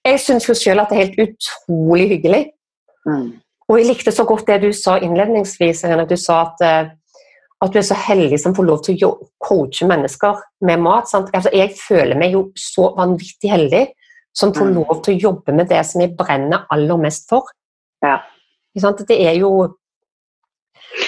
jeg 0.05 0.21
syns 0.21 0.49
jo 0.49 0.57
selv 0.57 0.85
at 0.85 0.93
det 0.93 0.97
er 0.97 1.07
helt 1.07 1.23
utrolig 1.29 2.09
hyggelig. 2.15 2.43
Mm. 3.09 3.31
Og 3.71 3.79
jeg 3.79 3.87
likte 3.87 4.11
så 4.11 4.25
godt 4.27 4.49
det 4.49 4.59
du 4.65 4.71
sa 4.75 4.97
innledningsvis, 4.99 5.85
Irene. 5.87 6.03
du 6.07 6.17
sa 6.19 6.41
at, 6.49 6.63
eh, 6.67 6.91
at 7.63 7.71
du 7.71 7.77
er 7.79 7.87
så 7.87 7.95
heldig 7.95 8.39
som 8.41 8.55
får 8.57 8.67
lov 8.67 8.81
til 8.83 8.99
å 9.07 9.13
coache 9.39 9.87
mennesker 9.87 10.41
med 10.67 10.83
mat. 10.83 11.07
Altså, 11.15 11.49
jeg 11.55 11.71
føler 11.79 12.19
meg 12.19 12.35
jo 12.35 12.49
så 12.59 12.89
vanvittig 12.97 13.51
heldig 13.51 13.85
som 14.35 14.51
får 14.55 14.67
mm. 14.71 14.75
lov 14.75 15.01
til 15.05 15.15
å 15.15 15.21
jobbe 15.29 15.55
med 15.55 15.71
det 15.71 15.85
som 15.87 16.03
jeg 16.03 16.15
brenner 16.19 16.67
aller 16.71 16.99
mest 16.99 17.29
for. 17.31 17.47
Ja. 18.03 18.19
Det 18.75 19.17
er 19.17 19.35
jo 19.39 19.51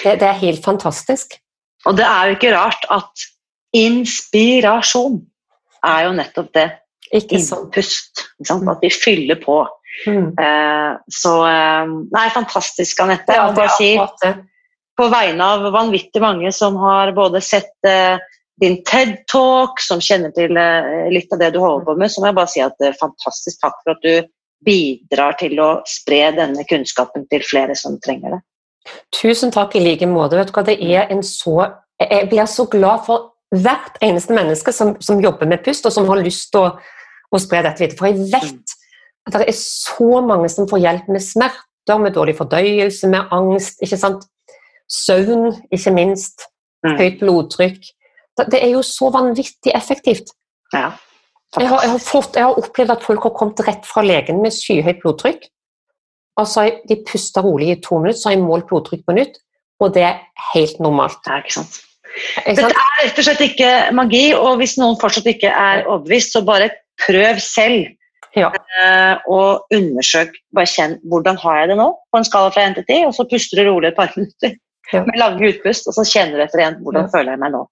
det, 0.04 0.20
det, 0.20 0.28
er 0.28 0.40
helt 0.40 0.64
fantastisk. 0.64 1.36
Og 1.88 1.98
det 1.98 2.08
er 2.08 2.30
jo 2.30 2.38
ikke 2.38 2.56
rart 2.56 2.88
at 2.92 3.28
inspirasjon 3.76 5.20
er 5.84 6.08
jo 6.08 6.16
nettopp 6.16 6.52
det. 6.56 6.68
Ikke 7.14 7.40
Innpust. 7.40 8.24
Ikke 8.40 8.60
at 8.72 8.84
vi 8.84 8.92
fyller 8.92 9.40
på. 9.44 9.62
Mm. 10.08 10.32
Uh, 10.40 10.98
så 11.14 11.34
Nei, 12.14 12.28
fantastisk, 12.34 13.00
Anette. 13.04 13.36
Ja, 13.38 13.68
si, 13.78 13.94
på 14.98 15.10
vegne 15.10 15.50
av 15.56 15.68
vanvittig 15.74 16.22
mange 16.22 16.52
som 16.54 16.78
har 16.82 17.14
både 17.18 17.42
sett 17.46 17.74
uh, 17.88 18.18
din 18.62 18.80
TED-talk, 18.86 19.82
som 19.82 20.02
kjenner 20.02 20.34
til 20.36 20.54
litt 21.12 21.32
av 21.34 21.40
det 21.42 21.54
du 21.56 21.60
holder 21.62 21.88
på 21.88 21.96
med, 21.98 22.12
så 22.14 22.22
må 22.22 22.30
jeg 22.30 22.38
bare 22.38 22.52
si 22.52 22.62
at 22.62 22.84
fantastisk 23.00 23.64
takk 23.64 23.80
for 23.82 23.96
at 23.96 24.04
du 24.06 24.28
bidrar 24.64 25.38
til 25.40 25.60
å 25.60 25.70
spre 25.90 26.28
denne 26.38 26.66
kunnskapen 26.70 27.26
til 27.32 27.44
flere 27.46 27.76
som 27.78 27.98
trenger 28.04 28.38
det. 28.38 28.42
Tusen 29.16 29.52
takk 29.54 29.76
i 29.76 29.84
like 29.84 30.08
måte. 30.10 30.38
Vet 30.38 30.52
du 30.52 30.56
hva, 30.56 30.66
det 30.68 30.80
er 30.82 31.12
en 31.14 31.24
så 31.26 31.72
Jeg 32.02 32.28
blir 32.32 32.46
så 32.50 32.66
glad 32.68 33.06
for 33.06 33.30
hvert 33.54 34.00
eneste 34.04 34.34
menneske 34.34 34.74
som, 34.74 34.96
som 35.00 35.22
jobber 35.24 35.48
med 35.48 35.62
pust, 35.64 35.86
og 35.86 35.94
som 35.94 36.08
har 36.10 36.20
lyst 36.20 36.50
til 36.52 36.66
å, 36.66 36.72
å 37.32 37.40
spre 37.40 37.62
dette 37.64 37.80
videre. 37.80 38.00
For 38.00 38.10
jeg 38.10 38.32
vet 38.34 38.74
at 39.28 39.40
det 39.40 39.48
er 39.48 39.58
så 39.58 40.20
mange 40.26 40.50
som 40.52 40.68
får 40.70 40.84
hjelp 40.84 41.10
med 41.12 41.24
smerter, 41.24 42.00
med 42.00 42.16
dårlig 42.16 42.36
fordøyelse, 42.38 43.08
med 43.12 43.32
angst, 43.32 43.82
ikke 43.84 44.00
sant? 44.00 44.28
søvn, 44.94 45.54
ikke 45.74 45.94
minst, 45.96 46.46
mm. 46.86 46.98
høyt 47.00 47.22
blodtrykk. 47.22 47.80
Det 48.50 48.60
er 48.60 48.74
jo 48.74 48.82
så 48.86 49.10
vanvittig 49.14 49.74
effektivt. 49.76 50.34
Ja, 50.74 50.92
jeg, 51.60 51.70
har, 51.70 51.84
jeg, 51.86 51.92
har 51.94 52.02
fått, 52.02 52.38
jeg, 52.38 52.48
har, 52.48 52.58
opplevd 52.58 52.96
at 52.96 53.06
folk 53.06 53.28
har 53.28 53.36
kommet 53.38 53.62
rett 53.68 53.86
fra 53.86 54.04
legen 54.06 54.42
med 54.42 54.56
skyhøyt 54.56 55.02
blodtrykk. 55.04 55.48
Og 56.42 56.50
så 56.50 56.66
har 56.66 56.78
de 56.90 56.98
pusta 57.06 57.44
rolig 57.46 57.70
i 57.70 57.82
to 57.86 58.00
minutter, 58.02 58.20
så 58.20 58.32
har 58.32 58.38
jeg 58.38 58.46
målt 58.46 58.70
blodtrykk 58.72 59.04
på 59.06 59.18
nytt, 59.20 59.36
og 59.84 59.94
det 59.94 60.06
er 60.08 60.22
helt 60.54 60.80
normalt. 60.82 61.20
Det 61.26 61.34
er 61.34 61.44
ikke 61.44 61.58
sant. 61.60 61.82
Dette 62.46 62.70
er 62.70 62.96
rett 63.04 63.20
og 63.20 63.26
slett 63.28 63.44
ikke 63.46 63.70
magi, 63.98 64.24
og 64.38 64.58
hvis 64.62 64.76
noen 64.82 64.98
fortsatt 65.02 65.30
ikke 65.30 65.50
er 65.50 65.86
overbevist, 65.86 66.34
så 66.34 66.42
bare 66.46 66.72
prøv 67.06 67.42
selv. 67.42 67.94
Ja. 68.36 68.50
Uh, 68.50 69.16
og 69.30 69.76
undersøk, 69.76 70.34
bare 70.56 70.70
kjenn 70.70 70.98
hvordan 71.10 71.38
har 71.44 71.62
jeg 71.62 71.74
det 71.74 71.78
nå, 71.78 71.90
på 72.10 72.20
en 72.20 72.26
skala 72.26 72.50
fra 72.54 72.66
1 72.66 72.80
til 72.80 72.88
10, 72.90 73.06
og 73.10 73.14
så 73.18 73.28
puster 73.30 73.62
du 73.62 73.70
rolig 73.70 73.92
et 73.92 74.00
par 74.00 74.10
minutter 74.18 74.56
ja. 74.94 75.04
med 75.06 75.20
lange 75.22 75.52
utpust, 75.52 75.88
og 75.88 75.98
så 75.98 76.06
kjenner 76.08 76.40
du 76.40 76.46
etter 76.48 76.64
igjen 76.64 76.80
hvordan 76.82 77.06
ja. 77.06 77.12
føler 77.14 77.36
jeg 77.36 77.44
meg 77.44 77.54
nå. 77.54 77.64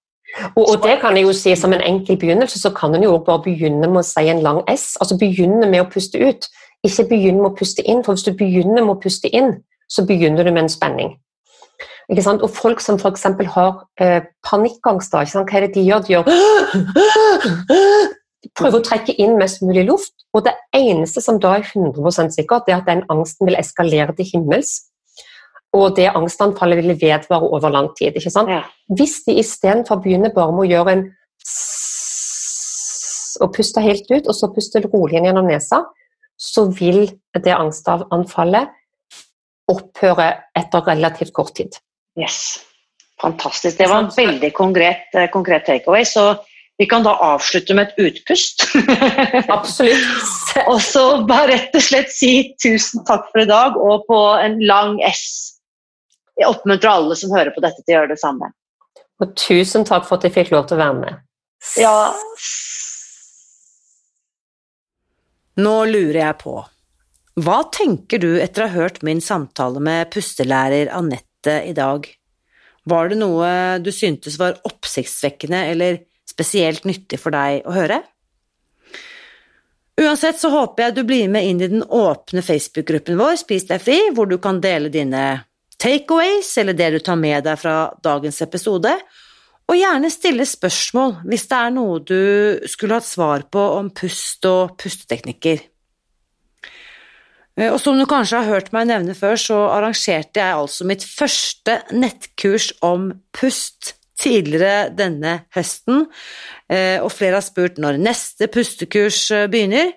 Og, 0.56 0.62
og, 0.62 0.76
det 0.80 0.94
kan 1.02 1.12
jeg 1.12 1.26
jo 1.26 1.32
si 1.36 1.52
Som 1.60 1.74
en 1.76 1.82
enkel 1.84 2.16
begynnelse 2.16 2.56
så 2.56 2.70
kan 2.72 2.94
en 2.96 3.02
jo 3.04 3.18
bare 3.20 3.42
begynne 3.44 3.84
med 3.84 4.00
å 4.00 4.06
si 4.06 4.22
en 4.32 4.40
lang 4.40 4.62
S. 4.70 4.94
altså 4.96 5.18
Begynne 5.20 5.68
med 5.68 5.82
å 5.82 5.90
puste 5.92 6.16
ut. 6.16 6.48
Ikke 6.86 7.04
begynne 7.10 7.42
med 7.42 7.50
å 7.50 7.58
puste 7.58 7.84
inn, 7.84 8.00
for 8.00 8.16
hvis 8.16 8.24
du 8.24 8.32
begynner 8.38 8.80
med 8.80 8.94
å 8.94 9.02
puste 9.02 9.28
inn, 9.28 9.52
så 9.92 10.06
begynner 10.08 10.48
du 10.48 10.54
med 10.54 10.64
en 10.64 10.72
spenning. 10.72 11.12
Ikke 12.08 12.24
sant? 12.24 12.40
Og 12.42 12.50
folk 12.50 12.80
som 12.80 12.96
f.eks. 12.96 13.28
har 13.52 13.84
eh, 14.00 14.24
panikkangst, 14.48 15.12
hva 15.12 15.44
er 15.44 15.66
det 15.66 15.74
de 15.76 15.84
gjør? 15.84 16.08
De 16.08 16.16
gjør 16.16 16.24
prøver 18.58 18.80
å 18.80 18.84
trekke 18.86 19.14
inn 19.22 19.36
mest 19.40 19.62
mulig 19.62 19.84
luft. 19.88 20.14
Og 20.34 20.44
det 20.46 20.54
eneste 20.74 21.22
som 21.24 21.38
da 21.42 21.56
er 21.58 21.66
100 21.66 22.32
sikkert, 22.34 22.66
det 22.66 22.74
er 22.74 22.80
at 22.80 22.88
den 22.88 23.04
angsten 23.12 23.48
vil 23.48 23.58
eskalere 23.60 24.14
til 24.18 24.28
himmels. 24.32 24.88
Og 25.72 25.94
det 25.96 26.10
angstanfallet 26.12 26.82
vil 26.82 26.98
vedvare 27.00 27.48
over 27.48 27.72
lang 27.72 27.88
tid. 27.96 28.16
ikke 28.16 28.30
sant? 28.30 28.50
Ja. 28.50 28.62
Hvis 28.92 29.22
de 29.26 29.38
istedenfor 29.40 30.02
begynner 30.04 30.34
bare 30.34 30.52
med 30.52 30.66
å 30.66 30.70
gjøre 30.72 30.96
en 30.96 31.06
og 33.42 33.50
puste 33.56 33.82
helt 33.82 34.06
ut, 34.12 34.28
og 34.28 34.34
så 34.36 34.50
puste 34.54 34.82
rolig 34.84 35.18
inn 35.18 35.26
gjennom 35.26 35.48
nesa, 35.48 35.80
så 36.38 36.66
vil 36.70 37.06
det 37.42 37.54
angstanfallet 37.54 38.70
opphøre 39.72 40.28
etter 40.58 40.84
relativt 40.86 41.32
kort 41.34 41.54
tid. 41.56 41.78
Yes. 42.18 42.60
Fantastisk. 43.22 43.78
Det 43.78 43.88
var 43.88 44.02
en 44.02 44.12
veldig 44.14 44.50
konkret, 44.54 45.06
eh, 45.14 45.30
konkret 45.30 45.64
takeaway. 45.66 46.04
Så 46.04 46.34
vi 46.82 46.86
kan 46.90 47.04
da 47.06 47.12
avslutte 47.22 47.74
med 47.78 47.92
et 47.92 47.98
utpust. 48.08 48.64
Absolutt. 49.56 50.56
og 50.66 50.80
så 50.82 51.04
bare 51.28 51.52
rett 51.52 51.76
og 51.78 51.84
slett 51.84 52.10
si 52.10 52.32
tusen 52.58 53.04
takk 53.06 53.28
for 53.28 53.44
i 53.44 53.46
dag, 53.46 53.78
og 53.78 54.02
på 54.08 54.18
en 54.42 54.58
lang 54.66 54.98
S. 55.06 55.22
Jeg 56.40 56.50
oppmuntrer 56.50 56.90
alle 56.90 57.14
som 57.20 57.30
hører 57.30 57.54
på 57.54 57.62
dette, 57.62 57.84
til 57.84 57.94
å 57.94 57.98
gjøre 58.00 58.12
det 58.16 58.18
samme. 58.18 58.50
Og 59.22 59.30
tusen 59.38 59.86
takk 59.86 60.08
for 60.08 60.18
at 60.18 60.26
jeg 60.26 60.34
fikk 60.40 60.50
lov 60.56 60.66
til 60.66 60.80
å 60.80 60.82
være 60.82 60.98
med. 61.04 61.22
Ja. 61.78 61.94
Nå 65.62 65.78
lurer 65.86 66.22
jeg 66.24 66.40
på, 66.42 66.58
hva 67.46 67.62
tenker 67.70 68.26
du 68.26 68.32
etter 68.42 68.66
å 68.66 68.72
ha 68.72 68.80
hørt 68.82 69.04
min 69.06 69.22
samtale 69.22 69.78
med 69.78 70.10
pustelærer 70.10 70.90
Anette 70.98 71.60
i 71.62 71.78
dag? 71.78 72.10
Var 72.90 73.12
det 73.12 73.22
noe 73.22 73.52
du 73.78 73.94
syntes 73.94 74.34
var 74.42 74.58
oppsiktsvekkende 74.66 75.68
eller 75.76 76.08
spesielt 76.32 76.88
nyttig 76.88 77.20
for 77.20 77.34
deg 77.34 77.68
å 77.68 77.76
høre? 77.76 78.00
Uansett 80.00 80.40
så 80.40 80.48
håper 80.52 80.86
jeg 80.86 80.96
du 80.96 81.02
blir 81.06 81.28
med 81.30 81.46
inn 81.46 81.60
i 81.60 81.68
den 81.68 81.84
åpne 81.84 82.42
Facebook-gruppen 82.44 83.18
vår 83.20 83.36
Spis 83.42 83.68
deg 83.68 83.82
fri, 83.84 83.98
hvor 84.16 84.30
du 84.30 84.38
kan 84.40 84.60
dele 84.62 84.88
dine 84.92 85.42
takeaways 85.82 86.48
eller 86.62 86.76
det 86.78 86.88
du 86.94 87.02
tar 87.04 87.18
med 87.20 87.44
deg 87.44 87.58
fra 87.60 87.76
dagens 88.04 88.40
episode, 88.44 88.94
og 89.68 89.78
gjerne 89.78 90.10
stille 90.12 90.46
spørsmål 90.48 91.18
hvis 91.28 91.46
det 91.50 91.58
er 91.58 91.74
noe 91.74 92.00
du 92.04 92.22
skulle 92.70 92.98
hatt 92.98 93.08
svar 93.08 93.44
på 93.52 93.62
om 93.76 93.92
pust 93.94 94.48
og 94.48 94.74
pusteteknikker. 94.80 95.62
Og 97.68 97.78
som 97.82 97.98
du 98.00 98.06
kanskje 98.08 98.40
har 98.40 98.48
hørt 98.48 98.70
meg 98.72 98.88
nevne 98.88 99.14
før, 99.16 99.36
så 99.36 99.58
arrangerte 99.74 100.40
jeg 100.40 100.56
altså 100.56 100.86
mitt 100.88 101.04
første 101.04 101.82
nettkurs 101.92 102.70
om 102.84 103.10
pust 103.36 103.92
tidligere 104.22 104.90
denne 104.94 105.40
høsten, 105.54 106.06
eh, 106.70 107.02
og 107.02 107.10
flere 107.12 107.34
har 107.40 107.46
spurt 107.46 107.78
når 107.82 107.98
neste 108.02 108.48
pustekurs 108.52 109.30
eh, 109.34 109.48
begynner. 109.50 109.92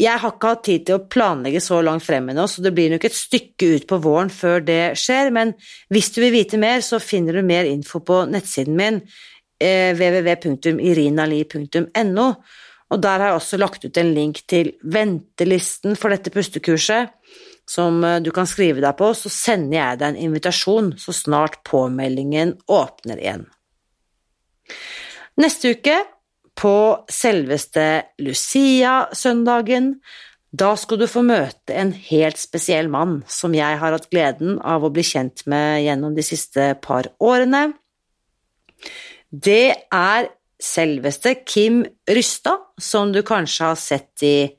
Jeg 0.00 0.18
har 0.22 0.32
ikke 0.32 0.50
hatt 0.52 0.64
tid 0.64 0.80
til 0.86 0.94
å 0.96 1.06
planlegge 1.10 1.60
så 1.62 1.80
langt 1.84 2.04
frem 2.06 2.28
ennå, 2.30 2.44
så 2.48 2.62
det 2.64 2.72
blir 2.76 2.90
nok 2.92 3.04
et 3.04 3.16
stykke 3.16 3.64
ut 3.74 3.84
på 3.90 3.96
våren 4.04 4.30
før 4.32 4.58
det 4.64 4.84
skjer, 5.00 5.26
men 5.34 5.48
hvis 5.92 6.10
du 6.14 6.18
vil 6.22 6.36
vite 6.38 6.56
mer, 6.62 6.78
så 6.86 6.96
finner 7.02 7.32
du 7.36 7.42
mer 7.46 7.64
info 7.68 7.98
på 8.06 8.16
nettsiden 8.30 8.74
min, 8.78 8.96
eh, 9.60 9.90
www.irinali.no, 9.98 12.26
og 12.90 12.98
der 13.02 13.18
har 13.22 13.28
jeg 13.28 13.38
også 13.38 13.56
lagt 13.60 13.84
ut 13.84 13.96
en 14.00 14.14
link 14.16 14.36
til 14.50 14.66
ventelisten 14.82 15.96
for 15.98 16.08
dette 16.14 16.30
pustekurset, 16.34 17.02
som 17.70 18.02
eh, 18.04 18.18
du 18.24 18.32
kan 18.34 18.48
skrive 18.50 18.82
deg 18.82 18.96
på, 18.98 19.12
så 19.14 19.30
sender 19.32 19.78
jeg 19.78 20.00
deg 20.00 20.08
en 20.10 20.22
invitasjon 20.28 20.94
så 21.00 21.14
snart 21.14 21.60
påmeldingen 21.68 22.56
åpner 22.70 23.20
igjen. 23.20 23.46
Neste 25.40 25.76
uke, 25.76 26.00
på 26.60 26.74
selveste 27.08 27.86
Lucia-søndagen, 28.20 29.94
da 30.50 30.72
skal 30.76 30.98
du 30.98 31.06
få 31.08 31.22
møte 31.22 31.76
en 31.78 31.92
helt 32.10 32.40
spesiell 32.40 32.90
mann 32.90 33.20
som 33.30 33.54
jeg 33.54 33.78
har 33.80 33.94
hatt 33.94 34.08
gleden 34.10 34.58
av 34.66 34.82
å 34.84 34.90
bli 34.92 35.04
kjent 35.06 35.44
med 35.48 35.84
gjennom 35.84 36.16
de 36.16 36.24
siste 36.26 36.72
par 36.82 37.08
årene. 37.22 37.70
Det 39.30 39.86
er 39.94 40.30
selveste 40.60 41.36
Kim 41.46 41.84
Rystad, 42.10 42.66
som 42.82 43.14
du 43.14 43.22
kanskje 43.24 43.70
har 43.70 43.78
sett 43.78 44.26
i 44.26 44.50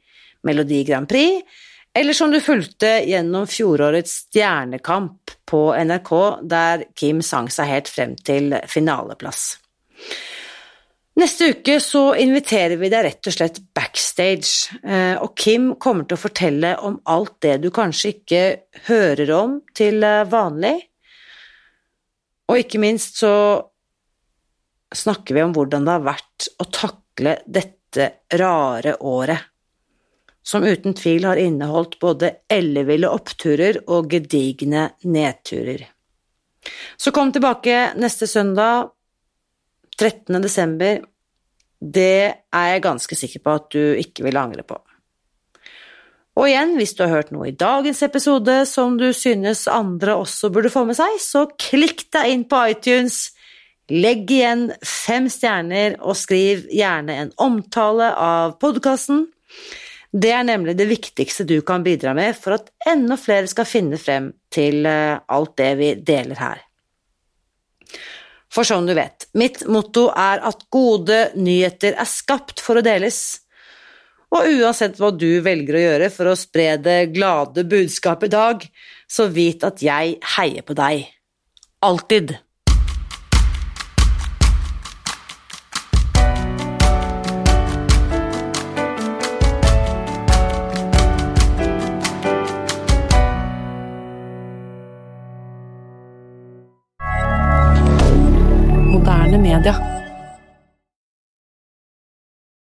Melodi 0.48 0.82
Grand 0.88 1.12
Prix, 1.12 1.44
eller 1.94 2.14
som 2.14 2.32
du 2.32 2.40
fulgte 2.42 3.02
gjennom 3.08 3.48
fjorårets 3.48 4.14
Stjernekamp 4.30 5.34
på 5.50 5.64
NRK, 5.76 6.12
der 6.48 6.86
Kim 6.96 7.20
sang 7.26 7.50
seg 7.52 7.68
helt 7.68 7.92
frem 7.92 8.14
til 8.16 8.56
finaleplass. 8.72 9.58
Neste 11.20 11.50
uke 11.52 11.76
så 11.84 12.14
inviterer 12.16 12.80
vi 12.80 12.88
deg 12.90 13.04
rett 13.04 13.28
og 13.28 13.36
slett 13.36 13.60
backstage, 13.76 14.72
eh, 14.80 15.18
og 15.20 15.36
Kim 15.36 15.74
kommer 15.76 16.08
til 16.08 16.16
å 16.16 16.22
fortelle 16.22 16.72
om 16.80 16.96
alt 17.12 17.36
det 17.44 17.58
du 17.66 17.68
kanskje 17.76 18.14
ikke 18.14 18.44
hører 18.88 19.34
om 19.36 19.60
til 19.76 20.04
eh, 20.08 20.24
vanlig, 20.32 20.78
Og 22.52 22.58
ikke 22.60 22.80
minst 22.84 23.20
så 23.22 23.34
snakker 24.92 25.36
vi 25.36 25.44
om 25.44 25.54
hvordan 25.56 25.86
det 25.88 25.94
har 25.94 26.04
vært 26.04 26.48
å 26.60 26.66
takle 26.68 27.38
dette 27.48 28.08
rare 28.40 28.98
året, 29.08 29.51
som 30.44 30.66
uten 30.66 30.96
tvil 30.98 31.26
har 31.30 31.40
inneholdt 31.40 32.00
både 32.02 32.34
elleville 32.52 33.10
oppturer 33.10 33.84
og 33.88 34.10
gedigne 34.12 34.90
nedturer. 35.04 35.86
Så 36.98 37.14
kom 37.14 37.32
tilbake 37.34 37.92
neste 37.98 38.28
søndag, 38.30 38.92
13. 39.98 40.42
desember. 40.42 41.02
Det 41.82 42.24
er 42.54 42.72
jeg 42.74 42.86
ganske 42.86 43.18
sikker 43.18 43.42
på 43.44 43.58
at 43.58 43.70
du 43.74 43.82
ikke 43.98 44.26
vil 44.26 44.38
angre 44.38 44.66
på. 44.66 44.78
Og 46.40 46.48
igjen, 46.48 46.78
hvis 46.80 46.94
du 46.96 47.04
har 47.04 47.12
hørt 47.18 47.34
noe 47.36 47.50
i 47.50 47.58
dagens 47.58 48.00
episode 48.06 48.62
som 48.70 48.96
du 48.98 49.10
synes 49.14 49.66
andre 49.68 50.16
også 50.22 50.50
burde 50.54 50.72
få 50.72 50.86
med 50.88 50.96
seg, 50.98 51.18
så 51.20 51.44
klikk 51.60 52.06
deg 52.16 52.32
inn 52.32 52.46
på 52.48 52.62
iTunes, 52.72 53.34
legg 53.92 54.32
igjen 54.32 54.70
fem 54.86 55.28
stjerner 55.30 55.98
og 56.00 56.16
skriv 56.16 56.64
gjerne 56.72 57.18
en 57.26 57.34
omtale 57.42 58.14
av 58.16 58.56
podkasten. 58.64 59.26
Det 60.12 60.32
er 60.36 60.44
nemlig 60.44 60.76
det 60.76 60.90
viktigste 60.90 61.46
du 61.48 61.62
kan 61.64 61.86
bidra 61.86 62.12
med 62.16 62.36
for 62.36 62.58
at 62.58 62.68
enda 62.90 63.16
flere 63.20 63.48
skal 63.48 63.68
finne 63.68 64.00
frem 64.00 64.32
til 64.52 64.84
eh, 64.88 65.22
alt 65.32 65.56
det 65.60 65.72
vi 65.80 65.94
deler 65.96 66.42
her. 66.42 66.66
For 68.52 68.68
som 68.68 68.84
du 68.84 68.92
vet, 68.98 69.30
mitt 69.40 69.64
motto 69.72 70.10
er 70.12 70.44
at 70.44 70.66
gode 70.74 71.30
nyheter 71.40 71.96
er 71.96 72.10
skapt 72.10 72.60
for 72.60 72.82
å 72.82 72.84
deles. 72.84 73.22
Og 74.36 74.48
uansett 74.60 75.00
hva 75.00 75.14
du 75.16 75.40
velger 75.44 75.78
å 75.78 75.86
gjøre 75.86 76.12
for 76.12 76.32
å 76.32 76.38
spre 76.40 76.76
det 76.84 77.14
glade 77.16 77.64
budskapet 77.68 78.28
i 78.28 78.36
dag, 78.36 78.68
så 79.08 79.28
vit 79.32 79.64
at 79.68 79.80
jeg 79.84 80.18
heier 80.36 80.68
på 80.68 80.76
deg. 80.76 81.08
Alltid. 81.88 82.36